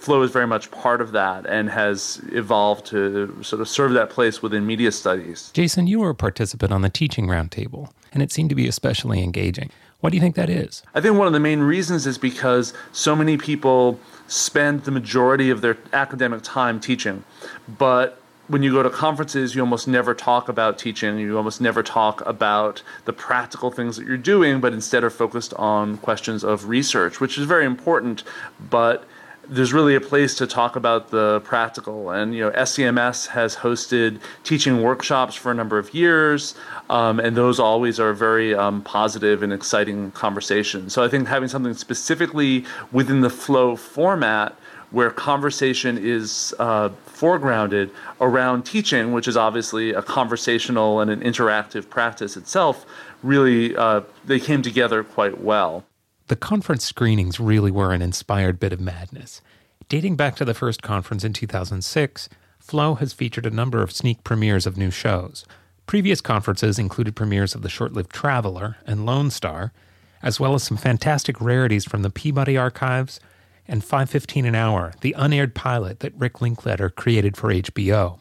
Flow 0.04 0.22
is 0.22 0.32
very 0.32 0.48
much 0.48 0.70
part 0.70 1.00
of 1.00 1.14
that 1.14 1.46
and 1.46 1.70
has 1.70 2.22
evolved 2.34 2.86
to 2.88 3.42
sort 3.42 3.62
of 3.62 3.70
serve 3.70 3.94
that 3.94 4.10
place 4.10 4.42
within 4.42 4.66
media 4.66 4.92
studies. 4.92 5.50
Jason, 5.54 5.88
you 5.88 6.02
were 6.02 6.10
a 6.10 6.16
participant 6.16 6.74
on 6.74 6.82
the 6.82 6.90
teaching 6.90 7.28
roundtable, 7.28 7.90
and 8.14 8.24
it 8.24 8.32
seemed 8.32 8.50
to 8.50 8.56
be 8.56 8.68
especially 8.68 9.22
engaging. 9.22 9.70
What 10.00 10.12
do 10.12 10.18
you 10.18 10.22
think 10.22 10.36
that 10.36 10.50
is? 10.50 10.84
I 10.94 11.02
think 11.02 11.18
one 11.18 11.28
of 11.28 11.34
the 11.34 11.40
main 11.40 11.62
reasons 11.62 12.06
is 12.06 12.18
because 12.18 12.74
so 12.92 13.16
many 13.16 13.38
people 13.38 14.00
spend 14.28 14.84
the 14.84 14.92
majority 14.92 15.50
of 15.50 15.62
their 15.62 15.78
academic 15.92 16.42
time 16.44 16.80
teaching, 16.80 17.24
but 17.68 18.20
when 18.48 18.62
you 18.62 18.74
go 18.74 18.84
to 18.84 18.90
conferences, 18.90 19.56
you 19.56 19.62
almost 19.62 19.88
never 19.88 20.14
talk 20.14 20.50
about 20.50 20.78
teaching. 20.78 21.18
You 21.18 21.38
almost 21.38 21.62
never 21.62 21.82
talk 21.82 22.26
about 22.26 22.84
the 23.06 23.14
practical 23.14 23.72
things 23.72 23.96
that 23.96 24.06
you're 24.06 24.18
doing, 24.18 24.60
but 24.60 24.74
instead 24.74 25.04
are 25.04 25.10
focused 25.10 25.54
on 25.54 25.98
questions 26.00 26.44
of 26.44 26.68
research, 26.68 27.22
which 27.22 27.38
is 27.38 27.46
very 27.46 27.66
important. 27.66 28.24
But 28.70 29.06
there's 29.48 29.74
really 29.74 29.96
a 29.96 30.02
place 30.02 30.36
to 30.36 30.48
talk 30.48 30.76
about 30.76 31.12
the 31.12 31.42
practical. 31.44 32.12
And 32.12 32.34
you 32.34 32.42
know, 32.42 32.52
SCMS 32.52 33.28
has 33.28 33.56
hosted 33.56 34.20
teaching 34.44 34.82
workshops 34.82 35.36
for 35.36 35.52
a 35.52 35.56
number 35.56 35.78
of 35.78 35.94
years, 35.94 36.56
um, 36.90 37.20
and 37.20 37.36
those 37.36 37.60
always 37.60 38.00
are 38.00 38.14
very 38.14 38.56
um, 38.56 38.82
positive 38.82 39.44
and 39.44 39.52
exciting 39.52 40.12
conversations. 40.12 40.94
So 40.94 41.04
I 41.04 41.08
think 41.08 41.28
having 41.28 41.50
something 41.50 41.74
specifically 41.74 42.66
within 42.92 43.22
the 43.22 43.30
flow 43.30 43.76
format 43.76 44.58
where 44.92 45.10
conversation 45.10 45.98
is 45.98 46.54
uh, 46.60 46.90
foregrounded 47.08 47.90
around 48.22 48.64
teaching, 48.64 49.12
which 49.12 49.28
is 49.28 49.36
obviously 49.36 49.92
a 49.92 50.04
conversational 50.04 51.00
and 51.00 51.10
an 51.10 51.20
interactive 51.22 51.90
practice 51.90 52.38
itself, 52.38 52.86
really 53.24 53.76
uh, 53.76 54.02
they 54.26 54.40
came 54.40 54.62
together 54.62 55.04
quite 55.04 55.42
well. 55.42 55.84
The 56.28 56.36
conference 56.36 56.86
screenings 56.86 57.40
really 57.40 57.72
were 57.72 57.92
an 57.92 58.02
inspired 58.02 58.60
bit 58.60 58.72
of 58.72 58.80
madness. 58.80 59.42
Dating 59.90 60.16
back 60.16 60.36
to 60.38 60.46
the 60.46 60.54
first 60.54 60.82
conference 60.82 61.24
in 61.24 61.34
2006, 61.34 62.30
Flow 62.60 62.96
has 62.96 63.12
featured 63.12 63.46
a 63.46 63.52
number 63.52 63.82
of 63.82 63.92
sneak 63.92 64.24
premieres 64.24 64.66
of 64.66 64.78
new 64.78 64.90
shows. 64.90 65.46
Previous 65.86 66.22
conferences 66.22 66.80
included 66.80 67.16
premieres 67.16 67.54
of 67.54 67.62
The 67.62 67.70
Short 67.70 67.92
Lived 67.92 68.12
Traveler 68.14 68.78
and 68.86 69.06
Lone 69.06 69.30
Star, 69.30 69.74
as 70.22 70.40
well 70.40 70.56
as 70.56 70.64
some 70.64 70.78
fantastic 70.78 71.42
rarities 71.42 71.84
from 71.84 72.04
the 72.04 72.10
Peabody 72.10 72.58
Archives, 72.58 73.20
and 73.68 73.84
515 73.84 74.46
an 74.46 74.56
hour, 74.56 74.94
the 75.02 75.14
unaired 75.18 75.54
pilot 75.54 76.00
that 76.00 76.16
Rick 76.16 76.42
Linklater 76.42 76.90
created 76.90 77.36
for 77.36 77.50
HBO. 77.54 78.20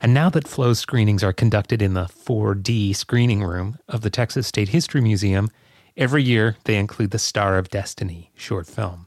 And 0.00 0.14
now 0.14 0.28
that 0.30 0.46
Flow's 0.46 0.78
screenings 0.78 1.24
are 1.24 1.32
conducted 1.32 1.82
in 1.82 1.94
the 1.94 2.04
4D 2.04 2.94
screening 2.94 3.42
room 3.42 3.78
of 3.88 4.02
the 4.02 4.10
Texas 4.10 4.46
State 4.46 4.68
History 4.68 5.00
Museum, 5.00 5.50
every 5.96 6.22
year 6.22 6.56
they 6.64 6.76
include 6.76 7.10
the 7.10 7.18
Star 7.18 7.58
of 7.58 7.70
Destiny 7.70 8.30
short 8.34 8.66
film. 8.66 9.06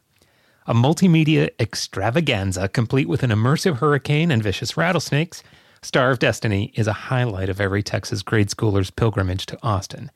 A 0.66 0.74
multimedia 0.74 1.50
extravaganza 1.60 2.68
complete 2.68 3.08
with 3.08 3.24
an 3.24 3.30
immersive 3.30 3.78
hurricane 3.78 4.32
and 4.32 4.44
vicious 4.44 4.76
rattlesnakes, 4.76 5.44
Star 5.82 6.12
of 6.12 6.20
Destiny 6.20 6.74
is 6.76 6.88
a 6.88 6.94
highlight 6.94 7.50
of 7.50 7.62
every 7.62 7.84
Texas 7.84 8.22
grade 8.22 8.50
schooler's 8.50 8.92
pilgrimage 8.92 9.46
to 9.46 9.58
Austin. 9.64 10.12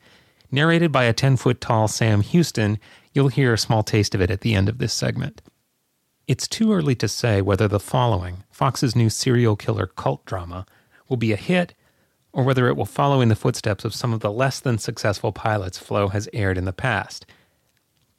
Narrated 0.50 0.92
by 0.92 1.04
a 1.04 1.12
10 1.12 1.36
foot 1.36 1.60
tall 1.60 1.88
Sam 1.88 2.20
Houston, 2.20 2.78
You'll 3.14 3.28
hear 3.28 3.52
a 3.52 3.58
small 3.58 3.82
taste 3.82 4.14
of 4.14 4.22
it 4.22 4.30
at 4.30 4.40
the 4.40 4.54
end 4.54 4.68
of 4.68 4.78
this 4.78 4.92
segment. 4.92 5.42
It's 6.26 6.48
too 6.48 6.72
early 6.72 6.94
to 6.96 7.08
say 7.08 7.42
whether 7.42 7.68
the 7.68 7.80
following, 7.80 8.44
Fox's 8.50 8.96
new 8.96 9.10
serial 9.10 9.54
killer 9.54 9.86
cult 9.86 10.24
drama, 10.24 10.64
will 11.08 11.18
be 11.18 11.32
a 11.32 11.36
hit 11.36 11.74
or 12.32 12.44
whether 12.44 12.68
it 12.68 12.76
will 12.76 12.84
follow 12.84 13.20
in 13.20 13.28
the 13.28 13.36
footsteps 13.36 13.84
of 13.84 13.94
some 13.94 14.12
of 14.12 14.20
the 14.20 14.32
less 14.32 14.60
than 14.60 14.78
successful 14.78 15.32
pilots 15.32 15.78
Flow 15.78 16.08
has 16.08 16.28
aired 16.32 16.58
in 16.58 16.64
the 16.64 16.72
past. 16.72 17.26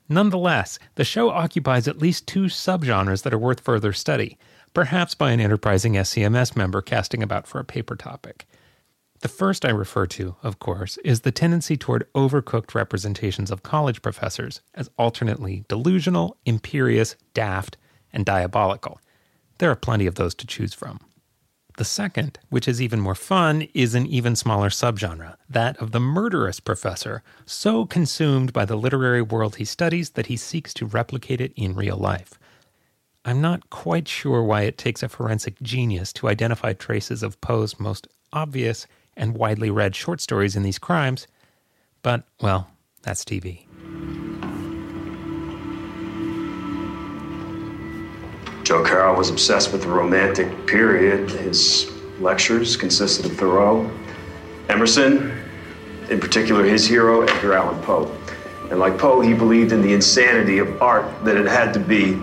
Nonetheless, 0.10 0.80
the 0.96 1.04
show 1.04 1.30
occupies 1.30 1.88
at 1.88 2.00
least 2.00 2.28
two 2.28 2.46
subgenres 2.46 3.24
that 3.24 3.34
are 3.34 3.40
worth 3.40 3.62
further 3.62 3.94
study, 3.94 4.38
perhaps 4.74 5.16
by 5.16 5.32
an 5.32 5.40
enterprising 5.40 5.94
SCMS 5.94 6.56
member 6.56 6.82
casting 6.82 7.24
about 7.24 7.48
for 7.48 7.60
a 7.60 7.66
paper 7.66 7.96
topic. 7.96 8.46
The 9.22 9.30
first 9.30 9.64
I 9.64 9.70
refer 9.70 10.06
to, 10.08 10.36
of 10.44 10.60
course, 10.60 10.98
is 11.06 11.22
the 11.22 11.32
tendency 11.32 11.78
toward 11.78 12.12
overcooked 12.14 12.76
representations 12.76 13.52
of 13.52 13.64
college 13.64 14.02
professors 14.02 14.60
as 14.74 14.90
alternately 14.98 15.64
delusional, 15.70 16.36
imperious, 16.46 17.16
daft, 17.34 17.78
and 18.12 18.26
diabolical. 18.26 19.00
There 19.60 19.72
are 19.72 19.78
plenty 19.78 20.08
of 20.08 20.16
those 20.16 20.36
to 20.36 20.48
choose 20.48 20.74
from. 20.74 21.00
The 21.78 21.86
second, 21.86 22.38
which 22.50 22.68
is 22.68 22.82
even 22.82 23.00
more 23.00 23.16
fun, 23.16 23.68
is 23.74 23.96
an 23.96 24.06
even 24.06 24.36
smaller 24.36 24.70
subgenre, 24.70 25.38
that 25.50 25.76
of 25.78 25.92
the 25.92 26.00
murderous 26.00 26.60
professor, 26.60 27.24
so 27.48 27.86
consumed 27.86 28.54
by 28.54 28.64
the 28.66 28.76
literary 28.76 29.24
world 29.24 29.56
he 29.56 29.66
studies 29.66 30.12
that 30.12 30.28
he 30.28 30.38
seeks 30.38 30.74
to 30.76 30.86
replicate 30.86 31.42
it 31.42 31.52
in 31.56 31.74
real 31.74 31.98
life. 31.98 32.38
I'm 33.26 33.42
not 33.42 33.72
quite 33.72 34.08
sure 34.08 34.44
why 34.44 34.64
it 34.64 34.78
takes 34.78 35.02
a 35.02 35.10
forensic 35.10 35.60
genius 35.62 36.14
to 36.14 36.28
identify 36.28 36.74
traces 36.74 37.24
of 37.24 37.42
Poe's 37.42 37.80
most 37.80 38.08
obvious 38.32 38.86
and 39.18 39.36
widely 39.36 39.72
read 39.72 39.96
short 39.96 40.22
stories 40.22 40.56
in 40.56 40.62
these 40.64 40.80
crimes, 40.80 41.26
but, 42.04 42.24
well, 42.42 42.68
that's 43.02 43.24
TV. 43.24 43.66
Joe 48.64 48.82
Carroll 48.82 49.18
was 49.18 49.30
obsessed 49.30 49.74
with 49.74 49.82
the 49.82 49.90
Romantic 49.90 50.66
period. 50.68 51.30
His 51.30 51.92
lectures 52.20 52.78
consisted 52.78 53.26
of 53.26 53.38
Thoreau, 53.38 53.92
Emerson, 54.70 55.38
in 56.10 56.20
particular 56.20 56.64
his 56.64 56.88
hero, 56.88 57.22
Edgar 57.24 57.54
Allan 57.56 57.82
Poe. 57.84 58.10
And 58.72 58.80
like 58.80 58.98
Poe, 58.98 59.20
he 59.20 59.34
believed 59.34 59.74
in 59.74 59.82
the 59.82 59.94
insanity 59.94 60.60
of 60.60 60.82
art 60.82 61.06
that 61.26 61.36
it 61.36 61.46
had 61.46 61.74
to 61.74 61.80
be 61.80 62.18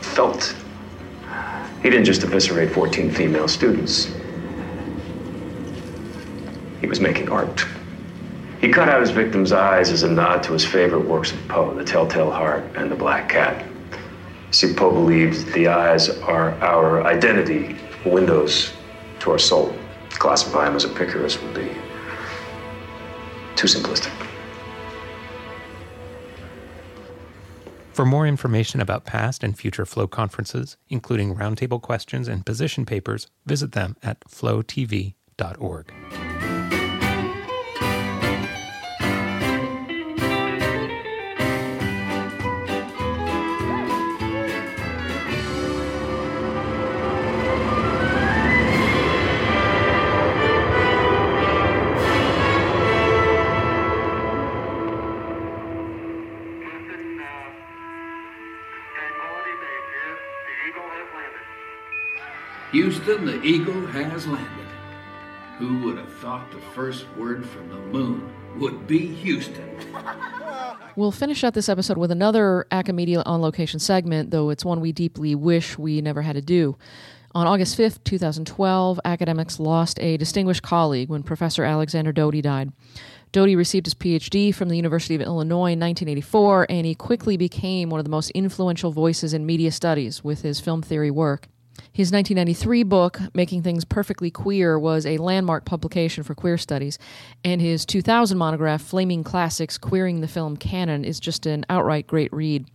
felt. 0.00 0.56
He 1.82 1.90
didn't 1.90 2.04
just 2.04 2.24
eviscerate 2.24 2.72
14 2.72 3.12
female 3.12 3.46
students. 3.46 4.12
He 6.80 6.88
was 6.88 7.00
making 7.00 7.30
art. 7.30 7.64
He 8.60 8.70
cut 8.70 8.88
out 8.88 9.00
his 9.00 9.10
victim's 9.10 9.52
eyes 9.52 9.90
as 9.90 10.02
a 10.02 10.10
nod 10.10 10.42
to 10.44 10.52
his 10.52 10.64
favorite 10.64 11.06
works 11.06 11.30
of 11.30 11.46
Poe, 11.46 11.72
The 11.74 11.84
Telltale 11.84 12.32
Heart 12.32 12.64
and 12.74 12.90
The 12.90 12.96
Black 12.96 13.28
Cat. 13.28 13.64
See, 14.50 14.72
Poe 14.72 14.90
believed 14.90 15.52
the 15.52 15.68
eyes 15.68 16.08
are 16.08 16.52
our 16.62 17.04
identity, 17.04 17.76
windows 18.04 18.72
to 19.20 19.32
our 19.32 19.38
soul. 19.38 19.74
Classify 20.10 20.68
him 20.68 20.76
as 20.76 20.84
a 20.84 20.90
Epicurus 20.90 21.40
would 21.42 21.54
be 21.54 21.70
too 23.56 23.66
simplistic. 23.66 24.12
For 27.92 28.04
more 28.04 28.26
information 28.26 28.80
about 28.80 29.06
past 29.06 29.42
and 29.42 29.58
future 29.58 29.86
Flow 29.86 30.06
conferences, 30.06 30.76
including 30.90 31.34
roundtable 31.34 31.80
questions 31.80 32.28
and 32.28 32.44
position 32.44 32.84
papers, 32.84 33.26
visit 33.46 33.72
them 33.72 33.96
at 34.02 34.20
flowtv.org. 34.20 35.92
the 63.26 63.42
Eagle 63.42 63.86
has 63.88 64.26
landed. 64.26 64.66
Who 65.58 65.80
would 65.80 65.98
have 65.98 66.12
thought 66.18 66.48
the 66.52 66.60
first 66.74 67.06
word 67.16 67.44
from 67.44 67.68
the 67.68 67.76
moon 67.76 68.32
would 68.58 68.86
be 68.86 69.06
Houston? 69.06 69.76
We'll 70.94 71.12
finish 71.12 71.44
out 71.44 71.52
this 71.52 71.68
episode 71.68 71.98
with 71.98 72.10
another 72.10 72.66
Acamedia 72.72 73.22
on 73.26 73.42
location 73.42 73.78
segment, 73.78 74.30
though 74.30 74.48
it's 74.48 74.64
one 74.64 74.80
we 74.80 74.92
deeply 74.92 75.34
wish 75.34 75.76
we 75.76 76.00
never 76.00 76.22
had 76.22 76.36
to 76.36 76.40
do. 76.40 76.78
On 77.34 77.46
August 77.46 77.76
5th, 77.76 78.02
2012, 78.04 78.98
academics 79.04 79.60
lost 79.60 80.00
a 80.00 80.16
distinguished 80.16 80.62
colleague 80.62 81.10
when 81.10 81.22
Professor 81.22 81.64
Alexander 81.64 82.12
Doty 82.12 82.40
died. 82.40 82.72
Doty 83.30 83.56
received 83.56 83.84
his 83.84 83.94
PhD 83.94 84.54
from 84.54 84.70
the 84.70 84.76
University 84.76 85.14
of 85.14 85.20
Illinois 85.20 85.72
in 85.72 85.80
1984, 85.80 86.66
and 86.70 86.86
he 86.86 86.94
quickly 86.94 87.36
became 87.36 87.90
one 87.90 88.00
of 88.00 88.04
the 88.04 88.10
most 88.10 88.30
influential 88.30 88.90
voices 88.90 89.34
in 89.34 89.44
media 89.44 89.72
studies 89.72 90.24
with 90.24 90.40
his 90.40 90.60
film 90.60 90.80
theory 90.80 91.10
work. 91.10 91.48
His 91.96 92.12
1993 92.12 92.82
book, 92.82 93.20
Making 93.32 93.62
Things 93.62 93.86
Perfectly 93.86 94.30
Queer, 94.30 94.78
was 94.78 95.06
a 95.06 95.16
landmark 95.16 95.64
publication 95.64 96.24
for 96.24 96.34
queer 96.34 96.58
studies, 96.58 96.98
and 97.42 97.58
his 97.58 97.86
2000 97.86 98.36
monograph, 98.36 98.82
Flaming 98.82 99.24
Classics 99.24 99.78
Queering 99.78 100.20
the 100.20 100.28
Film 100.28 100.58
Canon, 100.58 101.06
is 101.06 101.18
just 101.18 101.46
an 101.46 101.64
outright 101.70 102.06
great 102.06 102.30
read. 102.34 102.66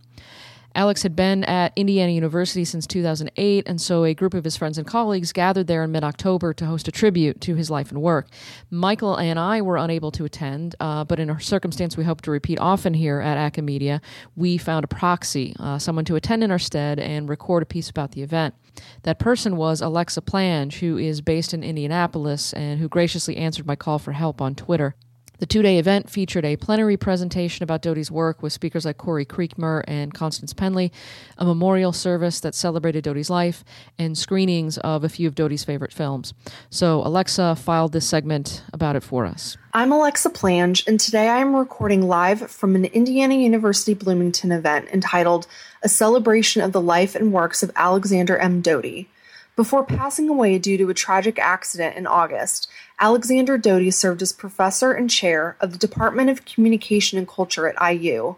Alex 0.74 1.02
had 1.02 1.14
been 1.14 1.44
at 1.44 1.72
Indiana 1.76 2.12
University 2.12 2.64
since 2.64 2.86
2008, 2.86 3.64
and 3.66 3.80
so 3.80 4.04
a 4.04 4.14
group 4.14 4.34
of 4.34 4.44
his 4.44 4.56
friends 4.56 4.78
and 4.78 4.86
colleagues 4.86 5.32
gathered 5.32 5.66
there 5.66 5.82
in 5.84 5.92
mid 5.92 6.04
October 6.04 6.52
to 6.54 6.66
host 6.66 6.88
a 6.88 6.92
tribute 6.92 7.40
to 7.42 7.54
his 7.54 7.70
life 7.70 7.90
and 7.90 8.00
work. 8.00 8.28
Michael 8.70 9.16
and 9.16 9.38
I 9.38 9.60
were 9.60 9.76
unable 9.76 10.10
to 10.12 10.24
attend, 10.24 10.74
uh, 10.80 11.04
but 11.04 11.20
in 11.20 11.28
a 11.30 11.40
circumstance 11.40 11.96
we 11.96 12.04
hope 12.04 12.22
to 12.22 12.30
repeat 12.30 12.58
often 12.58 12.94
here 12.94 13.20
at 13.20 13.52
Acamedia, 13.52 14.00
we 14.36 14.56
found 14.56 14.84
a 14.84 14.88
proxy, 14.88 15.54
uh, 15.58 15.78
someone 15.78 16.04
to 16.06 16.16
attend 16.16 16.42
in 16.42 16.50
our 16.50 16.58
stead 16.58 16.98
and 16.98 17.28
record 17.28 17.62
a 17.62 17.66
piece 17.66 17.90
about 17.90 18.12
the 18.12 18.22
event. 18.22 18.54
That 19.02 19.18
person 19.18 19.56
was 19.56 19.80
Alexa 19.80 20.22
Plange, 20.22 20.80
who 20.80 20.96
is 20.96 21.20
based 21.20 21.52
in 21.52 21.62
Indianapolis 21.62 22.52
and 22.52 22.80
who 22.80 22.88
graciously 22.88 23.36
answered 23.36 23.66
my 23.66 23.76
call 23.76 23.98
for 23.98 24.12
help 24.12 24.40
on 24.40 24.54
Twitter. 24.54 24.94
The 25.42 25.46
two 25.46 25.60
day 25.60 25.78
event 25.78 26.08
featured 26.08 26.44
a 26.44 26.54
plenary 26.54 26.96
presentation 26.96 27.64
about 27.64 27.82
Doty's 27.82 28.12
work 28.12 28.44
with 28.44 28.52
speakers 28.52 28.84
like 28.84 28.96
Corey 28.96 29.26
Creekmur 29.26 29.82
and 29.88 30.14
Constance 30.14 30.52
Penley, 30.52 30.92
a 31.36 31.44
memorial 31.44 31.92
service 31.92 32.38
that 32.38 32.54
celebrated 32.54 33.02
Doty's 33.02 33.28
life, 33.28 33.64
and 33.98 34.16
screenings 34.16 34.78
of 34.78 35.02
a 35.02 35.08
few 35.08 35.26
of 35.26 35.34
Doty's 35.34 35.64
favorite 35.64 35.92
films. 35.92 36.32
So 36.70 37.04
Alexa 37.04 37.56
filed 37.56 37.90
this 37.90 38.08
segment 38.08 38.62
about 38.72 38.94
it 38.94 39.02
for 39.02 39.26
us. 39.26 39.56
I'm 39.74 39.90
Alexa 39.90 40.30
Plange, 40.30 40.86
and 40.86 41.00
today 41.00 41.26
I 41.26 41.38
am 41.38 41.56
recording 41.56 42.06
live 42.06 42.48
from 42.48 42.76
an 42.76 42.84
Indiana 42.84 43.34
University 43.34 43.94
Bloomington 43.94 44.52
event 44.52 44.90
entitled 44.92 45.48
A 45.82 45.88
Celebration 45.88 46.62
of 46.62 46.70
the 46.70 46.80
Life 46.80 47.16
and 47.16 47.32
Works 47.32 47.64
of 47.64 47.72
Alexander 47.74 48.36
M. 48.36 48.60
Doty. 48.60 49.08
Before 49.54 49.84
passing 49.84 50.30
away 50.30 50.58
due 50.58 50.78
to 50.78 50.88
a 50.88 50.94
tragic 50.94 51.38
accident 51.38 51.96
in 51.96 52.06
August, 52.06 52.70
Alexander 53.02 53.58
Doty 53.58 53.90
served 53.90 54.22
as 54.22 54.32
professor 54.32 54.92
and 54.92 55.10
chair 55.10 55.56
of 55.60 55.72
the 55.72 55.78
Department 55.78 56.30
of 56.30 56.44
Communication 56.44 57.18
and 57.18 57.26
Culture 57.26 57.66
at 57.66 57.94
IU. 57.94 58.36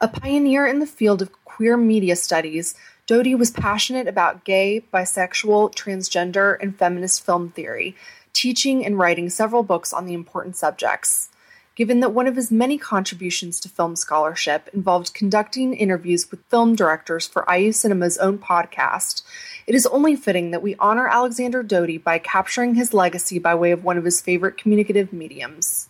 A 0.00 0.08
pioneer 0.08 0.66
in 0.66 0.78
the 0.78 0.86
field 0.86 1.20
of 1.20 1.44
queer 1.44 1.76
media 1.76 2.16
studies, 2.16 2.74
Doty 3.06 3.34
was 3.34 3.50
passionate 3.50 4.08
about 4.08 4.44
gay, 4.44 4.82
bisexual, 4.90 5.74
transgender, 5.74 6.56
and 6.62 6.78
feminist 6.78 7.22
film 7.26 7.50
theory, 7.50 7.94
teaching 8.32 8.86
and 8.86 8.98
writing 8.98 9.28
several 9.28 9.62
books 9.62 9.92
on 9.92 10.06
the 10.06 10.14
important 10.14 10.56
subjects 10.56 11.28
given 11.74 12.00
that 12.00 12.12
one 12.12 12.26
of 12.26 12.36
his 12.36 12.50
many 12.50 12.76
contributions 12.76 13.60
to 13.60 13.68
film 13.68 13.96
scholarship 13.96 14.68
involved 14.72 15.14
conducting 15.14 15.74
interviews 15.74 16.30
with 16.30 16.44
film 16.46 16.74
directors 16.74 17.26
for 17.26 17.46
IU 17.50 17.72
Cinema's 17.72 18.18
own 18.18 18.38
podcast, 18.38 19.22
it 19.66 19.74
is 19.74 19.86
only 19.86 20.16
fitting 20.16 20.50
that 20.50 20.62
we 20.62 20.76
honor 20.76 21.08
Alexander 21.08 21.62
Doty 21.62 21.98
by 21.98 22.18
capturing 22.18 22.74
his 22.74 22.92
legacy 22.92 23.38
by 23.38 23.54
way 23.54 23.70
of 23.70 23.84
one 23.84 23.96
of 23.96 24.04
his 24.04 24.20
favorite 24.20 24.56
communicative 24.56 25.12
mediums. 25.12 25.88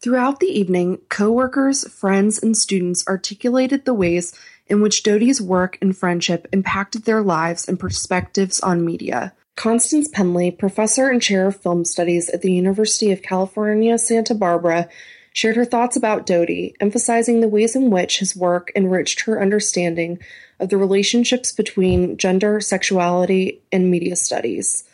Throughout 0.00 0.40
the 0.40 0.46
evening, 0.46 0.98
co-workers, 1.08 1.88
friends, 1.88 2.42
and 2.42 2.56
students 2.56 3.06
articulated 3.08 3.84
the 3.84 3.94
ways 3.94 4.34
in 4.68 4.80
which 4.80 5.02
Doty's 5.02 5.40
work 5.40 5.78
and 5.80 5.96
friendship 5.96 6.46
impacted 6.52 7.04
their 7.04 7.22
lives 7.22 7.66
and 7.66 7.80
perspectives 7.80 8.60
on 8.60 8.84
media. 8.84 9.32
Constance 9.56 10.06
Penley, 10.08 10.50
professor 10.50 11.08
and 11.08 11.20
chair 11.20 11.46
of 11.46 11.56
film 11.56 11.86
studies 11.86 12.28
at 12.28 12.42
the 12.42 12.52
University 12.52 13.10
of 13.10 13.22
California, 13.22 13.96
Santa 13.96 14.34
Barbara, 14.34 14.86
shared 15.32 15.56
her 15.56 15.64
thoughts 15.64 15.96
about 15.96 16.26
Doty, 16.26 16.74
emphasizing 16.78 17.40
the 17.40 17.48
ways 17.48 17.74
in 17.74 17.90
which 17.90 18.18
his 18.18 18.36
work 18.36 18.70
enriched 18.76 19.22
her 19.22 19.40
understanding 19.40 20.18
of 20.60 20.68
the 20.68 20.76
relationships 20.76 21.52
between 21.52 22.18
gender, 22.18 22.60
sexuality, 22.60 23.62
and 23.72 23.90
media 23.90 24.14
studies. 24.14 24.84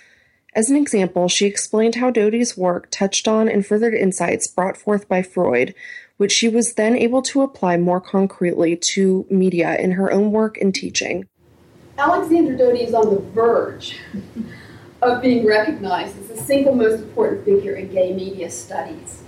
As 0.54 0.70
an 0.70 0.76
example, 0.76 1.28
she 1.28 1.46
explained 1.46 1.96
how 1.96 2.10
Doty's 2.10 2.56
work 2.56 2.88
touched 2.90 3.26
on 3.26 3.48
and 3.48 3.66
furthered 3.66 3.94
insights 3.94 4.46
brought 4.46 4.76
forth 4.76 5.08
by 5.08 5.22
Freud, 5.22 5.74
which 6.18 6.30
she 6.30 6.48
was 6.48 6.74
then 6.74 6.96
able 6.96 7.22
to 7.22 7.42
apply 7.42 7.78
more 7.78 8.00
concretely 8.00 8.76
to 8.76 9.26
media 9.28 9.76
in 9.76 9.92
her 9.92 10.12
own 10.12 10.30
work 10.30 10.56
and 10.58 10.72
teaching. 10.72 11.26
Alexander 11.98 12.56
Doty 12.56 12.82
is 12.84 12.94
on 12.94 13.14
the 13.14 13.20
verge 13.20 13.98
of 15.02 15.20
being 15.20 15.46
recognized 15.46 16.18
as 16.18 16.28
the 16.28 16.36
single 16.36 16.74
most 16.74 17.00
important 17.00 17.44
figure 17.44 17.74
in 17.74 17.92
gay 17.92 18.14
media 18.14 18.50
studies. 18.50 19.22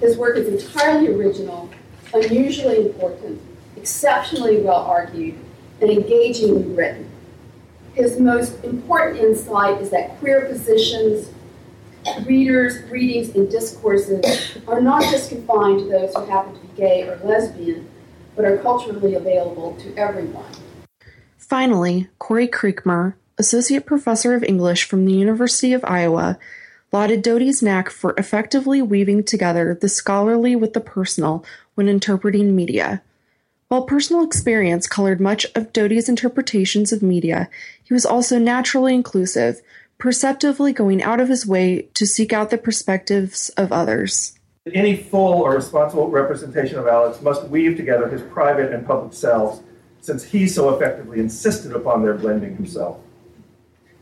His 0.00 0.16
work 0.18 0.36
is 0.36 0.46
entirely 0.48 1.08
original, 1.08 1.70
unusually 2.12 2.86
important, 2.86 3.40
exceptionally 3.76 4.60
well 4.60 4.82
argued, 4.82 5.36
and 5.80 5.90
engagingly 5.90 6.74
written. 6.74 7.08
His 7.94 8.20
most 8.20 8.62
important 8.62 9.20
insight 9.20 9.80
is 9.80 9.90
that 9.90 10.18
queer 10.18 10.46
positions, 10.46 11.30
readers, 12.26 12.90
readings, 12.90 13.34
and 13.34 13.50
discourses 13.50 14.58
are 14.66 14.80
not 14.80 15.02
just 15.04 15.30
confined 15.30 15.80
to 15.80 15.84
those 15.86 16.14
who 16.14 16.24
happen 16.26 16.54
to 16.54 16.60
be 16.60 16.68
gay 16.76 17.02
or 17.04 17.16
lesbian, 17.24 17.88
but 18.36 18.44
are 18.44 18.58
culturally 18.58 19.14
available 19.14 19.76
to 19.76 19.94
everyone. 19.96 20.44
Finally, 21.52 22.08
Corey 22.18 22.48
Creekmur, 22.48 23.12
Associate 23.36 23.84
Professor 23.84 24.32
of 24.32 24.42
English 24.42 24.84
from 24.84 25.04
the 25.04 25.12
University 25.12 25.74
of 25.74 25.84
Iowa, 25.84 26.38
lauded 26.92 27.20
Doty's 27.20 27.62
knack 27.62 27.90
for 27.90 28.14
effectively 28.16 28.80
weaving 28.80 29.22
together 29.24 29.76
the 29.78 29.90
scholarly 29.90 30.56
with 30.56 30.72
the 30.72 30.80
personal 30.80 31.44
when 31.74 31.90
interpreting 31.90 32.56
media. 32.56 33.02
While 33.68 33.84
personal 33.84 34.24
experience 34.24 34.86
colored 34.86 35.20
much 35.20 35.44
of 35.54 35.74
Doty's 35.74 36.08
interpretations 36.08 36.90
of 36.90 37.02
media, 37.02 37.50
he 37.84 37.92
was 37.92 38.06
also 38.06 38.38
naturally 38.38 38.94
inclusive, 38.94 39.60
perceptively 39.98 40.72
going 40.72 41.02
out 41.02 41.20
of 41.20 41.28
his 41.28 41.46
way 41.46 41.82
to 41.92 42.06
seek 42.06 42.32
out 42.32 42.48
the 42.48 42.56
perspectives 42.56 43.50
of 43.58 43.72
others. 43.72 44.38
Any 44.72 44.96
full 44.96 45.42
or 45.42 45.54
responsible 45.54 46.08
representation 46.08 46.78
of 46.78 46.86
Alex 46.86 47.20
must 47.20 47.48
weave 47.48 47.76
together 47.76 48.08
his 48.08 48.22
private 48.22 48.72
and 48.72 48.86
public 48.86 49.12
selves, 49.12 49.60
since 50.02 50.24
he 50.24 50.46
so 50.46 50.74
effectively 50.74 51.18
insisted 51.18 51.72
upon 51.72 52.02
their 52.02 52.14
blending 52.14 52.54
himself 52.56 52.98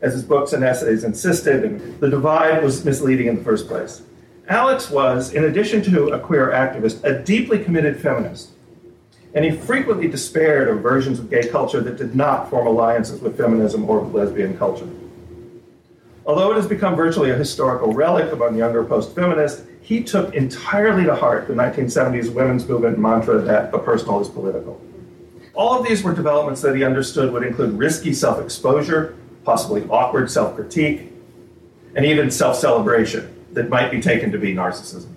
as 0.01 0.13
his 0.13 0.23
books 0.23 0.51
and 0.51 0.63
essays 0.63 1.03
insisted, 1.03 1.63
and 1.63 1.99
the 1.99 2.09
divide 2.09 2.63
was 2.63 2.83
misleading 2.83 3.27
in 3.27 3.37
the 3.37 3.43
first 3.43 3.67
place. 3.67 4.01
Alex 4.49 4.89
was, 4.89 5.33
in 5.33 5.45
addition 5.45 5.81
to 5.83 6.09
a 6.09 6.19
queer 6.19 6.47
activist, 6.47 7.03
a 7.03 7.23
deeply 7.23 7.63
committed 7.63 7.99
feminist, 7.99 8.49
and 9.33 9.45
he 9.45 9.51
frequently 9.51 10.07
despaired 10.07 10.67
of 10.67 10.81
versions 10.81 11.19
of 11.19 11.29
gay 11.29 11.47
culture 11.47 11.79
that 11.81 11.97
did 11.97 12.15
not 12.15 12.49
form 12.49 12.67
alliances 12.67 13.21
with 13.21 13.37
feminism 13.37 13.87
or 13.87 13.99
with 13.99 14.13
lesbian 14.13 14.57
culture. 14.57 14.89
Although 16.25 16.51
it 16.51 16.55
has 16.55 16.67
become 16.67 16.95
virtually 16.95 17.29
a 17.29 17.35
historical 17.35 17.93
relic 17.93 18.31
among 18.33 18.57
younger 18.57 18.83
post 18.83 19.15
feminists, 19.15 19.65
he 19.81 20.03
took 20.03 20.33
entirely 20.33 21.05
to 21.05 21.15
heart 21.15 21.47
the 21.47 21.53
1970s 21.53 22.33
women's 22.33 22.67
movement 22.67 22.99
mantra 22.99 23.39
that 23.41 23.71
the 23.71 23.79
personal 23.79 24.19
is 24.19 24.27
political. 24.27 24.81
All 25.53 25.79
of 25.79 25.87
these 25.87 26.03
were 26.03 26.13
developments 26.13 26.61
that 26.61 26.75
he 26.75 26.83
understood 26.83 27.31
would 27.33 27.43
include 27.43 27.77
risky 27.77 28.13
self 28.13 28.39
exposure, 28.41 29.15
possibly 29.43 29.85
awkward 29.89 30.31
self 30.31 30.55
critique, 30.55 31.11
and 31.95 32.05
even 32.05 32.31
self 32.31 32.57
celebration 32.57 33.33
that 33.53 33.69
might 33.69 33.91
be 33.91 34.01
taken 34.01 34.31
to 34.31 34.37
be 34.37 34.53
narcissism. 34.53 35.09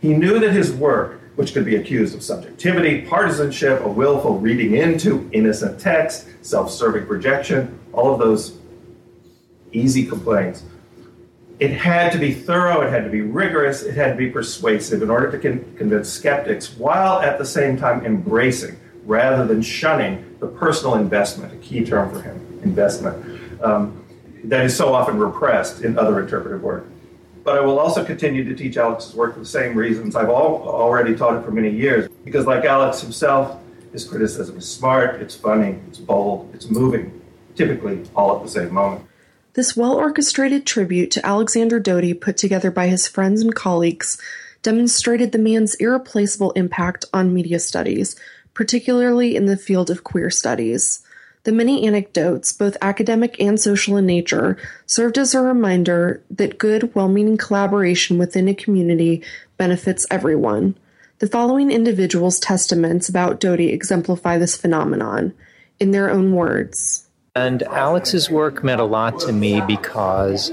He 0.00 0.12
knew 0.12 0.38
that 0.38 0.52
his 0.52 0.72
work, 0.72 1.20
which 1.36 1.54
could 1.54 1.64
be 1.64 1.76
accused 1.76 2.14
of 2.14 2.22
subjectivity, 2.22 3.02
partisanship, 3.02 3.82
a 3.84 3.88
willful 3.88 4.38
reading 4.38 4.74
into 4.74 5.28
innocent 5.32 5.80
text, 5.80 6.28
self 6.42 6.70
serving 6.70 7.06
projection, 7.06 7.78
all 7.92 8.12
of 8.12 8.18
those 8.18 8.58
easy 9.72 10.04
complaints, 10.04 10.64
it 11.58 11.70
had 11.70 12.12
to 12.12 12.18
be 12.18 12.34
thorough, 12.34 12.82
it 12.82 12.90
had 12.90 13.04
to 13.04 13.10
be 13.10 13.20
rigorous, 13.20 13.82
it 13.82 13.94
had 13.94 14.10
to 14.10 14.16
be 14.16 14.28
persuasive 14.28 15.00
in 15.00 15.08
order 15.08 15.30
to 15.30 15.38
con- 15.38 15.74
convince 15.78 16.10
skeptics 16.10 16.76
while 16.76 17.20
at 17.20 17.38
the 17.38 17.44
same 17.44 17.78
time 17.78 18.04
embracing 18.04 18.76
rather 19.04 19.46
than 19.46 19.62
shunning 19.62 20.36
the 20.40 20.46
personal 20.46 20.94
investment, 20.94 21.52
a 21.52 21.56
key 21.56 21.84
term 21.84 22.12
for 22.12 22.22
him 22.22 22.60
investment 22.62 23.40
um, 23.62 24.04
that 24.44 24.64
is 24.64 24.76
so 24.76 24.94
often 24.94 25.18
repressed 25.18 25.82
in 25.82 25.98
other 25.98 26.20
interpretive 26.20 26.62
work. 26.62 26.86
But 27.44 27.56
I 27.56 27.60
will 27.60 27.78
also 27.78 28.04
continue 28.04 28.44
to 28.44 28.54
teach 28.54 28.76
Alex's 28.76 29.14
work 29.14 29.34
for 29.34 29.40
the 29.40 29.46
same 29.46 29.76
reasons 29.76 30.14
I've 30.14 30.28
all, 30.28 30.62
already 30.68 31.16
taught 31.16 31.36
it 31.36 31.44
for 31.44 31.50
many 31.50 31.70
years. 31.70 32.08
Because, 32.24 32.46
like 32.46 32.64
Alex 32.64 33.00
himself, 33.00 33.58
his 33.92 34.04
criticism 34.04 34.56
is 34.56 34.68
smart, 34.68 35.20
it's 35.20 35.34
funny, 35.34 35.78
it's 35.88 35.98
bold, 35.98 36.50
it's 36.54 36.70
moving, 36.70 37.20
typically 37.56 38.04
all 38.14 38.36
at 38.36 38.42
the 38.44 38.48
same 38.48 38.72
moment. 38.72 39.04
This 39.54 39.76
well 39.76 39.94
orchestrated 39.94 40.64
tribute 40.64 41.10
to 41.10 41.26
Alexander 41.26 41.78
Doty, 41.78 42.14
put 42.14 42.36
together 42.36 42.70
by 42.70 42.86
his 42.86 43.08
friends 43.08 43.42
and 43.42 43.54
colleagues, 43.54 44.18
demonstrated 44.62 45.32
the 45.32 45.38
man's 45.38 45.74
irreplaceable 45.74 46.52
impact 46.52 47.04
on 47.12 47.34
media 47.34 47.58
studies, 47.58 48.16
particularly 48.62 49.34
in 49.34 49.46
the 49.46 49.56
field 49.56 49.90
of 49.90 50.04
queer 50.04 50.30
studies. 50.30 51.02
The 51.42 51.50
many 51.50 51.84
anecdotes, 51.84 52.52
both 52.52 52.76
academic 52.80 53.34
and 53.40 53.60
social 53.60 53.96
in 53.96 54.06
nature, 54.06 54.56
served 54.86 55.18
as 55.18 55.34
a 55.34 55.40
reminder 55.40 56.22
that 56.30 56.58
good, 56.58 56.94
well 56.94 57.08
meaning 57.08 57.36
collaboration 57.36 58.18
within 58.18 58.46
a 58.46 58.54
community 58.54 59.20
benefits 59.56 60.06
everyone. 60.12 60.76
The 61.18 61.26
following 61.26 61.72
individuals' 61.72 62.38
testaments 62.38 63.08
about 63.08 63.40
Doty 63.40 63.70
exemplify 63.70 64.38
this 64.38 64.56
phenomenon 64.56 65.34
in 65.80 65.90
their 65.90 66.08
own 66.08 66.32
words. 66.32 67.08
And 67.34 67.64
Alex's 67.64 68.30
work 68.30 68.62
meant 68.62 68.80
a 68.80 68.84
lot 68.84 69.18
to 69.20 69.32
me 69.32 69.60
because 69.62 70.52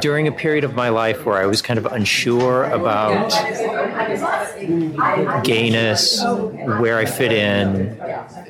during 0.00 0.28
a 0.28 0.32
period 0.32 0.64
of 0.64 0.74
my 0.74 0.88
life 0.88 1.24
where 1.24 1.36
I 1.36 1.46
was 1.46 1.62
kind 1.62 1.78
of 1.78 1.86
unsure 1.86 2.64
about 2.64 3.32
gayness, 5.44 6.22
where 6.22 6.98
I 6.98 7.04
fit 7.04 7.32
in, 7.32 7.98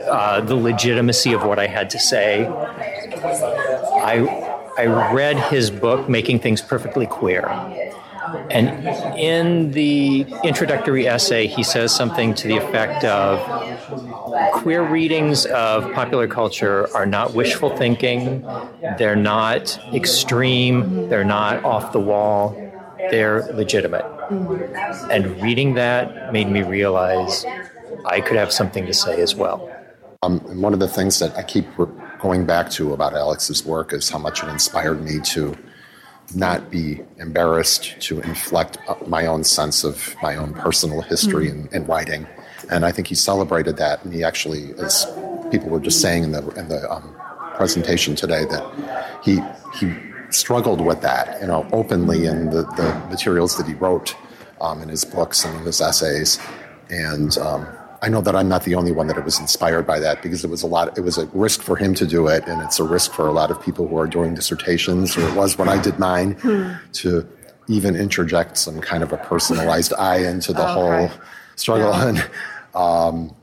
uh, 0.08 0.40
the 0.40 0.54
legitimacy 0.54 1.32
of 1.32 1.44
what 1.44 1.58
I 1.58 1.66
had 1.66 1.90
to 1.90 1.98
say. 1.98 2.46
I 2.46 4.44
I 4.78 4.84
read 4.84 5.38
his 5.38 5.70
book, 5.70 6.06
Making 6.08 6.40
Things 6.40 6.60
Perfectly 6.60 7.06
Queer. 7.06 7.48
And 8.50 9.18
in 9.18 9.72
the 9.72 10.26
introductory 10.42 11.06
essay, 11.06 11.46
he 11.46 11.62
says 11.62 11.94
something 11.94 12.34
to 12.34 12.48
the 12.48 12.56
effect 12.56 13.04
of 13.04 13.40
queer 14.52 14.82
readings 14.82 15.46
of 15.46 15.92
popular 15.92 16.26
culture 16.26 16.88
are 16.94 17.06
not 17.06 17.34
wishful 17.34 17.76
thinking, 17.76 18.42
they're 18.98 19.16
not 19.16 19.78
extreme, 19.94 21.08
they're 21.08 21.24
not 21.24 21.64
off 21.64 21.92
the 21.92 22.00
wall, 22.00 22.54
they're 23.10 23.42
legitimate. 23.52 24.04
And 25.10 25.40
reading 25.42 25.74
that 25.74 26.32
made 26.32 26.48
me 26.48 26.62
realize 26.62 27.44
I 28.04 28.20
could 28.20 28.36
have 28.36 28.52
something 28.52 28.86
to 28.86 28.94
say 28.94 29.20
as 29.20 29.34
well. 29.34 29.70
Um, 30.22 30.40
one 30.60 30.72
of 30.72 30.80
the 30.80 30.88
things 30.88 31.18
that 31.18 31.36
I 31.36 31.42
keep 31.42 31.66
going 32.20 32.46
back 32.46 32.70
to 32.70 32.92
about 32.92 33.14
Alex's 33.14 33.64
work 33.64 33.92
is 33.92 34.08
how 34.08 34.18
much 34.18 34.42
it 34.42 34.48
inspired 34.48 35.02
me 35.02 35.20
to 35.20 35.56
not 36.34 36.70
be 36.70 37.00
embarrassed 37.18 38.00
to 38.00 38.20
inflect 38.20 38.78
my 39.06 39.26
own 39.26 39.44
sense 39.44 39.84
of 39.84 40.16
my 40.22 40.36
own 40.36 40.54
personal 40.54 41.00
history 41.00 41.48
mm. 41.48 41.72
in, 41.72 41.82
in, 41.82 41.86
writing. 41.86 42.26
And 42.70 42.84
I 42.84 42.92
think 42.92 43.06
he 43.08 43.14
celebrated 43.14 43.76
that. 43.76 44.04
And 44.04 44.12
he 44.12 44.24
actually, 44.24 44.72
as 44.74 45.06
people 45.50 45.68
were 45.68 45.80
just 45.80 46.00
saying 46.00 46.24
in 46.24 46.32
the, 46.32 46.48
in 46.50 46.68
the 46.68 46.90
um, 46.90 47.14
presentation 47.54 48.16
today, 48.16 48.44
that 48.46 49.20
he, 49.22 49.40
he 49.78 49.94
struggled 50.30 50.80
with 50.80 51.00
that, 51.02 51.40
you 51.40 51.46
know, 51.46 51.68
openly 51.72 52.26
in 52.26 52.50
the, 52.50 52.62
the 52.62 53.06
materials 53.08 53.56
that 53.56 53.66
he 53.66 53.74
wrote 53.74 54.16
um, 54.60 54.82
in 54.82 54.88
his 54.88 55.04
books 55.04 55.44
and 55.44 55.56
in 55.58 55.64
his 55.64 55.80
essays. 55.80 56.40
And 56.90 57.36
um, 57.38 57.66
I 58.02 58.08
know 58.08 58.20
that 58.20 58.36
I'm 58.36 58.48
not 58.48 58.64
the 58.64 58.74
only 58.74 58.92
one 58.92 59.06
that 59.08 59.22
was 59.24 59.38
inspired 59.38 59.86
by 59.86 59.98
that 60.00 60.22
because 60.22 60.44
it 60.44 60.50
was 60.50 60.62
a 60.62 60.66
lot. 60.66 60.96
It 60.96 61.02
was 61.02 61.18
a 61.18 61.26
risk 61.26 61.62
for 61.62 61.76
him 61.76 61.94
to 61.94 62.06
do 62.06 62.26
it, 62.28 62.46
and 62.46 62.62
it's 62.62 62.78
a 62.78 62.84
risk 62.84 63.12
for 63.12 63.26
a 63.26 63.32
lot 63.32 63.50
of 63.50 63.60
people 63.60 63.86
who 63.88 63.96
are 63.98 64.06
doing 64.06 64.34
dissertations, 64.34 65.16
or 65.16 65.28
it 65.28 65.34
was 65.34 65.58
when 65.58 65.68
I 65.68 65.80
did 65.80 65.98
mine, 65.98 66.32
hmm. 66.32 66.72
to 66.94 67.26
even 67.68 67.96
interject 67.96 68.58
some 68.58 68.80
kind 68.80 69.02
of 69.02 69.12
a 69.12 69.16
personalized 69.16 69.92
eye 69.98 70.18
into 70.18 70.52
the 70.52 70.62
okay. 70.62 70.72
whole 70.72 71.10
struggle. 71.56 71.90
Yeah. 71.90 72.08
And, 72.08 72.30
um, 72.74 73.36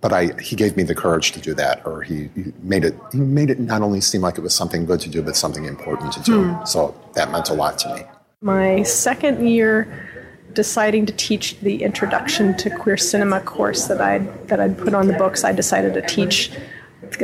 but 0.00 0.12
I, 0.12 0.38
he 0.38 0.54
gave 0.54 0.76
me 0.76 0.82
the 0.82 0.94
courage 0.94 1.32
to 1.32 1.40
do 1.40 1.54
that, 1.54 1.86
or 1.86 2.02
he, 2.02 2.28
he, 2.34 2.52
made 2.62 2.84
it. 2.84 2.94
He 3.12 3.18
made 3.18 3.48
it 3.48 3.58
not 3.58 3.80
only 3.80 4.02
seem 4.02 4.20
like 4.20 4.36
it 4.36 4.42
was 4.42 4.54
something 4.54 4.84
good 4.84 5.00
to 5.00 5.08
do, 5.08 5.22
but 5.22 5.34
something 5.34 5.64
important 5.64 6.12
to 6.12 6.22
do. 6.22 6.44
Hmm. 6.44 6.64
So 6.66 6.94
that 7.14 7.30
meant 7.30 7.48
a 7.48 7.54
lot 7.54 7.78
to 7.80 7.94
me. 7.94 8.02
My 8.40 8.82
second 8.82 9.48
year 9.48 10.13
deciding 10.54 11.06
to 11.06 11.12
teach 11.12 11.58
the 11.60 11.82
introduction 11.82 12.56
to 12.58 12.70
queer 12.70 12.96
cinema 12.96 13.40
course 13.40 13.86
that 13.86 14.00
I 14.00 14.18
that 14.46 14.60
I'd 14.60 14.78
put 14.78 14.94
on 14.94 15.06
the 15.06 15.14
books, 15.14 15.44
I 15.44 15.52
decided 15.52 15.94
to 15.94 16.02
teach 16.02 16.50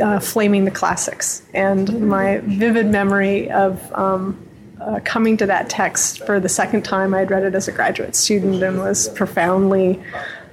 uh, 0.01 0.19
Flaming 0.19 0.65
the 0.65 0.71
Classics, 0.71 1.43
and 1.53 2.07
my 2.07 2.39
vivid 2.39 2.87
memory 2.87 3.49
of. 3.51 3.93
Um, 3.93 4.47
uh, 4.81 4.99
coming 5.05 5.37
to 5.37 5.45
that 5.45 5.69
text 5.69 6.25
for 6.25 6.39
the 6.39 6.49
second 6.49 6.83
time, 6.83 7.13
I'd 7.13 7.29
read 7.29 7.43
it 7.43 7.53
as 7.53 7.67
a 7.67 7.71
graduate 7.71 8.15
student 8.15 8.63
and 8.63 8.79
was 8.79 9.09
profoundly 9.09 10.01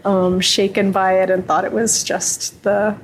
um, 0.04 0.40
shaken 0.40 0.92
by 0.92 1.22
it 1.22 1.30
and 1.30 1.46
thought 1.46 1.64
it 1.64 1.72
was 1.72 2.04
just 2.04 2.62
the 2.62 2.94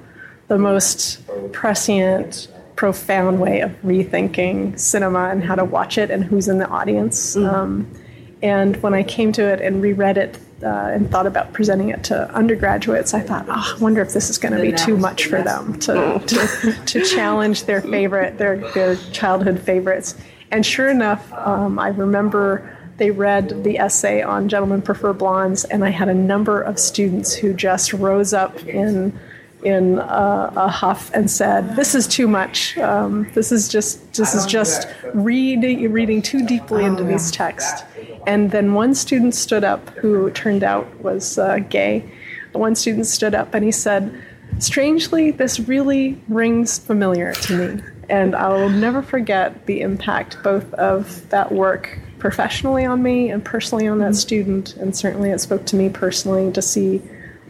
the 0.49 0.59
most 0.59 1.23
prescient, 1.53 2.49
profound 2.77 3.41
way 3.41 3.61
of 3.61 3.71
rethinking 3.83 4.79
cinema 4.79 5.31
and 5.31 5.43
how 5.43 5.55
to 5.55 5.65
watch 5.65 5.97
it 5.97 6.11
and 6.11 6.25
who's 6.25 6.49
in 6.49 6.59
the 6.59 6.69
audience. 6.69 7.37
Mm. 7.37 7.53
Um, 7.53 7.91
and 8.45 8.77
when 8.83 8.93
I 8.93 9.03
came 9.03 9.33
to 9.33 9.43
it 9.43 9.63
and 9.63 9.81
reread 9.81 10.19
it 10.19 10.39
uh, 10.63 10.67
and 10.67 11.11
thought 11.11 11.27
about 11.27 11.55
presenting 11.55 11.89
it 11.89 12.05
to 12.05 12.31
undergraduates, 12.35 13.15
I 13.15 13.21
thought, 13.21 13.47
oh, 13.49 13.75
I 13.75 13.81
wonder 13.81 14.03
if 14.03 14.13
this 14.13 14.29
is 14.29 14.37
going 14.37 14.55
to 14.55 14.61
be 14.61 14.71
too 14.71 14.99
much 14.99 15.25
for 15.25 15.41
them 15.41 15.79
to, 15.81 16.23
to, 16.27 16.73
to 16.87 17.05
challenge 17.07 17.65
their 17.65 17.81
favorite, 17.81 18.37
their, 18.37 18.59
their 18.73 18.97
childhood 19.13 19.61
favorites. 19.61 20.15
And 20.51 20.65
sure 20.65 20.91
enough, 20.91 21.33
um, 21.33 21.79
I 21.79 21.89
remember 21.89 22.77
they 22.99 23.11
read 23.11 23.65
the 23.65 23.79
essay 23.79 24.21
on 24.21 24.51
Gentlemen 24.51 24.83
Prefer 24.83 25.15
Blondes, 25.15 25.65
and 25.65 25.83
I 25.83 25.89
had 25.89 26.11
a 26.11 26.15
number 26.15 26.61
of 26.61 26.79
students 26.79 27.35
who 27.35 27.55
just 27.55 27.95
rose 27.95 28.35
up 28.35 28.63
in 28.67 29.19
in 29.65 29.99
a, 29.99 30.53
a 30.57 30.69
huff 30.69 31.11
and 31.15 31.31
said, 31.31 31.77
"This 31.77 31.95
is 31.95 32.07
too 32.07 32.29
much. 32.29 32.77
Um, 32.79 33.31
this 33.33 33.51
is 33.51 33.69
just 33.69 34.13
this 34.15 34.35
is 34.35 34.47
just 34.47 34.87
reading 35.15 35.91
reading 35.91 36.23
too 36.23 36.47
deeply 36.47 36.85
into 36.85 37.03
these 37.03 37.31
texts." 37.31 37.83
And 38.27 38.51
then 38.51 38.75
one 38.75 38.95
student 38.95 39.35
stood 39.35 39.65
up, 39.65 39.91
who 39.91 40.31
turned 40.31 40.63
out 40.63 40.87
was 41.01 41.39
uh, 41.39 41.59
gay. 41.59 42.11
One 42.53 42.75
student 42.75 43.07
stood 43.07 43.35
up 43.35 43.55
and 43.55 43.65
he 43.65 43.73
said, 43.73 44.23
"Strangely, 44.59 45.31
this 45.31 45.59
really 45.61 46.21
rings 46.29 46.79
familiar 46.79 47.33
to 47.33 47.57
me." 47.57 47.83
And 48.09 48.37
I'll 48.37 48.69
never 48.69 49.03
forget 49.03 49.65
the 49.67 49.81
impact 49.81 50.37
both 50.43 50.73
of 50.75 51.29
that 51.31 51.53
work 51.53 51.99
professionally 52.19 52.85
on 52.85 53.03
me 53.03 53.31
and 53.31 53.45
personally 53.45 53.87
on 53.87 53.99
that 53.99 54.15
student. 54.15 54.77
And 54.77 54.97
certainly 54.97 55.31
it 55.31 55.41
spoke 55.41 55.65
to 55.67 55.77
me 55.77 55.89
personally 55.89 56.53
to 56.53 56.63
see 56.63 57.03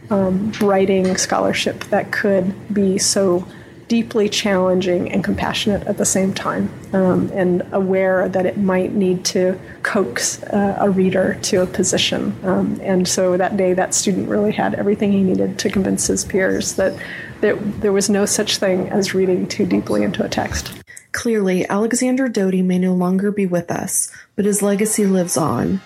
um, 0.09 0.51
writing 0.61 1.17
scholarship 1.17 1.83
that 1.85 2.11
could 2.11 2.73
be 2.73 2.97
so 2.97 3.47
deeply 3.87 4.27
challenging 4.27 5.11
and 5.11 5.23
compassionate 5.23 5.85
at 5.85 5.97
the 5.97 6.05
same 6.05 6.33
time, 6.33 6.67
um, 6.93 7.29
and 7.33 7.61
aware 7.71 8.27
that 8.27 8.45
it 8.45 8.57
might 8.57 8.93
need 8.93 9.23
to 9.23 9.59
coax 9.83 10.41
uh, 10.43 10.75
a 10.79 10.89
reader 10.89 11.37
to 11.43 11.61
a 11.61 11.67
position. 11.67 12.35
Um, 12.43 12.79
and 12.81 13.07
so 13.07 13.37
that 13.37 13.57
day, 13.57 13.73
that 13.73 13.93
student 13.93 14.27
really 14.27 14.51
had 14.51 14.73
everything 14.73 15.11
he 15.11 15.21
needed 15.21 15.59
to 15.59 15.69
convince 15.69 16.07
his 16.07 16.25
peers 16.25 16.73
that, 16.75 16.99
that 17.41 17.81
there 17.81 17.93
was 17.93 18.09
no 18.09 18.25
such 18.25 18.57
thing 18.57 18.89
as 18.89 19.13
reading 19.13 19.47
too 19.47 19.67
deeply 19.67 20.01
into 20.01 20.25
a 20.25 20.29
text. 20.29 20.73
Clearly, 21.11 21.67
Alexander 21.69 22.27
Doty 22.27 22.63
may 22.63 22.79
no 22.79 22.93
longer 22.93 23.31
be 23.31 23.45
with 23.45 23.69
us, 23.69 24.11
but 24.35 24.45
his 24.45 24.63
legacy 24.63 25.05
lives 25.05 25.37
on. 25.37 25.79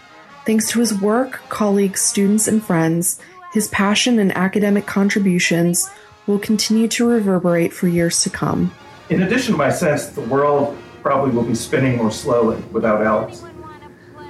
Thanks 0.46 0.72
to 0.72 0.80
his 0.80 1.00
work, 1.00 1.42
colleagues, 1.50 2.02
students, 2.02 2.48
and 2.48 2.64
friends, 2.64 3.20
his 3.54 3.68
passion 3.70 4.20
and 4.20 4.36
academic 4.36 4.86
contributions 4.86 5.90
will 6.28 6.40
continue 6.40 6.88
to 6.88 7.08
reverberate 7.08 7.74
for 7.74 7.88
years 7.88 8.22
to 8.22 8.30
come. 8.30 8.72
In 9.10 9.24
addition 9.24 9.54
to 9.54 9.58
my 9.58 9.72
sense 9.72 10.06
that 10.06 10.22
the 10.22 10.28
world 10.28 10.78
probably 11.02 11.32
will 11.32 11.44
be 11.44 11.56
spinning 11.56 11.98
more 11.98 12.12
slowly 12.12 12.62
without 12.72 13.02
Alex, 13.02 13.44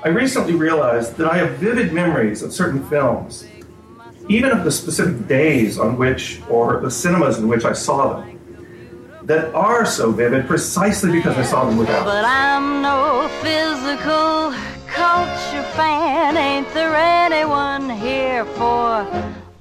I 0.04 0.08
recently 0.10 0.54
realized 0.54 1.18
that 1.18 1.30
I 1.30 1.38
have 1.38 1.58
vivid 1.58 1.92
memories 1.92 2.42
of 2.42 2.54
certain 2.54 2.88
films, 2.88 3.46
even 4.30 4.52
of 4.52 4.64
the 4.64 4.72
specific 4.72 5.28
days 5.28 5.78
on 5.78 5.98
which, 5.98 6.42
or 6.50 6.80
the 6.80 6.90
cinemas 6.90 7.38
in 7.38 7.50
which 7.50 7.66
I 7.66 7.74
saw 7.74 8.22
them, 8.22 8.40
that 9.24 9.54
are 9.54 9.86
so 9.86 10.12
vivid 10.12 10.48
precisely 10.48 11.12
because 11.12 11.38
I 11.38 11.44
saw 11.44 11.66
them 11.66 11.78
without. 11.78 12.06
But 12.06 12.24
I'm 12.24 12.82
no 12.82 13.28
physical 13.42 14.69
culture 15.00 15.64
fan. 15.78 16.36
Ain't 16.36 16.70
there 16.74 16.94
anyone 16.94 17.90
here 17.90 18.44
for 18.58 19.08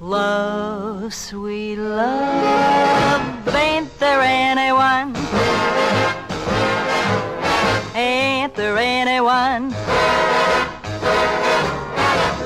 love, 0.01 1.15
sweet 1.15 1.77
love? 1.77 3.23
Ain't 3.55 3.91
there 4.01 4.21
anyone? 4.21 5.15
Ain't 7.95 8.53
there 8.55 8.79
anyone? 8.79 9.63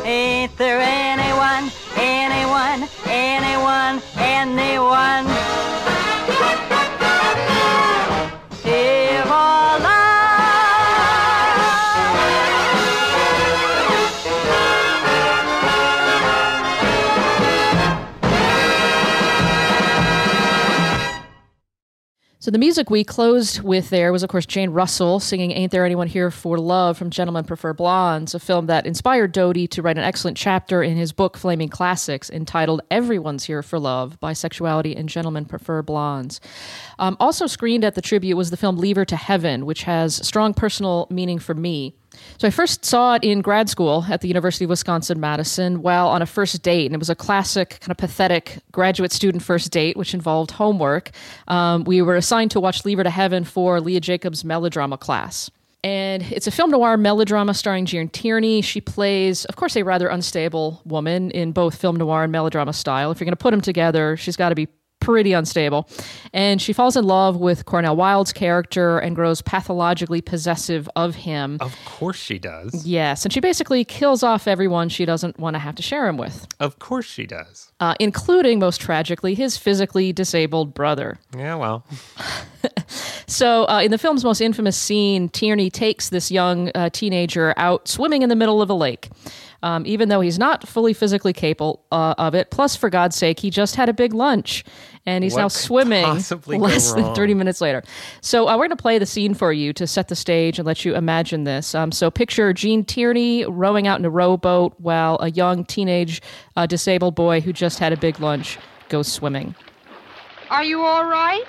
Ain't 0.05 0.55
there 0.59 0.81
anyone, 0.81 1.65
anyone, 1.97 2.81
anyone, 3.07 4.03
anyone? 4.19 5.52
So 22.43 22.51
the 22.51 22.59
music 22.59 22.91
we 22.91 23.05
closed 23.05 23.61
with 23.63 23.91
there 23.91 24.11
was, 24.11 24.25
of 24.25 24.29
course, 24.29 24.47
Jane 24.47 24.71
Russell 24.71 25.21
singing 25.21 25.53
"Ain't 25.53 25.71
There 25.71 25.85
Anyone 25.85 26.09
Here 26.09 26.29
for 26.29 26.59
Love" 26.59 26.99
from 26.99 27.09
Gentlemen 27.09 27.45
Prefer 27.45 27.73
Blondes, 27.73 28.35
a 28.35 28.41
film 28.41 28.67
that 28.67 28.85
inspired 28.85 29.31
Doty 29.31 29.69
to 29.69 29.81
write 29.81 29.97
an 29.97 30.03
excellent 30.03 30.37
chapter 30.37 30.83
in 30.83 30.97
his 30.97 31.13
book 31.13 31.37
Flaming 31.37 31.69
Classics, 31.69 32.29
entitled 32.29 32.83
"Everyone's 32.91 33.45
Here 33.45 33.63
for 33.63 33.79
Love: 33.79 34.19
Bisexuality 34.21 34.99
and 34.99 35.09
Gentlemen 35.09 35.45
Prefer 35.45 35.83
Blondes." 35.83 36.41
Um, 36.99 37.17
also 37.21 37.47
screened 37.47 37.85
at 37.85 37.95
the 37.95 38.03
tribute 38.03 38.37
was 38.37 38.51
the 38.51 38.57
film 38.57 38.77
"Leave 38.77 38.97
Her 38.97 39.05
to 39.05 39.15
Heaven," 39.15 39.65
which 39.65 39.85
has 39.85 40.17
strong 40.27 40.53
personal 40.53 41.07
meaning 41.11 41.39
for 41.39 41.55
me. 41.55 41.95
So 42.39 42.49
I 42.49 42.51
first 42.51 42.85
saw 42.85 43.15
it 43.15 43.25
in 43.25 43.41
grad 43.41 43.69
school 43.69 44.05
at 44.09 44.21
the 44.21 44.29
University 44.29 44.65
of 44.65 44.71
Wisconsin 44.71 45.21
Madison 45.21 45.83
while 45.83 46.09
on 46.09 46.23
a 46.23 46.27
first 46.27 46.63
date, 46.63 46.87
and 46.87 46.95
it 46.95 46.99
was 46.99 47.11
a 47.11 47.15
classic 47.15 47.79
kind 47.81 47.91
of 47.91 47.97
pathetic 47.97 48.59
graduate 48.73 49.13
student 49.13 49.43
first 49.43 49.71
date, 49.71 49.97
which 49.97 50.15
involved 50.15 50.53
homework. 50.53 51.11
Um, 51.49 51.85
we 51.85 52.03
were 52.03 52.17
assigned 52.17 52.51
to 52.53 52.61
watch 52.61 52.85
Leave 52.85 52.99
Her 52.99 53.05
to 53.05 53.11
Heaven 53.11 53.45
for 53.45 53.81
Lea 53.81 54.01
Jacobs' 54.01 54.45
melodrama 54.45 54.99
class. 54.99 55.51
And 55.85 56.23
it's 56.31 56.47
a 56.47 56.53
film 56.53 56.71
noir 56.71 56.97
melodrama 56.97 57.55
starring 57.55 57.87
Gene 57.87 58.09
Tierney. 58.09 58.63
She 58.63 58.81
plays, 58.81 59.45
of 59.47 59.57
course, 59.57 59.77
a 59.77 59.83
rather 59.83 60.07
unstable 60.07 60.81
woman 60.85 61.33
in 61.33 61.51
both 61.51 61.77
film 61.77 61.97
noir 61.97 62.23
and 62.23 62.31
melodrama 62.31 62.73
style. 62.73 63.11
If 63.11 63.19
you're 63.19 63.25
going 63.25 63.33
to 63.33 63.37
put 63.37 63.51
them 63.51 63.61
together, 63.61 64.17
she's 64.17 64.37
got 64.37 64.51
to 64.51 64.55
be 64.55 64.69
pretty 65.03 65.33
unstable. 65.33 65.89
And 66.33 66.63
she 66.63 66.73
falls 66.73 66.97
in 66.97 67.05
love 67.05 67.37
with 67.37 67.67
Cornel 67.67 67.97
Wilde's 67.97 68.33
character 68.33 68.99
and 68.99 69.15
grows 69.15 69.43
pathologically 69.43 70.23
possessive 70.23 70.89
of 70.97 71.15
him. 71.15 71.59
Of 71.61 71.77
course 71.85 72.17
she 72.19 72.39
does. 72.39 72.87
Yes, 72.87 73.25
and 73.25 73.33
she 73.33 73.41
basically 73.41 73.85
kills 73.85 74.23
off 74.23 74.47
everyone 74.49 74.89
she 74.89 75.05
doesn't 75.05 75.39
want 75.39 75.55
to 75.55 75.59
have 75.59 75.75
to 75.75 75.83
share 75.83 76.07
him 76.09 76.17
with, 76.17 76.47
Of 76.61 76.79
course 76.79 77.05
she 77.07 77.27
does. 77.27 77.71
uh, 77.81 77.95
including, 78.01 78.59
most 78.61 78.81
tragically, 78.81 79.35
his 79.35 79.57
physically 79.57 80.13
disabled 80.13 80.73
brother. 80.73 81.19
Yeah, 81.37 81.57
well. 81.57 81.85
So, 83.27 83.65
uh, 83.65 83.81
in 83.83 83.91
the 83.91 83.99
film's 83.99 84.25
most 84.25 84.41
infamous 84.43 84.77
scene, 84.77 85.29
Tierney 85.31 85.71
takes 85.71 86.11
this 86.11 86.31
young 86.31 86.71
uh, 86.75 86.91
teenager 86.91 87.55
out 87.57 87.89
swimming 87.89 88.21
in 88.23 88.29
the 88.29 88.37
middle 88.37 88.61
of 88.61 88.69
a 88.69 88.75
lake. 88.75 89.09
Um, 89.63 89.85
even 89.87 90.09
though 90.09 90.21
he's 90.21 90.39
not 90.41 90.67
fully 90.69 90.93
physically 90.93 91.33
capable 91.33 91.85
uh, 91.93 92.15
of 92.19 92.35
it. 92.35 92.51
Plus, 92.51 92.75
for 92.75 92.91
God's 92.91 93.15
sake, 93.17 93.39
he 93.41 93.49
just 93.49 93.77
had 93.77 93.89
a 93.89 93.93
big 93.93 94.13
lunch 94.13 94.65
and 95.07 95.25
he's 95.25 95.35
What 95.35 95.41
now 95.43 95.49
swimming 95.49 96.05
less 96.47 96.93
than 96.93 97.15
30 97.15 97.35
minutes 97.35 97.61
later. 97.61 97.83
So, 98.21 98.49
uh, 98.49 98.53
we're 98.57 98.69
going 98.69 98.71
to 98.71 98.77
play 98.77 98.99
the 98.99 99.07
scene 99.07 99.35
for 99.35 99.53
you 99.53 99.73
to 99.75 99.87
set 99.87 100.09
the 100.09 100.17
stage 100.17 100.59
and 100.59 100.67
let 100.67 100.85
you 100.85 100.95
imagine 100.95 101.45
this. 101.45 101.75
Um, 101.75 101.93
so, 101.93 102.11
picture 102.11 102.53
Gene 102.53 102.85
Tierney 102.85 103.45
rowing 103.47 103.87
out 103.87 103.99
in 103.99 104.05
a 104.05 104.11
rowboat 104.11 104.75
while 104.79 105.19
a 105.21 105.31
young 105.31 105.65
teenage 105.65 106.23
uh, 106.57 106.67
disabled 106.67 107.15
boy 107.15 107.41
who 107.41 107.53
just 107.53 107.79
had 107.79 107.93
a 107.93 107.97
big 107.97 108.21
lunch 108.21 108.59
goes 108.89 109.11
swimming. 109.11 109.55
Are 110.51 110.65
you 110.65 110.83
all 110.83 111.07
right? 111.07 111.45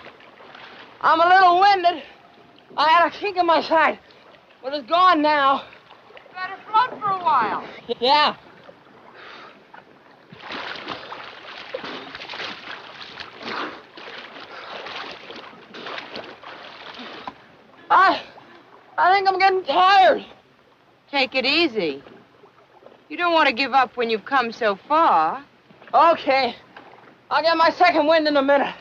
I'm 1.01 1.19
a 1.19 1.27
little 1.27 1.59
winded. 1.59 2.03
I 2.77 2.89
had 2.89 3.07
a 3.07 3.11
kink 3.11 3.37
in 3.37 3.45
my 3.45 3.61
side, 3.61 3.99
but 4.63 4.73
it's 4.73 4.87
gone 4.87 5.21
now. 5.21 5.65
Better 6.33 6.55
float 6.71 6.99
for 6.99 7.09
a 7.09 7.23
while. 7.23 7.67
Yeah. 7.99 8.35
I, 17.89 18.21
I 18.97 19.13
think 19.13 19.27
I'm 19.27 19.37
getting 19.37 19.63
tired. 19.63 20.25
Take 21.11 21.35
it 21.35 21.45
easy. 21.45 22.01
You 23.09 23.17
don't 23.17 23.33
want 23.33 23.47
to 23.47 23.53
give 23.53 23.73
up 23.73 23.95
when 23.97 24.09
you've 24.09 24.25
come 24.25 24.51
so 24.51 24.75
far. 24.87 25.45
Okay. 25.93 26.55
I'll 27.29 27.43
get 27.43 27.55
my 27.55 27.69
second 27.69 28.07
wind 28.07 28.27
in 28.27 28.35
a 28.37 28.41
minute. 28.41 28.73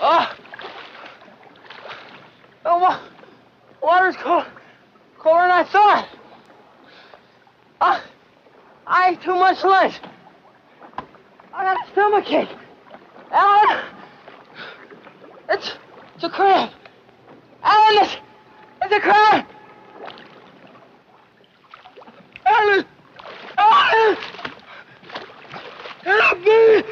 Oh. 0.00 0.36
Oh, 2.66 2.78
wa- 2.78 3.00
water's 3.82 4.16
cold. 4.16 4.44
Colder 5.18 5.42
than 5.42 5.50
I 5.50 5.64
thought. 5.64 6.08
Ah, 7.80 8.04
I 8.86 9.10
ate 9.10 9.22
too 9.22 9.34
much 9.34 9.62
lunch. 9.64 10.00
I 11.52 11.64
got 11.64 11.88
a 11.88 11.92
stomachache. 11.92 12.56
Alan, 13.30 13.84
it's, 15.48 15.72
it's 16.14 16.24
a 16.24 16.30
crab. 16.30 16.70
Alan, 17.62 18.04
it's, 18.04 18.16
it's 18.82 18.94
a 18.94 19.00
cramp. 19.00 19.48
Alan, 22.46 22.84
Alan, 23.56 24.16
help 26.02 26.40
me. 26.40 26.82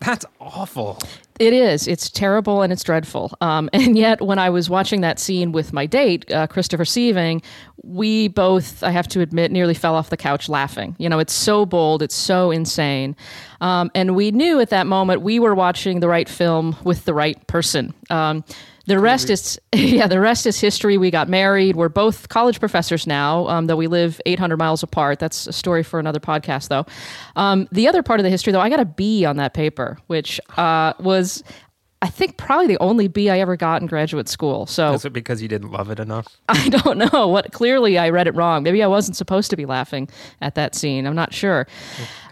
That's 0.00 0.24
awful. 0.40 0.98
It 1.38 1.52
is. 1.52 1.86
It's 1.86 2.08
terrible 2.08 2.62
and 2.62 2.72
it's 2.72 2.82
dreadful. 2.82 3.36
Um, 3.40 3.68
and 3.72 3.98
yet, 3.98 4.22
when 4.22 4.38
I 4.38 4.48
was 4.50 4.70
watching 4.70 5.02
that 5.02 5.18
scene 5.18 5.52
with 5.52 5.72
my 5.72 5.84
date, 5.84 6.30
uh, 6.32 6.46
Christopher 6.46 6.84
Sieving, 6.84 7.42
we 7.86 8.28
both, 8.28 8.82
I 8.82 8.90
have 8.90 9.08
to 9.08 9.20
admit, 9.20 9.52
nearly 9.52 9.74
fell 9.74 9.94
off 9.94 10.10
the 10.10 10.16
couch 10.16 10.48
laughing. 10.48 10.96
You 10.98 11.08
know, 11.08 11.18
it's 11.18 11.32
so 11.32 11.64
bold, 11.64 12.02
it's 12.02 12.14
so 12.14 12.50
insane. 12.50 13.16
Um, 13.60 13.90
and 13.94 14.16
we 14.16 14.30
knew 14.30 14.60
at 14.60 14.70
that 14.70 14.86
moment 14.86 15.22
we 15.22 15.38
were 15.38 15.54
watching 15.54 16.00
the 16.00 16.08
right 16.08 16.28
film 16.28 16.76
with 16.84 17.04
the 17.04 17.14
right 17.14 17.44
person. 17.46 17.94
Um, 18.10 18.44
the 18.86 19.00
rest 19.00 19.30
is 19.30 19.60
yeah. 19.74 20.06
The 20.06 20.20
rest 20.20 20.46
is 20.46 20.60
history. 20.60 20.96
We 20.96 21.10
got 21.10 21.28
married. 21.28 21.76
We're 21.76 21.88
both 21.88 22.28
college 22.28 22.60
professors 22.60 23.06
now, 23.06 23.46
um, 23.48 23.66
though 23.66 23.76
we 23.76 23.88
live 23.88 24.20
800 24.26 24.56
miles 24.56 24.82
apart. 24.82 25.18
That's 25.18 25.46
a 25.46 25.52
story 25.52 25.82
for 25.82 25.98
another 25.98 26.20
podcast, 26.20 26.68
though. 26.68 26.86
Um, 27.34 27.68
the 27.72 27.88
other 27.88 28.02
part 28.02 28.20
of 28.20 28.24
the 28.24 28.30
history, 28.30 28.52
though, 28.52 28.60
I 28.60 28.68
got 28.68 28.80
a 28.80 28.84
B 28.84 29.24
on 29.24 29.36
that 29.36 29.54
paper, 29.54 29.98
which 30.06 30.40
uh, 30.56 30.92
was, 31.00 31.42
I 32.02 32.08
think, 32.08 32.36
probably 32.36 32.66
the 32.66 32.78
only 32.78 33.08
B 33.08 33.30
I 33.30 33.38
ever 33.40 33.56
got 33.56 33.80
in 33.80 33.86
graduate 33.88 34.28
school. 34.28 34.66
So 34.66 34.92
Is 34.92 35.04
it 35.04 35.12
because 35.12 35.40
you 35.40 35.48
didn't 35.48 35.70
love 35.70 35.90
it 35.90 35.98
enough? 35.98 36.26
I 36.48 36.68
don't 36.68 36.98
know 36.98 37.26
what. 37.28 37.52
Clearly, 37.52 37.98
I 37.98 38.10
read 38.10 38.26
it 38.26 38.34
wrong. 38.34 38.62
Maybe 38.62 38.82
I 38.82 38.86
wasn't 38.86 39.16
supposed 39.16 39.50
to 39.50 39.56
be 39.56 39.66
laughing 39.66 40.08
at 40.40 40.54
that 40.56 40.74
scene. 40.74 41.06
I'm 41.06 41.14
not 41.14 41.32
sure. 41.32 41.66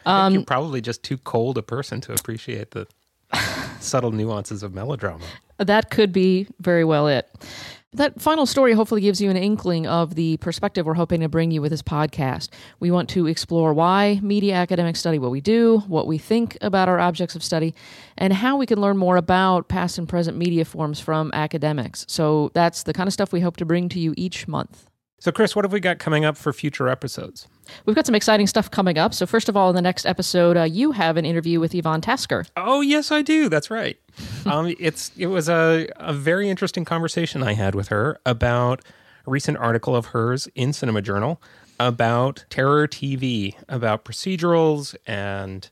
I 0.06 0.26
Um, 0.26 0.34
you're 0.34 0.44
probably 0.44 0.80
just 0.80 1.02
too 1.02 1.16
cold 1.18 1.56
a 1.56 1.62
person 1.62 2.00
to 2.02 2.12
appreciate 2.12 2.72
the 2.72 2.86
subtle 3.80 4.12
nuances 4.12 4.62
of 4.62 4.74
melodrama. 4.74 5.24
That 5.58 5.90
could 5.90 6.12
be 6.12 6.46
very 6.60 6.84
well 6.84 7.08
it. 7.08 7.28
That 7.95 8.20
final 8.20 8.45
story 8.45 8.72
hopefully 8.72 9.03
gives 9.03 9.20
you 9.20 9.30
an 9.30 9.36
inkling 9.36 9.86
of 9.86 10.16
the 10.16 10.36
perspective 10.38 10.84
we're 10.84 10.95
hoping 10.95 11.20
to 11.20 11.28
bring 11.28 11.53
you 11.53 11.62
with 11.62 11.70
this 11.70 11.80
podcast. 11.80 12.49
We 12.80 12.90
want 12.90 13.09
to 13.11 13.28
explore 13.28 13.72
why 13.72 14.18
media 14.20 14.55
academics 14.55 14.99
study 14.99 15.20
what 15.20 15.30
we 15.30 15.40
do, 15.40 15.78
what 15.86 16.09
we 16.09 16.18
think 16.18 16.59
about 16.61 16.88
our 16.88 16.99
objects 16.99 17.36
of 17.36 17.45
study, 17.45 17.72
and 18.18 18.32
how 18.32 18.57
we 18.57 18.66
can 18.66 18.80
learn 18.80 18.97
more 18.97 19.16
about 19.16 19.68
past 19.68 19.97
and 19.97 20.09
present 20.09 20.36
media 20.36 20.64
forms 20.64 20.99
from 20.99 21.30
academics. 21.34 22.05
So 22.09 22.51
that's 22.53 22.82
the 22.82 22.92
kind 22.92 23.07
of 23.07 23.12
stuff 23.12 23.32
we 23.32 23.40
hope 23.40 23.57
to 23.59 23.64
bring 23.64 23.88
to 23.90 24.01
you 24.01 24.12
each 24.16 24.49
month. 24.49 24.90
So, 25.20 25.30
Chris, 25.30 25.55
what 25.55 25.64
have 25.64 25.72
we 25.72 25.78
got 25.78 26.01
coming 26.01 26.24
up 26.24 26.36
for 26.36 26.53
future 26.53 26.88
episodes? 26.88 27.47
We've 27.86 27.96
got 27.96 28.06
some 28.06 28.14
exciting 28.14 28.46
stuff 28.46 28.70
coming 28.70 28.98
up. 28.98 29.14
So, 29.14 29.26
first 29.26 29.48
of 29.48 29.56
all, 29.56 29.70
in 29.70 29.76
the 29.76 29.82
next 29.82 30.06
episode, 30.06 30.56
uh, 30.56 30.62
you 30.62 30.92
have 30.92 31.16
an 31.16 31.24
interview 31.24 31.60
with 31.60 31.74
Yvonne 31.74 32.00
Tasker. 32.00 32.46
Oh, 32.56 32.80
yes, 32.80 33.10
I 33.10 33.22
do. 33.22 33.48
That's 33.48 33.70
right. 33.70 33.98
um, 34.46 34.74
it's 34.78 35.10
it 35.16 35.26
was 35.26 35.48
a, 35.48 35.88
a 35.96 36.12
very 36.12 36.48
interesting 36.48 36.84
conversation 36.84 37.42
I 37.42 37.54
had 37.54 37.74
with 37.74 37.88
her 37.88 38.20
about 38.24 38.84
a 39.26 39.30
recent 39.30 39.58
article 39.58 39.96
of 39.96 40.06
hers 40.06 40.48
in 40.54 40.72
Cinema 40.72 41.02
Journal 41.02 41.40
about 41.80 42.44
terror 42.50 42.86
TV, 42.86 43.54
about 43.68 44.04
procedurals 44.04 44.94
and 45.06 45.68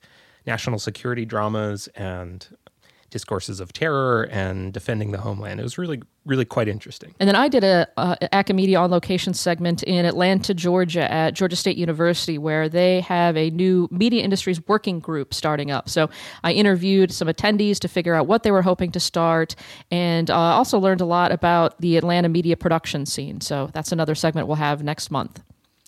national 0.46 0.78
security 0.78 1.24
dramas 1.24 1.88
and 1.94 2.48
discourses 3.12 3.60
of 3.60 3.72
terror 3.72 4.24
and 4.32 4.72
defending 4.72 5.12
the 5.12 5.18
homeland. 5.18 5.60
It 5.60 5.62
was 5.62 5.76
really, 5.78 6.02
really 6.24 6.46
quite 6.46 6.66
interesting. 6.66 7.14
And 7.20 7.28
then 7.28 7.36
I 7.36 7.46
did 7.46 7.62
a, 7.62 7.86
uh 7.96 8.16
Acamedia 8.32 8.80
on 8.80 8.90
location 8.90 9.34
segment 9.34 9.82
in 9.82 10.04
Atlanta, 10.06 10.54
Georgia, 10.54 11.12
at 11.12 11.34
Georgia 11.34 11.54
State 11.56 11.76
University, 11.76 12.38
where 12.38 12.68
they 12.68 13.02
have 13.02 13.36
a 13.36 13.50
new 13.50 13.86
media 13.92 14.24
industries 14.24 14.66
working 14.66 14.98
group 14.98 15.34
starting 15.34 15.70
up. 15.70 15.88
So 15.88 16.08
I 16.42 16.52
interviewed 16.52 17.12
some 17.12 17.28
attendees 17.28 17.78
to 17.80 17.88
figure 17.88 18.14
out 18.14 18.26
what 18.26 18.42
they 18.42 18.50
were 18.50 18.62
hoping 18.62 18.90
to 18.92 19.00
start, 19.00 19.54
and 19.90 20.30
uh, 20.30 20.34
also 20.36 20.78
learned 20.78 21.02
a 21.02 21.06
lot 21.06 21.30
about 21.30 21.78
the 21.80 21.98
Atlanta 21.98 22.28
media 22.30 22.56
production 22.56 23.04
scene. 23.06 23.40
So 23.42 23.70
that's 23.74 23.92
another 23.92 24.14
segment 24.14 24.46
we'll 24.46 24.56
have 24.56 24.82
next 24.82 25.10
month. 25.10 25.42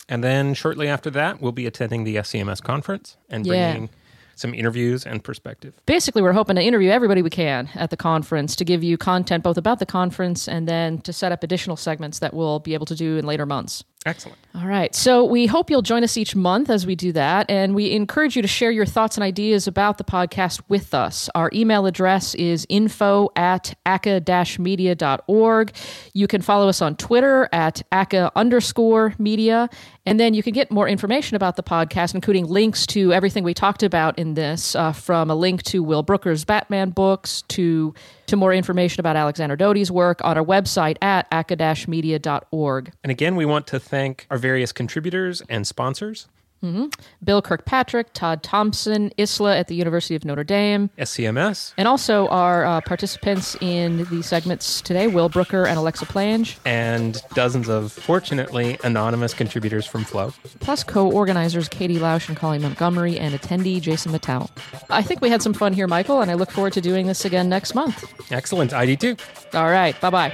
And 0.07 0.23
then 0.23 0.53
shortly 0.53 0.87
after 0.87 1.09
that, 1.09 1.41
we'll 1.41 1.51
be 1.51 1.65
attending 1.65 2.03
the 2.03 2.17
SCMS 2.17 2.61
conference 2.61 3.17
and 3.29 3.45
Yeah. 3.45 3.87
Some 4.35 4.53
interviews 4.53 5.05
and 5.05 5.23
perspective. 5.23 5.73
Basically, 5.85 6.21
we're 6.21 6.33
hoping 6.33 6.55
to 6.57 6.61
interview 6.61 6.89
everybody 6.89 7.21
we 7.21 7.29
can 7.29 7.69
at 7.75 7.89
the 7.89 7.97
conference 7.97 8.55
to 8.57 8.65
give 8.65 8.83
you 8.83 8.97
content 8.97 9.43
both 9.43 9.57
about 9.57 9.79
the 9.79 9.85
conference 9.85 10.47
and 10.47 10.67
then 10.67 10.99
to 11.01 11.13
set 11.13 11.31
up 11.31 11.43
additional 11.43 11.77
segments 11.77 12.19
that 12.19 12.33
we'll 12.33 12.59
be 12.59 12.73
able 12.73 12.85
to 12.85 12.95
do 12.95 13.17
in 13.17 13.25
later 13.25 13.45
months. 13.45 13.83
Excellent. 14.05 14.37
All 14.53 14.67
right. 14.67 14.93
So 14.93 15.25
we 15.25 15.47
hope 15.47 15.71
you'll 15.71 15.81
join 15.81 16.03
us 16.03 16.15
each 16.15 16.35
month 16.35 16.69
as 16.69 16.85
we 16.85 16.95
do 16.95 17.11
that. 17.13 17.49
And 17.49 17.73
we 17.73 17.91
encourage 17.91 18.35
you 18.35 18.43
to 18.43 18.47
share 18.47 18.69
your 18.69 18.85
thoughts 18.85 19.17
and 19.17 19.23
ideas 19.23 19.65
about 19.67 19.97
the 19.97 20.03
podcast 20.03 20.61
with 20.67 20.93
us. 20.93 21.27
Our 21.33 21.49
email 21.53 21.87
address 21.87 22.35
is 22.35 22.67
info 22.69 23.29
at 23.35 23.73
aca-media.org. 23.87 25.71
You 26.13 26.27
can 26.27 26.43
follow 26.43 26.69
us 26.69 26.83
on 26.83 26.95
Twitter 26.97 27.49
at 27.51 27.81
aca 27.91 28.31
underscore 28.35 29.15
media. 29.17 29.69
And 30.05 30.19
then 30.19 30.33
you 30.33 30.43
can 30.43 30.53
get 30.53 30.69
more 30.69 30.87
information 30.87 31.35
about 31.35 31.55
the 31.55 31.63
podcast, 31.63 32.13
including 32.13 32.45
links 32.45 32.85
to 32.87 33.11
everything 33.11 33.43
we 33.43 33.53
talked 33.53 33.81
about 33.81 34.19
in 34.19 34.35
this, 34.35 34.75
uh, 34.75 34.91
from 34.91 35.31
a 35.31 35.35
link 35.35 35.63
to 35.63 35.81
Will 35.81 36.03
Brooker's 36.03 36.45
Batman 36.45 36.91
books 36.91 37.41
to, 37.49 37.93
to 38.27 38.35
more 38.35 38.53
information 38.53 38.99
about 38.99 39.15
Alexander 39.15 39.55
Doty's 39.55 39.89
work 39.89 40.21
on 40.23 40.37
our 40.37 40.45
website 40.45 40.97
at 41.01 41.27
aca-media.org. 41.31 42.91
And 43.03 43.11
again, 43.11 43.35
we 43.35 43.45
want 43.45 43.67
to 43.67 43.79
thank 43.79 44.27
our 44.29 44.37
various 44.37 44.71
contributors 44.71 45.41
and 45.49 45.65
sponsors. 45.65 46.27
Hmm 46.65 46.85
Bill 47.23 47.41
Kirkpatrick, 47.41 48.13
Todd 48.13 48.41
Thompson, 48.43 49.11
Isla 49.17 49.57
at 49.57 49.67
the 49.67 49.75
University 49.75 50.15
of 50.15 50.25
Notre 50.25 50.43
Dame, 50.43 50.89
SCMS, 50.97 51.73
and 51.77 51.87
also 51.87 52.27
our 52.27 52.65
uh, 52.65 52.81
participants 52.81 53.55
in 53.61 54.05
the 54.05 54.21
segments 54.21 54.81
today 54.81 55.07
Will 55.07 55.29
Brooker 55.29 55.65
and 55.65 55.77
Alexa 55.77 56.05
Plange, 56.05 56.57
and 56.65 57.21
dozens 57.33 57.69
of 57.69 57.91
fortunately 57.91 58.77
anonymous 58.83 59.33
contributors 59.33 59.85
from 59.85 60.03
Flow. 60.03 60.33
plus 60.59 60.83
co 60.83 61.11
organizers 61.11 61.67
Katie 61.69 61.99
Lausch 61.99 62.27
and 62.27 62.37
Colleen 62.37 62.61
Montgomery, 62.63 63.17
and 63.19 63.33
attendee 63.35 63.79
Jason 63.79 64.11
Mittell. 64.11 64.49
I 64.89 65.01
think 65.01 65.21
we 65.21 65.29
had 65.29 65.41
some 65.41 65.53
fun 65.53 65.73
here, 65.73 65.87
Michael, 65.87 66.21
and 66.21 66.31
I 66.31 66.33
look 66.33 66.51
forward 66.51 66.73
to 66.73 66.81
doing 66.81 67.07
this 67.07 67.25
again 67.25 67.47
next 67.49 67.75
month. 67.75 68.03
Excellent. 68.31 68.71
ID2. 68.71 69.19
All 69.53 69.69
right. 69.69 69.99
Bye 70.01 70.09
bye. 70.09 70.33